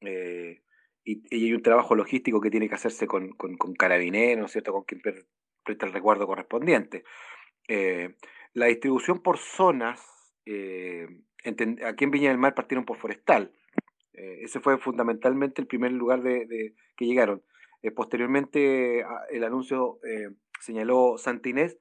y, 0.00 1.22
hay 1.34 1.52
un 1.52 1.62
trabajo 1.62 1.94
logístico 1.94 2.40
que 2.40 2.50
tiene 2.50 2.68
que 2.68 2.74
hacerse 2.74 3.06
con, 3.06 3.34
carabineros, 3.78 4.52
¿cierto? 4.52 4.72
con 4.72 4.84
quien 4.84 5.00
presta 5.64 5.86
el 5.86 5.92
recuerdo 5.92 6.26
correspondiente. 6.26 7.04
la 8.54 8.66
distribución 8.66 9.22
por 9.22 9.38
zonas, 9.38 10.00
aquí 10.44 12.04
en 12.04 12.10
Viña 12.10 12.28
del 12.30 12.38
Mar 12.38 12.54
partieron 12.54 12.84
por 12.84 12.98
forestal. 12.98 13.52
Eh, 14.20 14.42
ese 14.42 14.60
fue 14.60 14.78
fundamentalmente 14.78 15.62
el 15.62 15.66
primer 15.66 15.92
lugar 15.92 16.22
de, 16.22 16.74
que 16.96 17.06
llegaron. 17.06 17.42
Eh, 17.82 17.90
posteriormente 17.90 19.04
el 19.30 19.44
anuncio 19.44 19.98
eh, 20.04 20.28
señaló 20.60 21.16
Santinés 21.16 21.78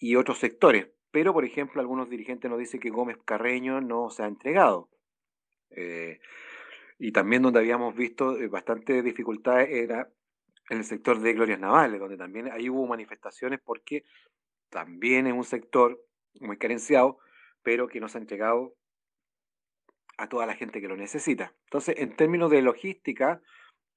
y 0.00 0.16
otros 0.16 0.38
sectores, 0.38 0.88
pero 1.10 1.32
por 1.32 1.44
ejemplo 1.44 1.80
algunos 1.80 2.08
dirigentes 2.08 2.50
nos 2.50 2.58
dicen 2.58 2.80
que 2.80 2.90
Gómez 2.90 3.18
Carreño 3.24 3.80
no 3.80 4.10
se 4.10 4.22
ha 4.22 4.26
entregado. 4.26 4.88
y 6.98 7.12
también 7.12 7.42
donde 7.42 7.60
habíamos 7.60 7.94
visto 7.94 8.36
bastante 8.50 9.02
dificultades 9.02 9.68
era 9.70 10.08
en 10.70 10.78
el 10.78 10.84
sector 10.84 11.20
de 11.20 11.32
Glorias 11.32 11.60
Navales, 11.60 12.00
donde 12.00 12.16
también 12.16 12.50
ahí 12.50 12.68
hubo 12.68 12.86
manifestaciones 12.86 13.60
porque 13.64 14.04
también 14.68 15.26
es 15.26 15.32
un 15.32 15.44
sector 15.44 15.98
muy 16.40 16.58
carenciado, 16.58 17.18
pero 17.62 17.88
que 17.88 18.00
no 18.00 18.08
se 18.08 18.18
ha 18.18 18.20
entregado 18.20 18.74
a 20.18 20.28
toda 20.28 20.46
la 20.46 20.54
gente 20.54 20.80
que 20.80 20.88
lo 20.88 20.96
necesita. 20.96 21.54
Entonces, 21.64 21.94
en 21.98 22.14
términos 22.16 22.50
de 22.50 22.60
logística, 22.60 23.40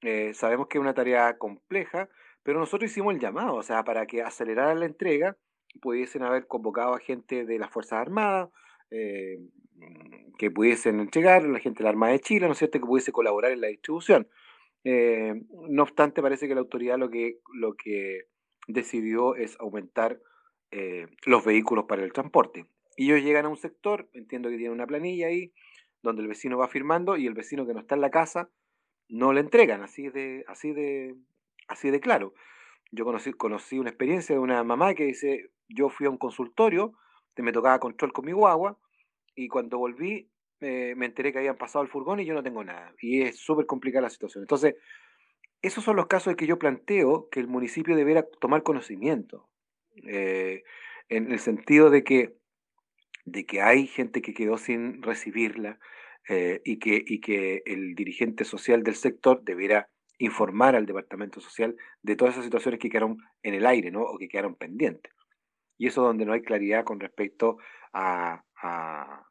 eh, 0.01 0.33
sabemos 0.33 0.67
que 0.67 0.77
es 0.77 0.81
una 0.81 0.93
tarea 0.93 1.37
compleja, 1.37 2.09
pero 2.43 2.59
nosotros 2.59 2.89
hicimos 2.89 3.13
el 3.13 3.19
llamado, 3.19 3.55
o 3.55 3.63
sea, 3.63 3.83
para 3.83 4.05
que 4.05 4.21
acelerara 4.21 4.73
la 4.75 4.85
entrega, 4.85 5.35
pudiesen 5.79 6.23
haber 6.23 6.47
convocado 6.47 6.93
a 6.93 6.99
gente 6.99 7.45
de 7.45 7.59
las 7.59 7.71
Fuerzas 7.71 7.99
Armadas, 7.99 8.49
eh, 8.89 9.39
que 10.37 10.51
pudiesen 10.51 10.99
entregar, 10.99 11.43
la 11.43 11.59
gente 11.59 11.79
de 11.79 11.83
la 11.85 11.91
Armada 11.91 12.13
de 12.13 12.19
Chile, 12.19 12.45
¿no 12.47 12.53
es 12.53 12.57
cierto?, 12.57 12.79
que 12.79 12.85
pudiese 12.85 13.11
colaborar 13.11 13.51
en 13.51 13.61
la 13.61 13.67
distribución. 13.67 14.27
Eh, 14.83 15.41
no 15.69 15.83
obstante, 15.83 16.21
parece 16.21 16.47
que 16.47 16.55
la 16.55 16.61
autoridad 16.61 16.97
lo 16.97 17.09
que, 17.09 17.39
lo 17.53 17.75
que 17.75 18.25
decidió 18.67 19.35
es 19.35 19.59
aumentar 19.59 20.19
los 21.25 21.43
vehículos 21.43 21.83
para 21.83 22.01
el 22.01 22.13
transporte. 22.13 22.65
Y 22.95 23.11
ellos 23.11 23.25
llegan 23.25 23.45
a 23.45 23.49
un 23.49 23.57
sector, 23.57 24.07
entiendo 24.13 24.49
que 24.49 24.55
tienen 24.55 24.71
una 24.71 24.87
planilla 24.87 25.27
ahí, 25.27 25.51
donde 26.01 26.21
el 26.21 26.29
vecino 26.29 26.57
va 26.57 26.69
firmando 26.69 27.17
y 27.17 27.27
el 27.27 27.33
vecino 27.33 27.67
que 27.67 27.73
no 27.73 27.81
está 27.81 27.95
en 27.95 28.01
la 28.01 28.09
casa 28.09 28.49
no 29.11 29.33
le 29.33 29.41
entregan, 29.41 29.81
así 29.81 30.09
de, 30.09 30.45
así 30.47 30.71
de, 30.71 31.15
así 31.67 31.91
de 31.91 31.99
claro. 31.99 32.33
Yo 32.91 33.05
conocí, 33.05 33.33
conocí 33.33 33.77
una 33.77 33.89
experiencia 33.89 34.35
de 34.35 34.39
una 34.39 34.63
mamá 34.63 34.93
que 34.93 35.03
dice, 35.05 35.51
yo 35.73 35.89
fui 35.89 36.07
a 36.07 36.09
un 36.09 36.17
consultorio, 36.17 36.93
me 37.37 37.51
tocaba 37.51 37.79
control 37.79 38.13
con 38.13 38.25
mi 38.25 38.33
guagua, 38.33 38.77
y 39.35 39.47
cuando 39.47 39.79
volví 39.79 40.29
me 40.59 41.07
enteré 41.07 41.31
que 41.31 41.39
habían 41.39 41.57
pasado 41.57 41.83
el 41.83 41.89
furgón 41.89 42.19
y 42.19 42.25
yo 42.25 42.35
no 42.35 42.43
tengo 42.43 42.63
nada. 42.63 42.93
Y 43.01 43.23
es 43.23 43.37
súper 43.37 43.65
complicada 43.65 44.03
la 44.03 44.09
situación. 44.11 44.43
Entonces, 44.43 44.75
esos 45.63 45.83
son 45.83 45.95
los 45.95 46.05
casos 46.05 46.35
que 46.35 46.45
yo 46.45 46.59
planteo 46.59 47.29
que 47.31 47.39
el 47.39 47.47
municipio 47.47 47.95
deberá 47.95 48.27
tomar 48.39 48.61
conocimiento, 48.61 49.49
eh, 50.05 50.63
en 51.09 51.31
el 51.31 51.39
sentido 51.39 51.89
de 51.89 52.03
que 52.03 52.35
de 53.25 53.45
que 53.45 53.61
hay 53.61 53.87
gente 53.87 54.21
que 54.21 54.33
quedó 54.33 54.57
sin 54.57 55.01
recibirla 55.01 55.79
eh, 56.27 56.61
y, 56.63 56.79
que, 56.79 57.03
y 57.05 57.19
que 57.21 57.61
el 57.65 57.95
dirigente 57.95 58.45
social 58.45 58.83
del 58.83 58.95
sector 58.95 59.43
debiera 59.43 59.89
informar 60.17 60.75
al 60.75 60.85
departamento 60.85 61.39
social 61.39 61.75
de 62.01 62.15
todas 62.15 62.35
esas 62.35 62.45
situaciones 62.45 62.79
que 62.79 62.89
quedaron 62.89 63.17
en 63.43 63.53
el 63.53 63.65
aire 63.65 63.91
¿no? 63.91 64.01
o 64.01 64.17
que 64.17 64.27
quedaron 64.27 64.55
pendientes. 64.55 65.11
Y 65.81 65.87
eso 65.87 66.03
donde 66.03 66.25
no 66.25 66.33
hay 66.33 66.43
claridad 66.43 66.83
con 66.83 66.99
respecto 66.99 67.57
a, 67.91 68.43
a, 68.61 69.25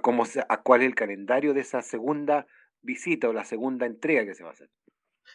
cómo 0.00 0.24
a 0.48 0.62
cuál 0.62 0.80
es 0.80 0.86
el 0.86 0.94
calendario 0.94 1.52
de 1.52 1.60
esa 1.60 1.82
segunda 1.82 2.46
visita 2.80 3.28
o 3.28 3.34
la 3.34 3.44
segunda 3.44 3.84
entrega 3.84 4.24
que 4.24 4.34
se 4.34 4.42
va 4.42 4.48
a 4.48 4.52
hacer. 4.54 4.70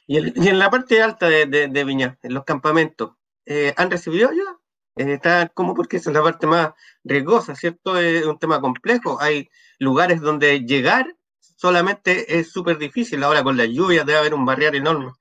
Y, 0.08 0.18
en 0.18 0.58
la 0.58 0.72
parte 0.72 1.00
alta 1.00 1.30
de, 1.30 1.46
de, 1.46 1.84
Viña, 1.84 2.18
en 2.24 2.34
los 2.34 2.44
campamentos, 2.44 3.18
eh, 3.46 3.76
¿han 3.78 3.92
recibido 3.92 4.32
ayuda? 4.32 4.58
está 4.96 5.48
como 5.50 5.76
porque 5.76 5.98
es 5.98 6.08
la 6.08 6.24
parte 6.24 6.48
más 6.48 6.72
riesgosa, 7.04 7.54
¿cierto? 7.54 8.00
Es 8.00 8.26
un 8.26 8.40
tema 8.40 8.60
complejo. 8.62 9.22
Hay 9.22 9.48
lugares 9.78 10.22
donde 10.22 10.62
llegar 10.62 11.16
solamente 11.56 12.40
es 12.40 12.52
súper 12.52 12.80
difícil. 12.80 13.22
Ahora 13.24 13.44
con 13.44 13.58
las 13.58 13.70
lluvias 13.70 14.08
debe 14.08 14.18
haber 14.18 14.34
un 14.34 14.46
barrial 14.46 14.74
enorme. 14.74 15.12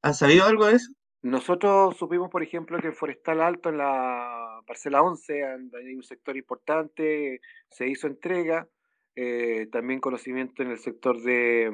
¿Han 0.00 0.14
sabido 0.14 0.46
algo 0.46 0.64
de 0.64 0.76
eso? 0.76 0.92
Nosotros 1.22 1.96
supimos, 1.96 2.30
por 2.30 2.42
ejemplo, 2.42 2.78
que 2.80 2.88
en 2.88 2.94
Forestal 2.94 3.40
Alto, 3.40 3.68
en 3.68 3.78
la 3.78 4.60
parcela 4.66 5.02
11, 5.02 5.44
hay 5.44 5.94
un 5.94 6.02
sector 6.02 6.36
importante, 6.36 7.40
se 7.70 7.88
hizo 7.88 8.08
entrega. 8.08 8.68
Eh, 9.14 9.68
también 9.70 10.00
conocimiento 10.00 10.62
en 10.62 10.70
el 10.70 10.78
sector 10.78 11.20
de 11.22 11.70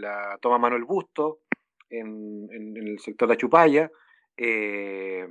la 0.00 0.36
toma 0.42 0.58
mano 0.58 0.76
el 0.76 0.84
busto, 0.84 1.40
en, 1.88 2.48
el 2.50 2.98
sector 2.98 3.28
de 3.28 3.34
Achupaya. 3.34 3.90
Eh, 4.36 5.26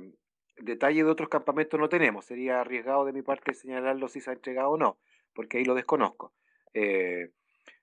detalle 0.56 1.04
de 1.04 1.10
otros 1.10 1.28
campamentos 1.28 1.78
no 1.78 1.88
tenemos. 1.88 2.24
Sería 2.24 2.60
arriesgado 2.60 3.04
de 3.04 3.12
mi 3.12 3.22
parte 3.22 3.54
señalarlo 3.54 4.08
si 4.08 4.20
se 4.20 4.30
ha 4.30 4.32
entregado 4.32 4.70
o 4.70 4.76
no, 4.78 4.98
porque 5.34 5.58
ahí 5.58 5.64
lo 5.64 5.74
desconozco. 5.74 6.32
Eh, 6.74 7.30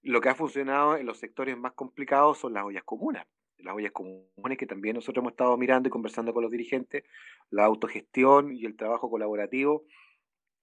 lo 0.01 0.19
que 0.19 0.29
ha 0.29 0.35
funcionado 0.35 0.97
en 0.97 1.05
los 1.05 1.19
sectores 1.19 1.57
más 1.57 1.73
complicados 1.73 2.37
son 2.39 2.53
las 2.53 2.65
ollas 2.65 2.83
comunas. 2.83 3.25
Las 3.59 3.75
ollas 3.75 3.91
comunes 3.91 4.57
que 4.57 4.65
también 4.65 4.95
nosotros 4.95 5.21
hemos 5.21 5.31
estado 5.31 5.57
mirando 5.57 5.87
y 5.87 5.91
conversando 5.91 6.33
con 6.33 6.43
los 6.43 6.51
dirigentes, 6.51 7.03
la 7.49 7.65
autogestión 7.65 8.55
y 8.55 8.65
el 8.65 8.75
trabajo 8.75 9.09
colaborativo 9.09 9.83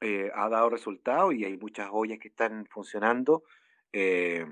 eh, 0.01 0.30
ha 0.34 0.49
dado 0.49 0.70
resultados 0.70 1.34
y 1.34 1.44
hay 1.44 1.57
muchas 1.57 1.88
ollas 1.92 2.18
que 2.18 2.28
están 2.28 2.66
funcionando. 2.66 3.44
Eh, 3.92 4.47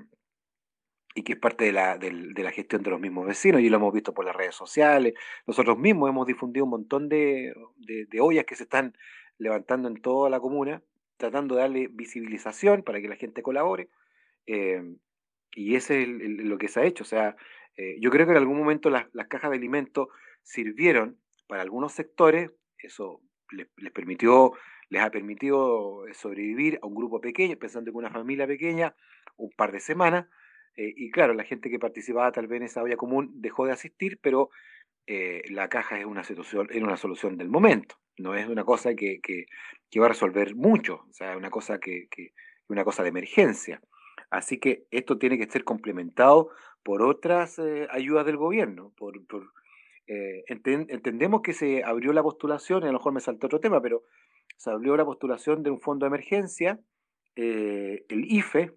y 1.17 1.23
que 1.23 1.33
es 1.33 1.39
parte 1.39 1.63
de 1.63 1.71
la, 1.71 1.97
de 1.97 2.11
la, 2.11 2.51
gestión 2.51 2.83
de 2.83 2.89
los 2.89 2.99
mismos 2.99 3.25
vecinos, 3.25 3.61
y 3.61 3.69
lo 3.69 3.77
hemos 3.77 3.93
visto 3.93 4.13
por 4.13 4.25
las 4.25 4.35
redes 4.35 4.53
sociales. 4.53 5.13
Nosotros 5.47 5.77
mismos 5.77 6.09
hemos 6.09 6.27
difundido 6.27 6.65
un 6.65 6.71
montón 6.71 7.07
de, 7.07 7.53
de 7.77 8.19
ollas 8.19 8.43
que 8.43 8.55
se 8.55 8.63
están 8.63 8.93
levantando 9.37 9.87
en 9.87 10.01
toda 10.01 10.29
la 10.29 10.41
comuna, 10.41 10.83
tratando 11.17 11.55
de 11.55 11.61
darle 11.61 11.87
visibilización 11.87 12.83
para 12.83 13.01
que 13.01 13.07
la 13.07 13.15
gente 13.15 13.41
colabore. 13.41 13.89
Eh, 14.45 14.83
y 15.55 15.75
ese 15.75 16.03
es 16.03 16.07
lo 16.09 16.57
que 16.57 16.67
se 16.67 16.81
ha 16.81 16.85
hecho. 16.85 17.03
O 17.03 17.07
sea, 17.07 17.35
eh, 17.77 17.97
yo 17.99 18.09
creo 18.09 18.25
que 18.25 18.31
en 18.31 18.37
algún 18.37 18.57
momento 18.57 18.89
las, 18.89 19.07
cajas 19.27 19.51
de 19.51 19.57
alimentos 19.57 20.07
sirvieron 20.43 21.19
para 21.47 21.61
algunos 21.61 21.93
sectores, 21.93 22.51
eso 22.77 23.21
les, 23.51 23.67
permitió, 23.91 24.53
les 24.89 25.01
ha 25.01 25.11
permitido 25.11 26.03
sobrevivir 26.13 26.79
a 26.81 26.87
un 26.87 26.95
grupo 26.95 27.21
pequeño, 27.21 27.57
pensando 27.57 27.91
que 27.91 27.97
una 27.97 28.09
familia 28.09 28.47
pequeña, 28.47 28.95
un 29.37 29.51
par 29.51 29.71
de 29.71 29.79
semanas, 29.79 30.27
eh, 30.77 30.93
y 30.95 31.11
claro, 31.11 31.33
la 31.33 31.43
gente 31.43 31.69
que 31.69 31.79
participaba 31.79 32.31
tal 32.31 32.47
vez 32.47 32.57
en 32.57 32.65
esa 32.65 32.83
olla 32.83 32.97
común 32.97 33.31
dejó 33.35 33.65
de 33.65 33.71
asistir, 33.71 34.19
pero 34.21 34.49
la 35.07 35.69
caja 35.69 35.99
es 35.99 36.05
una, 36.05 36.23
solución, 36.23 36.67
es 36.71 36.81
una 36.81 36.97
solución 36.97 37.37
del 37.37 37.47
momento 37.47 37.95
no 38.17 38.35
es 38.35 38.47
una 38.47 38.63
cosa 38.63 38.95
que, 38.95 39.19
va 39.99 40.05
a 40.05 40.09
resolver 40.09 40.55
mucho, 40.55 41.05
o 41.09 41.13
sea, 41.13 41.31
es 41.31 41.37
una 41.37 41.49
cosa 41.49 41.79
que, 41.79 42.07
una 42.67 42.83
cosa 42.83 43.03
de 43.03 43.09
emergencia. 43.09 43.81
Así 44.29 44.59
que 44.59 44.85
esto 44.91 45.17
tiene 45.17 45.37
que 45.37 45.49
ser 45.49 45.63
complementado 45.63 46.49
por 46.85 47.01
otras 47.01 47.57
eh, 47.57 47.87
ayudas 47.89 48.27
del 48.27 48.37
gobierno. 48.37 48.93
Por, 48.95 49.17
eh, 50.05 50.43
entendemos 50.47 51.41
que 51.41 51.53
se 51.53 51.83
abrió 51.83 52.13
la 52.13 52.21
postulación, 52.21 52.83
a 52.83 52.87
lo 52.87 52.93
mejor 52.93 53.11
me 53.11 53.21
saltó 53.21 53.47
otro 53.47 53.59
tema, 53.59 53.81
pero 53.81 54.03
se 54.55 54.69
abrió 54.69 54.95
la 54.95 55.03
postulación 55.03 55.63
de 55.63 55.71
un 55.71 55.81
fondo 55.81 56.05
de 56.05 56.09
emergencia, 56.09 56.79
eh, 57.35 58.05
el 58.07 58.31
IFE. 58.31 58.71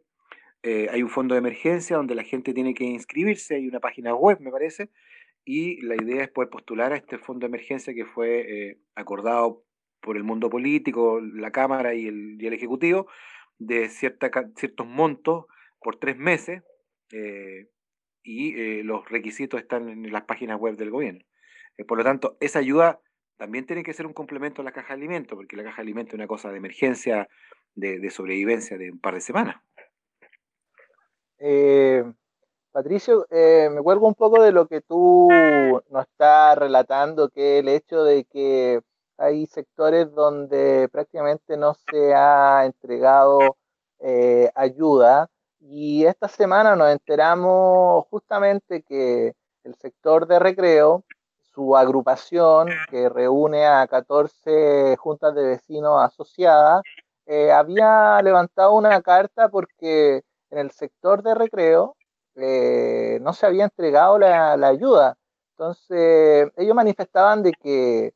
hay 0.90 1.02
un 1.02 1.10
fondo 1.10 1.34
de 1.34 1.40
emergencia 1.40 1.98
donde 1.98 2.14
la 2.14 2.24
gente 2.24 2.54
tiene 2.54 2.72
que 2.72 2.84
inscribirse, 2.84 3.56
hay 3.56 3.68
una 3.68 3.78
página 3.78 4.14
web, 4.14 4.40
me 4.40 4.50
parece, 4.50 4.88
y 5.44 5.78
la 5.82 5.94
idea 5.94 6.22
es 6.24 6.30
poder 6.30 6.48
postular 6.48 6.94
a 6.94 6.96
este 6.96 7.18
fondo 7.18 7.40
de 7.40 7.48
emergencia 7.48 7.92
que 7.92 8.06
fue 8.06 8.78
acordado 8.94 9.64
por 10.00 10.16
el 10.16 10.24
mundo 10.24 10.48
político, 10.48 11.20
la 11.20 11.50
Cámara 11.50 11.94
y 11.94 12.06
el, 12.06 12.38
y 12.40 12.46
Ejecutivo, 12.46 13.06
de 13.58 13.90
ciertos 13.90 14.86
montos 14.86 15.44
por 15.78 15.96
tres 15.96 16.16
meses 16.16 16.62
y 18.28 18.54
eh, 18.60 18.84
los 18.84 19.08
requisitos 19.08 19.58
están 19.58 19.88
en 19.88 20.12
las 20.12 20.24
páginas 20.24 20.60
web 20.60 20.76
del 20.76 20.90
gobierno. 20.90 21.24
por 21.86 21.96
lo 21.96 22.04
tanto, 22.04 22.36
esa 22.40 22.58
ayuda 22.58 23.00
también 23.38 23.64
tiene 23.64 23.82
que 23.82 23.94
ser 23.94 24.06
un 24.06 24.12
complemento 24.12 24.60
a 24.60 24.64
la 24.64 24.72
caja 24.72 24.88
de 24.88 24.94
alimentos, 24.94 25.36
porque 25.36 25.56
la 25.56 25.62
caja 25.62 25.76
de 25.76 25.82
alimentos 25.82 26.14
es 26.14 26.18
una 26.18 26.26
cosa 26.26 26.50
de 26.50 26.58
emergencia, 26.58 27.28
de, 27.74 28.10
sobrevivencia 28.10 28.76
de 28.76 28.90
un 28.90 29.00
par 29.00 29.14
de 29.14 29.20
semanas. 29.20 29.56
Patricio, 32.72 33.26
eh, 33.30 33.70
me 33.72 33.80
cuelgo 33.80 34.06
un 34.06 34.14
poco 34.14 34.42
de 34.42 34.52
lo 34.52 34.66
que 34.66 34.82
tú 34.82 35.28
nos 35.90 36.06
estás 36.06 36.58
relatando, 36.58 37.30
que 37.30 37.60
el 37.60 37.68
hecho 37.68 38.04
de 38.04 38.24
que 38.24 38.80
hay 39.16 39.46
sectores 39.46 40.12
donde 40.12 40.88
prácticamente 40.92 41.56
no 41.56 41.74
se 41.74 42.14
ha 42.14 42.66
entregado 42.66 43.56
eh, 44.00 44.50
ayuda 44.54 45.30
y 45.60 46.04
esta 46.06 46.28
semana 46.28 46.76
nos 46.76 46.90
enteramos 46.90 48.06
justamente 48.10 48.82
que 48.82 49.34
el 49.64 49.74
sector 49.74 50.26
de 50.26 50.38
recreo, 50.38 51.04
su 51.54 51.76
agrupación 51.76 52.68
que 52.90 53.08
reúne 53.08 53.66
a 53.66 53.86
14 53.86 54.96
juntas 54.96 55.34
de 55.34 55.44
vecinos 55.44 56.00
asociadas, 56.00 56.82
eh, 57.26 57.52
había 57.52 58.20
levantado 58.22 58.72
una 58.74 59.02
carta 59.02 59.48
porque 59.48 60.22
en 60.50 60.58
el 60.58 60.70
sector 60.70 61.22
de 61.22 61.34
recreo 61.34 61.96
eh, 62.36 63.18
no 63.20 63.32
se 63.32 63.46
había 63.46 63.64
entregado 63.64 64.18
la, 64.18 64.52
ayuda. 64.66 65.18
Entonces, 65.50 66.50
ellos 66.56 66.74
manifestaban 66.74 67.42
de 67.42 67.52
que, 67.52 68.14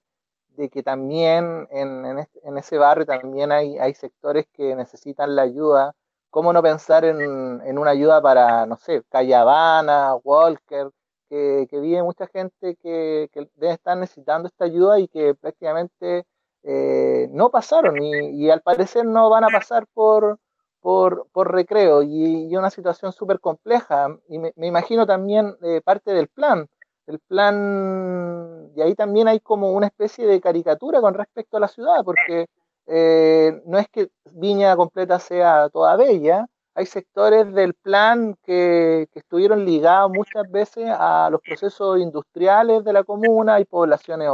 de 0.51 0.69
que 0.71 0.83
también 0.83 1.69
en, 1.71 2.57
ese 2.57 2.79
barrio 2.79 3.05
también 3.05 3.51
hay, 3.53 3.79
hay, 3.79 3.95
sectores 3.95 4.47
que 4.53 4.77
necesitan 4.77 5.35
la 5.35 5.43
ayuda. 5.43 5.95
¿Cómo 6.33 6.55
no 6.55 6.63
pensar 6.63 7.05
en, 7.05 7.79
una 7.79 7.91
ayuda 7.91 8.23
para, 8.23 8.65
no 8.65 8.79
sé, 8.79 9.03
Cayabana, 9.11 10.15
Walker, 10.25 10.91
que, 11.29 11.69
vive 11.71 12.03
mucha 12.03 12.27
gente 12.27 12.75
que, 12.77 13.29
debe 13.57 13.75
estar 13.75 13.99
necesitando 13.99 14.49
esta 14.49 14.65
ayuda 14.65 14.99
y 14.99 15.09
que 15.09 15.35
prácticamente 15.35 16.25
eh, 16.63 17.29
no 17.33 17.51
pasaron 17.51 18.03
y, 18.03 18.49
al 18.49 18.63
parecer 18.63 19.05
no 19.05 19.29
van 19.29 19.45
a 19.45 19.49
pasar 19.49 19.87
por, 19.93 20.39
por, 20.81 21.27
por 21.33 21.53
recreo 21.53 22.03
y, 22.03 22.57
una 22.57 22.71
situación 22.71 23.13
súper 23.13 23.39
compleja. 23.39 24.17
Y 24.27 24.39
me, 24.39 24.55
imagino 24.57 25.07
también 25.07 25.55
eh, 25.61 25.83
parte 25.85 26.15
del 26.15 26.29
plan. 26.29 26.67
El 27.07 27.19
plan, 27.19 28.71
y 28.75 28.81
ahí 28.81 28.95
también 28.95 29.29
hay 29.29 29.41
como 29.41 29.73
una 29.73 29.89
especie 29.89 30.27
de 30.27 30.41
caricatura 30.41 31.03
con 31.03 31.13
respecto 31.13 31.59
a 31.59 31.61
la 31.61 31.69
ciudad, 31.69 32.03
porque 32.07 32.47
eh, 32.87 33.63
no 33.67 33.79
es 33.79 33.89
que 33.89 34.11
Viña 34.33 34.77
completa 34.77 35.19
sea 35.19 35.69
toda 35.71 35.97
bella, 35.97 36.47
hay 36.75 36.87
sectores 36.87 37.53
del 37.53 37.75
plan 37.75 38.37
que, 38.43 39.09
estuvieron 39.15 39.65
ligados 39.65 40.11
muchas 40.11 40.51
veces 40.51 40.89
a 40.89 41.29
los 41.31 41.41
procesos 41.43 42.01
industriales 42.01 42.85
de 42.85 42.93
la 42.93 43.05
comuna, 43.05 43.57
hay 43.57 43.65
poblaciones 43.65 44.29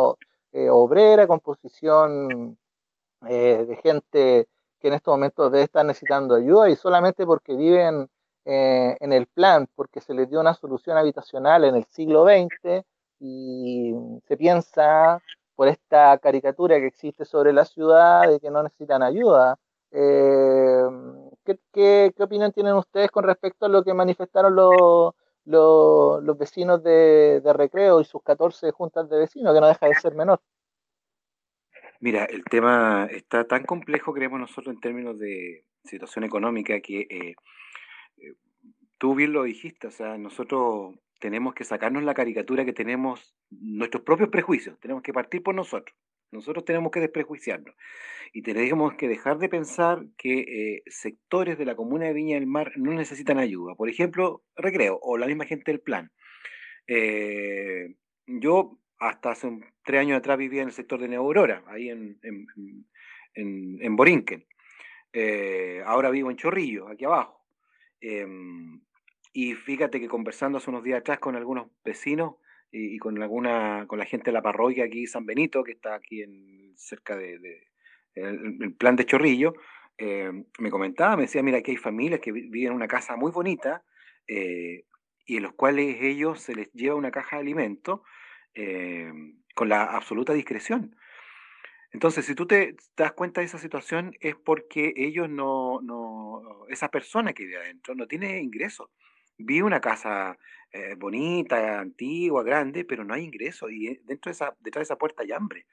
eh, 0.53 0.68
obreras, 0.70 1.26
composición 1.26 2.57
de 3.20 3.80
gente 3.82 4.46
que 4.80 4.88
en 4.88 4.94
estos 4.94 5.12
momentos 5.12 5.51
debe 5.51 5.64
estar 5.64 5.84
necesitando 5.84 6.36
ayuda 6.36 6.70
y 6.70 6.76
solamente 6.76 7.26
porque 7.26 7.57
viven 7.57 8.09
eh, 8.44 8.96
en 9.01 9.12
el 9.12 9.26
plan, 9.26 9.68
porque 9.74 10.01
se 10.01 10.14
les 10.14 10.30
dio 10.30 10.40
una 10.40 10.55
solución 10.55 10.96
habitacional 10.96 11.64
en 11.64 11.76
el 11.76 11.84
siglo 11.84 12.24
XX 12.24 12.82
y 13.20 13.92
se 14.26 14.36
piensa 14.36 15.20
por 15.59 15.67
esta 15.67 16.17
caricatura 16.19 16.79
que 16.79 16.87
existe 16.87 17.25
sobre 17.25 17.53
la 17.53 17.65
ciudad 17.65 18.31
de 18.31 18.39
que 18.39 18.49
no 18.49 18.63
necesitan 18.63 19.03
ayuda. 19.03 19.59
Eh, 19.91 20.85
¿qué, 21.73 22.15
opinión 22.21 22.53
tienen 22.53 22.75
ustedes 22.75 23.11
con 23.11 23.25
respecto 23.25 23.67
a 23.67 23.69
lo 23.69 23.83
que 23.83 23.93
manifestaron 23.93 24.55
los, 24.55 25.17
los, 25.45 26.39
vecinos 26.39 26.81
de, 26.85 27.41
de, 27.41 27.53
Recreo 27.53 28.01
y 28.01 28.05
sus 28.05 28.23
14 28.23 28.71
juntas 28.71 29.11
de 29.11 29.19
vecinos, 29.19 29.53
que 29.53 29.61
no 29.61 29.67
deja 29.67 29.89
de 29.89 29.97
ser 29.97 30.15
menor? 30.15 30.41
Mira, 31.99 32.25
el 32.27 32.45
tema 32.45 33.09
está 33.11 33.43
tan 33.43 33.65
complejo, 33.65 34.15
creemos 34.15 34.39
nosotros, 34.39 34.73
en 34.73 34.81
términos 34.81 35.19
de 35.19 35.65
situación 35.83 36.23
económica, 36.23 36.79
que 36.79 37.01
eh, 37.01 37.35
eh, 38.19 38.35
tú 38.97 39.17
bien 39.17 39.33
lo 39.33 39.43
dijiste, 39.43 39.89
o 39.89 39.91
sea, 39.91 40.17
nosotros 40.19 40.95
tenemos 41.19 41.55
que 41.55 41.64
sacarnos 41.64 42.03
la 42.03 42.14
caricatura 42.14 42.64
que 42.64 42.73
tenemos, 42.73 43.35
nuestros 43.51 44.03
propios 44.03 44.29
prejuicios, 44.31 44.79
tenemos 44.81 45.03
que 45.03 45.12
partir 45.12 45.43
por 45.43 45.55
nosotros. 45.55 45.97
Nosotros 46.31 46.64
tenemos 46.64 46.91
que 46.93 47.01
desprejuiciarnos 47.01 47.75
y 48.33 48.43
tenemos 48.43 48.95
que 48.95 49.09
dejar 49.09 49.39
de 49.39 49.49
pensar 49.49 50.05
que 50.19 50.41
eh, 50.41 50.83
sectores 50.87 51.57
de 51.57 51.64
la 51.64 51.75
comuna 51.75 52.07
de 52.07 52.12
Viña 52.12 52.35
del 52.35 52.47
Mar 52.47 52.73
no 52.77 52.93
necesitan 52.93 53.39
ayuda. 53.39 53.75
Por 53.75 53.89
ejemplo, 53.89 54.43
Recreo 54.55 54.99
o 55.01 55.16
la 55.16 55.27
misma 55.27 55.47
gente 55.47 55.71
del 55.71 55.81
plan. 55.81 56.11
yo 58.27 58.79
hasta 58.99 59.31
hace 59.31 59.59
tres 59.85 60.01
años 60.01 60.19
atrás 60.19 60.39
vivía 60.39 60.62
en 60.62 60.69
el 60.69 60.75
sector 60.75 61.01
de 61.01 61.09
Neurora, 61.09 61.62
ahí 61.66 61.89
en, 61.89 62.19
en, 63.35 63.97
Borinquen. 63.97 64.45
Eh, 65.12 65.83
ahora 65.87 66.11
vivo 66.11 66.31
en 66.31 66.37
Chorrillo, 66.37 66.89
aquí 66.89 67.05
abajo. 67.05 67.45
Em, 68.01 68.81
y 69.33 69.55
fíjate 69.55 70.01
que 70.01 70.09
conversando 70.09 70.59
hace 70.59 70.70
unos 70.70 70.85
días 70.85 71.01
atrás 71.01 71.18
con 71.18 71.37
algunos 71.37 71.68
vecinos 71.85 72.37
y, 72.70 72.99
con 72.99 73.20
alguna 73.22 73.87
con 73.87 73.99
la 73.99 74.05
gente 74.05 74.26
de 74.26 74.33
la 74.33 74.43
parroquia 74.43 74.85
aquí 74.85 75.07
San 75.07 75.26
Benito, 75.26 75.64
que 75.64 75.72
está 75.72 75.95
aquí 75.95 76.22
en, 76.22 76.72
cerca 76.76 77.16
de, 77.16 77.68
plan 78.79 78.97
de 78.97 79.07
Chorrillo, 79.07 79.55
em, 79.97 80.45
me 80.59 80.70
comentaba, 80.70 81.16
me 81.16 81.22
decía, 81.22 81.43
mira, 81.43 81.62
que 81.62 81.72
hay 81.72 81.76
familias 81.76 82.20
que 82.20 82.33
viven 82.33 82.68
en 82.68 82.72
una 82.72 82.89
casa 82.89 83.16
muy 83.16 83.31
bonita 83.31 83.85
eh, 84.26 84.85
y 85.26 85.37
en 85.37 85.43
los 85.43 85.55
cuales 85.55 85.99
ellos 86.01 86.41
se 86.41 86.55
les 86.55 86.72
lleva 86.72 86.97
una 86.97 87.11
caja 87.11 87.37
de 87.37 87.43
alimentos 87.43 88.01
eh, 88.55 89.12
con 89.55 89.68
la 89.68 89.85
absoluta 89.85 90.33
discreción. 90.33 90.97
Entonces, 91.91 92.26
si 92.26 92.35
tú 92.35 92.47
te 92.47 92.76
das 92.97 93.12
cuenta 93.12 93.41
de 93.41 93.47
esa 93.47 93.59
situación, 93.59 94.14
es 94.20 94.37
porque 94.37 94.93
ellos 94.97 95.29
no, 95.31 95.81
no 95.81 96.66
esa 96.68 96.91
persona 96.91 97.33
que 97.33 97.45
vive 97.45 97.59
adentro 97.59 97.95
no 97.95 98.07
tiene 98.07 98.41
ingresos. 98.41 98.91
Vive 99.39 99.64
una 99.64 99.80
casa 99.80 100.36
eh, 100.72 100.95
bonita, 100.97 101.80
antigua, 101.80 102.43
grande, 102.43 102.84
pero 102.84 103.05
no 103.05 103.14
hay 103.14 103.24
ingresos 103.24 103.70
y 103.70 103.89
eh, 103.89 104.01
dentro 104.05 104.30
de 104.30 104.34
esa, 104.34 104.57
detrás 104.61 104.80
de 104.80 104.93
esa 104.93 104.99
puerta 104.99 105.22
hay 105.22 105.32
hambre. 105.32 105.66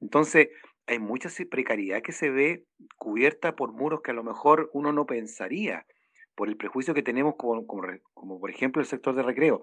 Entonces, 0.00 0.48
hay 0.86 0.98
mucha 0.98 1.28
precariedad 1.48 2.02
que 2.02 2.12
se 2.12 2.30
ve 2.30 2.64
cubierta 2.96 3.54
por 3.54 3.72
muros 3.72 4.00
que 4.02 4.10
a 4.10 4.14
lo 4.14 4.24
mejor 4.24 4.70
uno 4.72 4.92
no 4.92 5.06
pensaría, 5.06 5.86
por 6.34 6.48
el 6.48 6.56
prejuicio 6.56 6.94
que 6.94 7.02
tenemos 7.02 7.34
como, 7.36 7.66
como, 7.66 7.82
como 8.14 8.40
por 8.40 8.50
ejemplo 8.50 8.80
el 8.80 8.88
sector 8.88 9.14
de 9.14 9.22
recreo. 9.22 9.62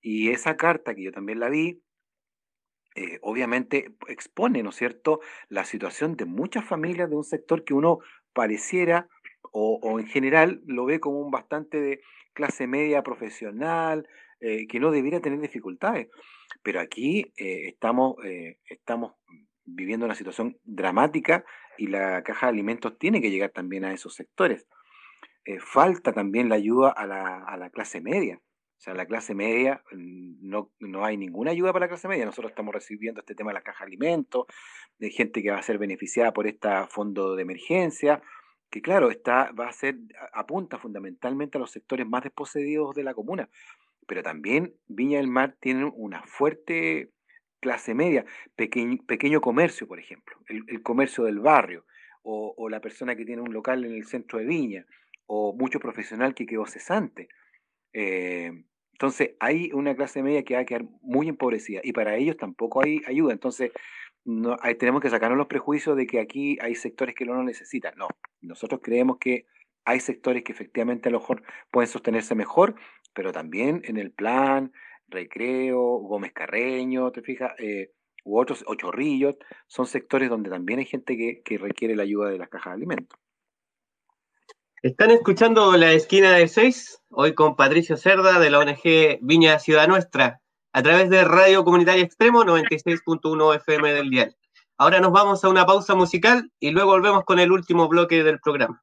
Y 0.00 0.30
esa 0.30 0.56
carta 0.56 0.94
que 0.94 1.02
yo 1.02 1.12
también 1.12 1.40
la 1.40 1.48
vi, 1.48 1.82
eh, 2.94 3.18
obviamente 3.22 3.94
expone, 4.08 4.62
¿no 4.62 4.70
es 4.70 4.76
cierto?, 4.76 5.20
la 5.48 5.64
situación 5.64 6.16
de 6.16 6.26
muchas 6.26 6.64
familias 6.64 7.08
de 7.08 7.16
un 7.16 7.24
sector 7.24 7.64
que 7.64 7.74
uno 7.74 7.98
pareciera, 8.32 9.08
o, 9.52 9.98
en 9.98 10.06
general 10.06 10.62
lo 10.66 10.84
ve 10.84 11.00
como 11.00 11.20
un 11.20 11.30
bastante 11.30 11.80
de 11.80 12.00
clase 12.32 12.66
media 12.66 13.02
profesional, 13.02 14.06
eh, 14.40 14.66
que 14.68 14.80
no 14.80 14.90
debiera 14.90 15.20
tener 15.20 15.40
dificultades. 15.40 16.08
Pero 16.62 16.80
aquí 16.80 17.32
eh, 17.36 17.68
estamos, 17.68 18.16
eh, 18.24 18.58
estamos 18.68 19.14
viviendo 19.64 20.06
una 20.06 20.14
situación 20.14 20.58
dramática 20.64 21.44
y 21.76 21.88
la 21.88 22.22
caja 22.22 22.46
de 22.46 22.52
alimentos 22.52 22.98
tiene 22.98 23.20
que 23.20 23.30
llegar 23.30 23.50
también 23.50 23.84
a 23.84 23.92
esos 23.92 24.14
sectores. 24.14 24.66
falta 25.60 26.12
también 26.12 26.48
la 26.50 26.56
ayuda 26.56 26.90
a 26.90 27.06
la, 27.06 27.42
a 27.44 27.56
la, 27.56 27.70
clase 27.70 28.00
media. 28.00 28.36
O 28.36 28.80
sea, 28.80 28.94
la 28.94 29.06
clase 29.06 29.34
media, 29.34 29.82
no, 29.92 30.70
no 30.78 31.04
hay 31.04 31.16
ninguna 31.16 31.50
ayuda 31.52 31.72
para 31.72 31.86
la 31.86 31.88
clase 31.88 32.06
media. 32.06 32.26
Nosotros 32.26 32.52
estamos 32.52 32.74
recibiendo 32.74 33.20
este 33.20 33.34
tema 33.34 33.50
de 33.50 33.54
la 33.54 33.62
caja 33.62 33.84
de 33.84 33.88
alimentos, 33.88 34.46
de 34.98 35.10
gente 35.10 35.42
que 35.42 35.50
va 35.50 35.58
a 35.58 35.62
ser 35.62 35.78
beneficiada 35.78 36.32
por 36.32 36.46
este 36.46 36.68
fondo 36.90 37.34
de 37.34 37.42
emergencia, 37.42 38.22
que 38.70 38.82
claro, 38.82 39.10
está, 39.10 39.52
va 39.52 39.68
a 39.68 39.72
ser, 39.72 39.96
apunta 40.32 40.78
fundamentalmente 40.78 41.58
a 41.58 41.60
los 41.60 41.70
sectores 41.70 42.06
más 42.06 42.22
desposeídos 42.22 42.94
de 42.94 43.04
la 43.04 43.14
comuna, 43.14 43.48
pero 44.06 44.22
también 44.22 44.74
Viña 44.86 45.18
del 45.18 45.28
Mar 45.28 45.56
tiene 45.60 45.84
una 45.84 46.22
fuerte 46.22 47.10
clase 47.60 47.94
media, 47.94 48.24
pequeño, 48.56 48.98
pequeño 49.06 49.40
comercio, 49.40 49.86
por 49.86 49.98
ejemplo, 49.98 50.36
el, 50.48 50.82
comercio 50.82 51.24
del 51.24 51.40
barrio, 51.40 51.84
o, 52.22 52.68
la 52.68 52.80
persona 52.80 53.16
que 53.16 53.24
tiene 53.24 53.40
un 53.40 53.54
local 53.54 53.84
en 53.84 53.92
el 53.92 54.04
centro 54.04 54.38
de 54.38 54.44
Viña, 54.44 54.86
o 55.26 55.54
mucho 55.54 55.80
profesional 55.80 56.34
que 56.34 56.46
quedó 56.46 56.66
cesante. 56.66 57.28
Eh, 57.92 58.64
entonces, 58.92 59.30
hay 59.40 59.70
una 59.72 59.94
clase 59.94 60.22
media 60.22 60.42
que 60.42 60.54
va 60.54 60.60
a 60.60 60.64
quedar 60.64 60.84
muy 61.00 61.28
empobrecida 61.28 61.80
y 61.84 61.92
para 61.92 62.16
ellos 62.16 62.36
tampoco 62.36 62.82
hay 62.82 63.00
ayuda. 63.06 63.32
Entonces, 63.32 63.70
tenemos 64.78 65.00
que 65.00 65.10
sacarnos 65.10 65.38
los 65.38 65.46
prejuicios 65.46 65.96
de 65.96 66.06
que 66.06 66.20
aquí 66.20 66.58
hay 66.60 66.74
sectores 66.74 67.14
que 67.14 67.24
no 67.24 67.34
lo 67.34 67.42
necesitan. 67.42 67.94
No, 67.96 68.08
nosotros 68.40 68.80
creemos 68.82 69.18
que 69.18 69.46
hay 69.84 70.00
sectores 70.00 70.44
que 70.44 70.52
efectivamente 70.52 71.08
a 71.08 71.12
lo 71.12 71.20
mejor 71.20 71.42
pueden 71.70 71.88
sostenerse 71.88 72.34
mejor, 72.34 72.74
pero 73.14 73.32
también 73.32 73.80
en 73.84 73.96
el 73.96 74.12
plan, 74.12 74.72
Recreo, 75.08 75.80
Gómez 75.80 76.32
Carreño, 76.32 77.10
¿te 77.10 77.22
fijas? 77.22 77.52
Eh, 77.58 77.92
u 78.24 78.38
otros, 78.38 78.62
o 78.66 78.74
Chorrillos, 78.74 79.36
son 79.66 79.86
sectores 79.86 80.28
donde 80.28 80.50
también 80.50 80.80
hay 80.80 80.84
gente 80.84 81.16
que, 81.16 81.58
requiere 81.58 81.96
la 81.96 82.02
ayuda 82.02 82.28
de 82.28 82.38
las 82.38 82.50
cajas 82.50 82.72
de 82.72 82.76
alimentos. 82.76 83.18
Están 84.82 85.10
escuchando 85.10 85.74
la 85.76 85.92
esquina 85.92 86.32
de 86.32 86.46
6, 86.46 87.02
hoy 87.08 87.34
con 87.34 87.56
Patricio 87.56 87.96
Cerda 87.96 88.38
de 88.38 88.50
la 88.50 88.58
ONG 88.58 89.18
Viña 89.22 89.58
Ciudad 89.58 89.88
Nuestra 89.88 90.42
a 90.72 90.82
través 90.82 91.10
de 91.10 91.24
Radio 91.24 91.64
Comunitaria 91.64 92.04
Extremo 92.04 92.44
96.1 92.44 93.56
FM 93.56 93.92
del 93.92 94.10
dial. 94.10 94.36
Ahora 94.76 95.00
nos 95.00 95.12
vamos 95.12 95.42
a 95.42 95.48
una 95.48 95.66
pausa 95.66 95.94
musical 95.94 96.50
y 96.60 96.70
luego 96.70 96.92
volvemos 96.92 97.24
con 97.24 97.38
el 97.38 97.50
último 97.50 97.88
bloque 97.88 98.22
del 98.22 98.38
programa. 98.38 98.80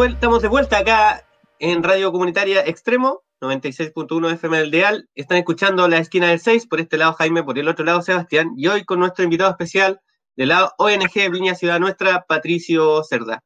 Estamos 0.00 0.40
de 0.40 0.48
vuelta 0.48 0.78
acá 0.78 1.22
en 1.58 1.82
Radio 1.82 2.10
Comunitaria 2.12 2.64
Extremo, 2.66 3.22
96.1 3.42 4.32
FM 4.32 4.58
del 4.58 4.70
Deal. 4.70 5.08
Están 5.14 5.36
escuchando 5.36 5.86
la 5.86 5.98
esquina 5.98 6.28
del 6.28 6.40
6, 6.40 6.66
por 6.66 6.80
este 6.80 6.96
lado 6.96 7.12
Jaime, 7.12 7.44
por 7.44 7.58
el 7.58 7.68
otro 7.68 7.84
lado 7.84 8.00
Sebastián, 8.00 8.54
y 8.56 8.68
hoy 8.68 8.84
con 8.84 8.98
nuestro 9.00 9.22
invitado 9.22 9.50
especial 9.50 10.00
de 10.34 10.46
la 10.46 10.72
ONG 10.78 11.30
Viña 11.30 11.54
Ciudad 11.54 11.78
Nuestra, 11.78 12.24
Patricio 12.26 13.04
Cerda. 13.04 13.44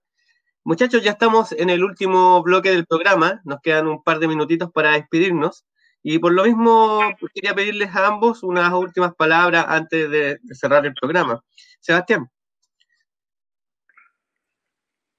Muchachos, 0.63 1.03
ya 1.03 1.11
estamos 1.11 1.51
en 1.51 1.69
el 1.69 1.83
último 1.83 2.41
bloque 2.45 2.71
del 2.71 2.87
programa, 2.87 3.41
nos 3.45 3.61
quedan 3.61 3.89
un 3.89 4.05
par 4.05 4.21
de 4.21 4.29
minutitos 4.29 4.71
para 4.71 4.93
despedirnos, 4.93 5.67
y 6.01 6.21
por 6.21 6.33
lo 6.33 6.45
mismo 6.45 7.01
quería 7.35 7.57
pedirles 7.57 7.95
a 7.95 8.07
ambos 8.07 8.45
unas 8.45 8.73
últimas 8.73 9.15
palabras 9.17 9.67
antes 9.69 10.09
de 10.09 10.39
cerrar 10.53 10.87
el 10.87 10.95
programa. 10.95 11.43
Sebastián. 11.81 12.31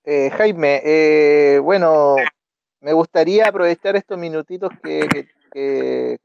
Eh, 0.09 0.29
Jaime, 0.37 0.81
eh, 0.85 1.59
bueno, 1.59 2.15
me 2.79 2.93
gustaría 2.93 3.49
aprovechar 3.49 3.97
estos 3.97 4.17
minutitos 4.17 4.71
que, 4.81 5.27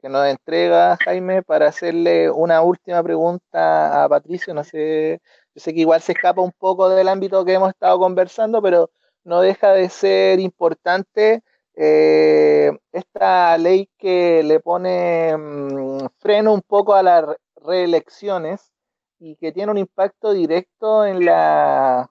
nos 0.03 0.27
entrega 0.27 0.97
Jaime 1.03 1.43
para 1.43 1.67
hacerle 1.67 2.29
una 2.31 2.61
última 2.61 3.03
pregunta 3.03 4.05
a 4.05 4.07
Patricio. 4.07 4.53
No 4.53 4.63
sé, 4.63 5.19
yo 5.53 5.61
sé 5.61 5.73
que 5.73 5.81
igual 5.81 6.01
se 6.01 6.13
escapa 6.13 6.41
un 6.41 6.53
poco 6.53 6.87
del 6.87 7.09
ámbito 7.09 7.43
que 7.43 7.55
hemos 7.55 7.71
estado 7.71 7.99
conversando, 7.99 8.61
pero 8.61 8.89
no 9.25 9.41
deja 9.41 9.73
de 9.73 9.89
ser 9.89 10.39
importante 10.39 11.43
eh, 11.75 12.71
esta 12.93 13.57
ley 13.57 13.89
que 13.97 14.43
le 14.43 14.61
pone 14.61 15.35
mm, 15.35 16.07
freno 16.19 16.53
un 16.53 16.61
poco 16.61 16.93
a 16.93 17.03
las 17.03 17.25
reelecciones 17.57 18.71
y 19.19 19.35
que 19.37 19.51
tiene 19.51 19.71
un 19.71 19.77
impacto 19.77 20.33
directo 20.33 21.05
en, 21.05 21.25
las 21.25 22.07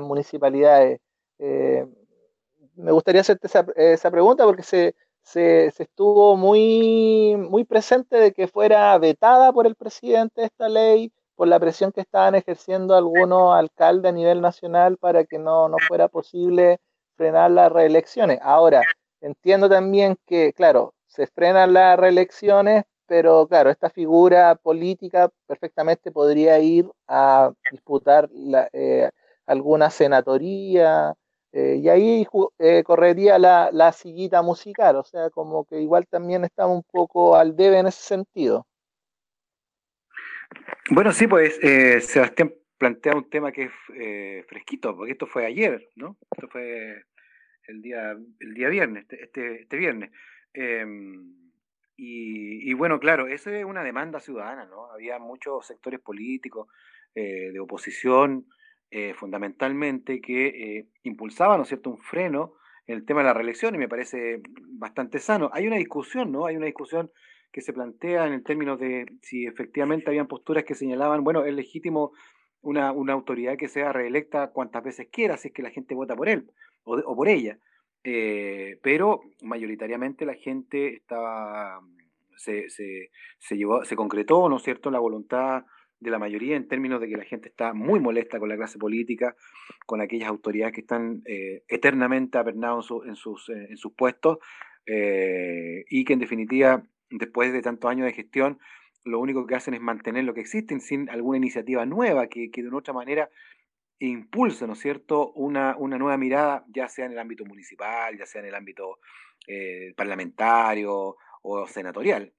municipalidades. 0.00 1.00
Eh, 1.44 1.84
me 2.76 2.92
gustaría 2.92 3.20
hacerte 3.20 3.48
esa, 3.74 4.10
pregunta 4.12 4.44
porque 4.44 4.62
se, 4.62 4.94
estuvo 5.76 6.36
muy, 6.36 7.34
muy 7.36 7.64
presente 7.64 8.16
de 8.16 8.32
que 8.32 8.46
fuera 8.46 8.96
vetada 8.98 9.52
por 9.52 9.66
el 9.66 9.74
presidente 9.74 10.44
esta 10.44 10.68
ley, 10.68 11.12
por 11.34 11.48
la 11.48 11.58
presión 11.58 11.90
que 11.90 12.00
estaban 12.00 12.36
ejerciendo 12.36 12.94
algunos 12.94 13.56
alcaldes 13.56 14.10
a 14.10 14.14
nivel 14.14 14.40
nacional 14.40 14.98
para 14.98 15.24
que 15.24 15.38
no, 15.40 15.68
no 15.68 15.78
fuera 15.88 16.06
posible 16.06 16.78
frenar 17.16 17.50
las 17.50 17.72
reelecciones. 17.72 18.38
Ahora, 18.40 18.82
entiendo 19.20 19.68
también 19.68 20.16
que, 20.26 20.52
claro, 20.52 20.94
se 21.08 21.26
frenan 21.26 21.72
las 21.72 21.98
reelecciones, 21.98 22.84
pero 23.06 23.48
claro, 23.48 23.70
esta 23.70 23.90
figura 23.90 24.54
política 24.54 25.28
perfectamente 25.46 26.12
podría 26.12 26.60
ir 26.60 26.88
a 27.08 27.52
disputar 27.72 28.30
eh, 28.72 29.10
alguna 29.46 29.90
senatoría, 29.90 31.16
eh, 31.52 31.80
y 31.82 31.88
ahí 31.88 32.26
eh, 32.58 32.82
correría 32.82 33.38
la, 33.38 33.70
la, 33.72 33.92
sillita 33.92 34.42
musical, 34.42 34.96
o 34.96 35.04
sea, 35.04 35.30
como 35.30 35.64
que 35.64 35.80
igual 35.80 36.06
también 36.06 36.44
estamos 36.44 36.76
un 36.76 36.84
poco 36.90 37.36
al 37.36 37.54
debe 37.54 37.78
en 37.78 37.86
ese 37.86 38.02
sentido. 38.02 38.66
Bueno, 40.90 41.12
sí, 41.12 41.26
pues 41.26 41.58
Sebastián 42.06 42.54
plantea 42.76 43.14
un 43.14 43.30
tema 43.30 43.52
que 43.52 43.64
es 43.64 44.46
fresquito, 44.48 44.96
porque 44.96 45.12
esto 45.12 45.26
fue 45.26 45.46
ayer, 45.46 45.88
¿no? 45.96 46.16
Esto 46.30 46.48
fue 46.48 47.04
el 47.68 47.80
día, 47.80 48.16
el 48.40 48.54
día 48.54 48.68
viernes, 48.68 49.02
este, 49.02 49.24
este, 49.24 49.62
este 49.62 49.76
viernes. 49.76 50.10
Em, 50.52 51.42
y, 51.96 52.72
bueno, 52.74 52.98
claro, 52.98 53.28
esa 53.28 53.56
es 53.56 53.64
una 53.64 53.84
demanda 53.84 54.18
ciudadana, 54.18 54.64
¿no? 54.64 54.90
Había 54.90 55.20
muchos 55.20 55.66
sectores 55.66 56.00
políticos 56.00 56.66
eh, 57.14 57.50
de 57.52 57.60
oposición, 57.60 58.46
eh, 58.94 59.14
fundamentalmente, 59.14 60.20
que 60.20 60.48
eh, 60.48 60.86
impulsaban, 61.02 61.56
¿no 61.56 61.62
es 61.62 61.68
cierto?, 61.68 61.88
un 61.88 61.96
freno 61.96 62.52
en 62.86 62.96
el 62.98 63.06
tema 63.06 63.20
de 63.20 63.24
la 63.24 63.32
reelección 63.32 63.74
y 63.74 63.78
me 63.78 63.88
parece 63.88 64.42
bastante 64.78 65.18
sano. 65.18 65.48
Hay 65.54 65.66
una 65.66 65.76
discusión, 65.76 66.30
¿no? 66.30 66.44
Hay 66.44 66.56
una 66.56 66.66
discusión 66.66 67.10
que 67.50 67.62
se 67.62 67.72
plantea 67.72 68.26
en 68.26 68.34
el 68.34 68.44
términos 68.44 68.78
de 68.78 69.06
si 69.22 69.46
efectivamente 69.46 70.10
habían 70.10 70.28
posturas 70.28 70.64
que 70.64 70.74
señalaban, 70.74 71.24
bueno, 71.24 71.42
es 71.46 71.54
legítimo 71.54 72.12
una, 72.60 72.92
una 72.92 73.14
autoridad 73.14 73.56
que 73.56 73.68
sea 73.68 73.94
reelecta 73.94 74.50
cuantas 74.50 74.84
veces 74.84 75.08
quiera, 75.10 75.38
si 75.38 75.48
es 75.48 75.54
que 75.54 75.62
la 75.62 75.70
gente 75.70 75.94
vota 75.94 76.14
por 76.14 76.28
él 76.28 76.50
o, 76.84 77.16
por 77.16 77.28
ella. 77.28 77.58
Eh, 78.04 78.78
pero 78.82 79.22
mayoritariamente 79.40 80.26
la 80.26 80.34
gente 80.34 80.96
estaba, 80.96 81.80
se, 82.36 82.68
se, 82.68 83.10
se, 83.38 83.56
llevó, 83.56 83.86
se 83.86 83.96
concretó, 83.96 84.50
¿no 84.50 84.58
es 84.58 84.62
cierto?, 84.62 84.90
la 84.90 84.98
voluntad 84.98 85.64
de 86.02 86.10
la 86.10 86.18
mayoría 86.18 86.56
en 86.56 86.68
términos 86.68 87.00
de 87.00 87.08
que 87.08 87.16
la 87.16 87.24
gente 87.24 87.48
está 87.48 87.72
muy 87.72 88.00
molesta 88.00 88.38
con 88.38 88.48
la 88.48 88.56
clase 88.56 88.78
política, 88.78 89.36
con 89.86 90.00
aquellas 90.00 90.28
autoridades 90.28 90.74
que 90.74 90.80
están 90.80 91.22
eh, 91.26 91.62
eternamente 91.68 92.38
apernados 92.38 92.92
en, 93.06 93.16
sus, 93.16 93.48
eh, 93.48 93.68
en 93.70 93.76
sus 93.76 93.92
puestos 93.92 94.38
y 94.84 96.04
que 96.04 96.12
en 96.12 96.18
definitiva, 96.18 96.82
después 97.08 97.52
de 97.52 97.62
tantos 97.62 97.88
años 97.88 98.04
de 98.04 98.12
gestión, 98.12 98.58
lo 99.04 99.20
único 99.20 99.46
que 99.46 99.54
hacen 99.54 99.74
es 99.74 99.80
mantener 99.80 100.24
lo 100.24 100.34
que 100.34 100.40
existen 100.40 100.80
sin 100.80 101.08
alguna 101.08 101.38
iniciativa 101.38 101.86
nueva 101.86 102.26
que, 102.26 102.50
que 102.50 102.62
de 102.62 102.68
una 102.68 102.78
otra 102.78 102.92
manera 102.92 103.30
impulse, 103.98 104.66
¿no 104.66 104.72
es 104.72 104.80
cierto?, 104.80 105.32
una, 105.32 105.76
una, 105.76 105.98
nueva 105.98 106.16
mirada, 106.16 106.64
ya 106.68 106.88
sea 106.88 107.06
en 107.06 107.12
el 107.12 107.18
ámbito 107.18 107.44
municipal, 107.44 108.18
ya 108.18 108.26
sea 108.26 108.40
en 108.40 108.48
el 108.48 108.54
ámbito 108.54 108.98
eh, 109.46 109.92
parlamentario 109.96 111.16
o 111.42 111.66
senatorial. 111.66 112.32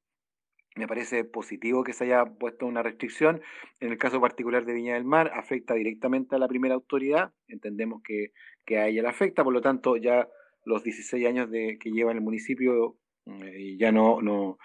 Me 0.76 0.88
parece 0.88 1.24
positivo 1.24 1.84
que 1.84 1.94
se 1.94 2.06
haya 2.06 2.26
puesto 2.26 2.66
una 2.66 2.82
restricción. 2.82 3.42
En 3.80 3.92
el 3.92 3.98
caso 3.98 4.20
particular 4.20 4.66
de 4.66 4.74
Viña 4.74 4.96
del 4.96 5.06
Mar, 5.06 5.32
afecta 5.36 5.76
directamente 5.76 6.36
a 6.36 6.40
la 6.40 6.48
primera 6.48 6.74
autoridad. 6.74 7.32
Entendemos 7.48 8.02
que, 8.04 8.32
que 8.66 8.80
a 8.80 8.88
ella 8.88 9.04
le 9.04 9.10
afecta, 9.10 9.44
por 9.44 9.54
lo 9.54 9.62
tanto, 9.62 9.98
ya 9.98 10.28
los 10.66 10.84
16 10.84 11.28
años 11.28 11.52
de, 11.52 11.78
que 11.80 11.92
lleva 11.92 12.12
en 12.12 12.18
el 12.18 12.24
municipio 12.24 12.98
eh, 13.26 13.78
ya 13.78 13.92
no, 13.92 14.22
no, 14.22 14.58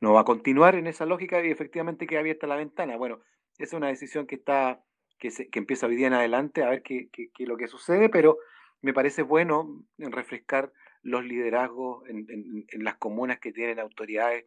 no 0.00 0.12
va 0.12 0.20
a 0.20 0.24
continuar 0.24 0.74
en 0.74 0.86
esa 0.86 1.06
lógica 1.06 1.44
y 1.44 1.50
efectivamente 1.50 2.06
queda 2.06 2.20
abierta 2.20 2.46
la 2.46 2.56
ventana. 2.56 2.96
Bueno, 2.96 3.20
esa 3.58 3.76
es 3.76 3.78
una 3.78 3.88
decisión 3.88 4.26
que 4.26 4.36
está 4.36 4.82
que, 5.18 5.30
se, 5.30 5.48
que 5.48 5.58
empieza 5.58 5.86
hoy 5.86 5.96
día 5.96 6.08
en 6.08 6.14
adelante, 6.14 6.62
a 6.62 6.70
ver 6.70 6.82
qué, 6.82 7.08
qué, 7.12 7.30
es 7.38 7.48
lo 7.48 7.56
que 7.56 7.68
sucede, 7.68 8.08
pero 8.08 8.38
me 8.82 8.92
parece 8.92 9.22
bueno 9.22 9.82
refrescar 9.98 10.72
los 11.02 11.24
liderazgos 11.24 12.06
en, 12.08 12.26
en, 12.68 12.84
las 12.84 12.96
comunas 12.96 13.38
que 13.38 13.52
tienen 13.52 13.78
autoridades 13.78 14.44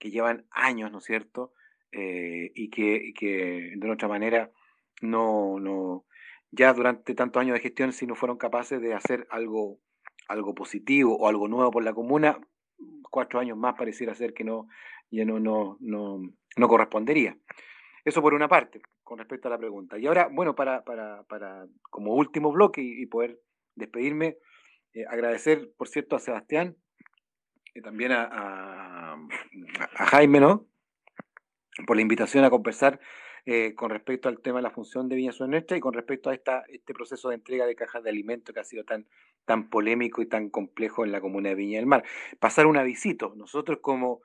que 0.00 0.10
llevan 0.10 0.46
años, 0.50 0.90
¿no 0.90 0.98
es 0.98 1.04
cierto? 1.04 1.52
Eh, 1.92 2.50
y, 2.54 2.70
que, 2.70 3.12
que 3.16 3.74
de 3.76 3.90
otra 3.90 4.08
manera 4.08 4.50
no, 5.02 5.60
no, 5.60 6.06
ya 6.50 6.72
durante 6.72 7.14
tantos 7.14 7.40
años 7.40 7.54
de 7.54 7.60
gestión, 7.60 7.92
si 7.92 8.06
no 8.06 8.16
fueron 8.16 8.38
capaces 8.38 8.80
de 8.80 8.94
hacer 8.94 9.26
algo, 9.30 9.78
algo 10.28 10.54
positivo 10.54 11.16
o 11.16 11.28
algo 11.28 11.46
nuevo 11.46 11.70
por 11.70 11.84
la 11.84 11.94
comuna, 11.94 12.40
cuatro 13.10 13.38
años 13.38 13.56
más 13.56 13.74
pareciera 13.74 14.14
ser 14.14 14.34
que 14.34 14.44
no, 14.44 14.68
ya 15.10 15.24
no, 15.24 15.38
no, 15.38 15.76
no, 15.80 16.20
no 16.56 16.68
correspondería. 16.68 17.36
Eso 18.04 18.22
por 18.22 18.34
una 18.34 18.48
parte, 18.48 18.80
con 19.02 19.18
respecto 19.18 19.48
a 19.48 19.50
la 19.50 19.58
pregunta. 19.58 19.98
Y 19.98 20.06
ahora, 20.06 20.28
bueno, 20.32 20.54
para, 20.54 20.82
para, 20.84 21.24
para 21.24 21.66
como 21.90 22.14
último 22.14 22.50
bloque 22.50 22.80
y, 22.82 23.06
poder 23.06 23.38
despedirme, 23.74 24.38
eh, 24.94 25.04
agradecer, 25.08 25.72
por 25.76 25.88
cierto, 25.88 26.16
a 26.16 26.20
Sebastián 26.20 26.76
y 27.74 27.82
también 27.82 28.12
a, 28.12 29.16
Jaime, 30.10 30.40
¿no? 30.40 30.66
Por 31.86 31.96
la 31.96 32.02
invitación 32.02 32.44
a 32.44 32.50
conversar 32.50 33.00
eh, 33.46 33.74
con 33.74 33.90
respecto 33.90 34.28
al 34.28 34.40
tema 34.40 34.58
de 34.58 34.64
la 34.64 34.70
función 34.70 35.08
de 35.08 35.16
Viña 35.16 35.32
Nuestra 35.46 35.76
y 35.76 35.80
con 35.80 35.94
respecto 35.94 36.30
a 36.30 36.34
esta, 36.34 36.64
este 36.68 36.92
proceso 36.92 37.30
de 37.30 37.36
entrega 37.36 37.66
de 37.66 37.74
cajas 37.74 38.02
de 38.02 38.10
alimentos 38.10 38.54
que 38.54 38.60
ha 38.60 38.64
sido 38.64 38.84
tan, 38.84 39.06
tan 39.44 39.70
polémico 39.70 40.20
y 40.20 40.26
tan 40.26 40.50
complejo 40.50 41.04
en 41.04 41.12
la 41.12 41.20
comuna 41.20 41.50
de 41.50 41.54
Viña 41.54 41.78
del 41.78 41.86
Mar. 41.86 42.04
Pasar 42.38 42.66
un 42.66 42.76
avisito. 42.76 43.34
Nosotros 43.36 43.78
como 43.80 44.20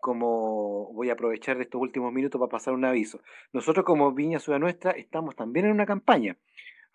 como 0.00 0.92
voy 0.92 1.10
a 1.10 1.14
aprovechar 1.14 1.56
de 1.56 1.64
estos 1.64 1.80
últimos 1.80 2.12
minutos 2.12 2.38
para 2.38 2.50
pasar 2.50 2.74
un 2.74 2.84
aviso. 2.84 3.20
Nosotros 3.52 3.84
como 3.84 4.12
Viña 4.12 4.38
Ciudad 4.38 4.60
Nuestra 4.60 4.92
estamos 4.92 5.34
también 5.34 5.66
en 5.66 5.72
una 5.72 5.86
campaña. 5.86 6.36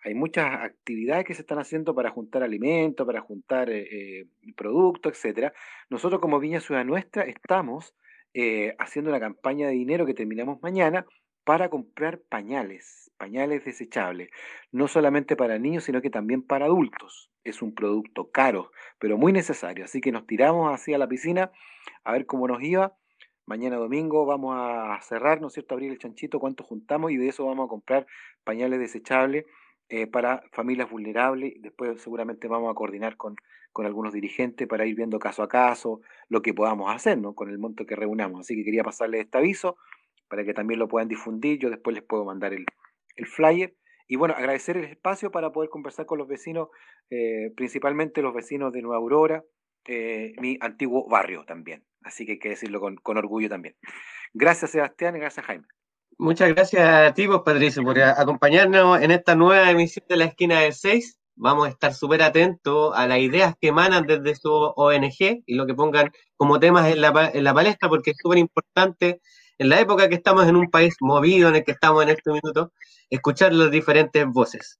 Hay 0.04 0.14
muchas 0.14 0.44
actividades 0.60 1.24
que 1.24 1.32
se 1.32 1.40
están 1.40 1.58
haciendo 1.58 1.94
para 1.94 2.10
juntar 2.10 2.42
alimentos, 2.42 3.06
para 3.06 3.22
juntar 3.22 3.70
eh, 3.70 4.20
eh, 4.20 4.26
productos, 4.54 5.12
etcétera. 5.12 5.54
Nosotros 5.88 6.20
como 6.20 6.38
Viña 6.38 6.60
Ciudad 6.60 6.84
Nuestra 6.84 7.22
estamos 7.22 7.94
eh, 8.34 8.76
haciendo 8.78 9.10
una 9.10 9.18
campaña 9.18 9.66
de 9.66 9.72
dinero 9.72 10.04
que 10.04 10.12
terminamos 10.12 10.60
mañana 10.60 11.06
para 11.44 11.70
comprar 11.70 12.20
pañales, 12.20 13.12
pañales 13.16 13.64
desechables, 13.64 14.28
no 14.72 14.88
solamente 14.88 15.36
para 15.36 15.58
niños, 15.58 15.84
sino 15.84 16.02
que 16.02 16.10
también 16.10 16.42
para 16.42 16.66
adultos. 16.66 17.30
Es 17.42 17.62
un 17.62 17.74
producto 17.74 18.30
caro, 18.30 18.72
pero 18.98 19.16
muy 19.16 19.32
necesario. 19.32 19.86
Así 19.86 20.02
que 20.02 20.12
nos 20.12 20.26
tiramos 20.26 20.70
hacia 20.70 20.98
la 20.98 21.08
piscina 21.08 21.50
a 22.04 22.12
ver 22.12 22.26
cómo 22.26 22.46
nos 22.46 22.62
iba. 22.62 22.94
Mañana 23.46 23.76
domingo 23.76 24.26
vamos 24.26 24.54
a 24.58 24.98
cerrar, 25.00 25.40
¿no 25.40 25.46
es 25.46 25.54
cierto?, 25.54 25.74
abrir 25.74 25.90
el 25.92 25.98
chanchito, 25.98 26.40
cuánto 26.40 26.62
juntamos 26.62 27.10
y 27.10 27.16
de 27.16 27.28
eso 27.28 27.46
vamos 27.46 27.66
a 27.66 27.68
comprar 27.68 28.06
pañales 28.44 28.80
desechables 28.80 29.46
eh, 29.88 30.06
para 30.06 30.42
familias 30.52 30.90
vulnerables. 30.90 31.54
Después 31.60 32.00
seguramente 32.00 32.48
vamos 32.48 32.70
a 32.70 32.74
coordinar 32.74 33.16
con, 33.16 33.36
con 33.72 33.86
algunos 33.86 34.12
dirigentes 34.12 34.68
para 34.68 34.86
ir 34.86 34.94
viendo 34.94 35.18
caso 35.18 35.42
a 35.42 35.48
caso 35.48 36.00
lo 36.28 36.42
que 36.42 36.54
podamos 36.54 36.94
hacer, 36.94 37.18
¿no? 37.18 37.34
Con 37.34 37.50
el 37.50 37.58
monto 37.58 37.86
que 37.86 37.96
reunamos. 37.96 38.40
Así 38.40 38.54
que 38.54 38.64
quería 38.64 38.84
pasarles 38.84 39.22
este 39.22 39.38
aviso 39.38 39.76
para 40.28 40.44
que 40.44 40.54
también 40.54 40.78
lo 40.78 40.88
puedan 40.88 41.08
difundir. 41.08 41.58
Yo 41.58 41.70
después 41.70 41.94
les 41.94 42.04
puedo 42.04 42.24
mandar 42.24 42.52
el, 42.52 42.64
flyer. 43.26 43.74
Y 44.06 44.16
bueno, 44.16 44.34
agradecer 44.34 44.76
el 44.76 44.84
espacio 44.84 45.30
para 45.30 45.50
poder 45.50 45.70
conversar 45.70 46.06
con 46.06 46.18
los 46.18 46.28
vecinos, 46.28 46.68
eh, 47.10 47.52
principalmente 47.56 48.22
los 48.22 48.34
vecinos 48.34 48.72
de 48.72 48.82
Nueva 48.82 48.98
Aurora, 48.98 49.44
eh, 49.86 50.34
mi 50.40 50.56
antiguo 50.60 51.08
barrio 51.08 51.44
también. 51.44 51.84
Así 52.02 52.26
que 52.26 52.32
hay 52.32 52.38
que 52.38 52.50
decirlo 52.50 52.80
con, 52.80 53.18
orgullo 53.18 53.48
también. 53.48 53.76
Gracias 54.34 54.70
Sebastián 54.70 55.16
y 55.16 55.20
gracias 55.20 55.46
Jaime. 55.46 55.66
Muchas 56.18 56.50
gracias 56.50 56.86
a 56.86 57.12
ti, 57.12 57.26
vos, 57.26 57.42
Patricio, 57.44 57.82
por 57.82 58.00
acompañarnos 58.00 59.02
en 59.02 59.10
esta 59.10 59.34
nueva 59.34 59.70
emisión 59.70 60.04
de 60.08 60.16
la 60.16 60.26
esquina 60.26 60.60
del 60.60 60.72
6. 60.72 61.18
Vamos 61.36 61.66
a 61.66 61.70
estar 61.70 61.92
súper 61.92 62.22
atentos 62.22 62.92
a 62.94 63.08
las 63.08 63.18
ideas 63.18 63.54
que 63.60 63.68
emanan 63.68 64.06
desde 64.06 64.36
su 64.36 64.50
ONG 64.52 65.42
y 65.44 65.54
lo 65.54 65.66
que 65.66 65.74
pongan 65.74 66.12
como 66.36 66.60
temas 66.60 66.92
en 66.92 67.00
la, 67.00 67.12
palestra, 67.12 67.88
porque 67.88 68.12
es 68.12 68.16
súper 68.22 68.38
importante 68.38 69.20
en 69.58 69.68
la 69.68 69.80
época 69.80 70.08
que 70.08 70.14
estamos 70.14 70.46
en 70.46 70.54
un 70.56 70.70
país 70.70 70.94
movido, 71.00 71.48
en 71.48 71.56
el 71.56 71.64
que 71.64 71.72
estamos 71.72 72.02
en 72.04 72.10
este 72.10 72.30
minuto, 72.30 72.72
escuchar 73.10 73.52
las 73.52 73.70
diferentes 73.72 74.24
voces. 74.26 74.78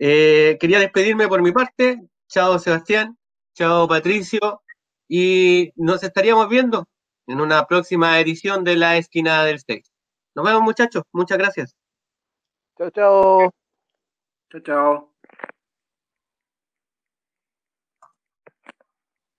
Eh, 0.00 0.56
quería 0.60 0.80
despedirme 0.80 1.28
por 1.28 1.42
mi 1.42 1.52
parte. 1.52 2.00
Chao 2.28 2.58
Sebastián, 2.58 3.16
chao 3.54 3.86
Patricio 3.86 4.62
y 5.08 5.72
nos 5.76 6.02
estaríamos 6.02 6.48
viendo 6.48 6.88
en 7.26 7.40
una 7.40 7.66
próxima 7.66 8.18
edición 8.18 8.64
de 8.64 8.76
La 8.76 8.96
Esquina 8.96 9.44
del 9.44 9.56
Stage. 9.56 9.91
Nos 10.34 10.44
vemos 10.44 10.62
muchachos, 10.62 11.04
muchas 11.12 11.38
gracias. 11.38 11.76
Chao, 12.76 12.90
chao. 12.90 13.50
Chao, 14.50 14.60
chao. 14.60 15.11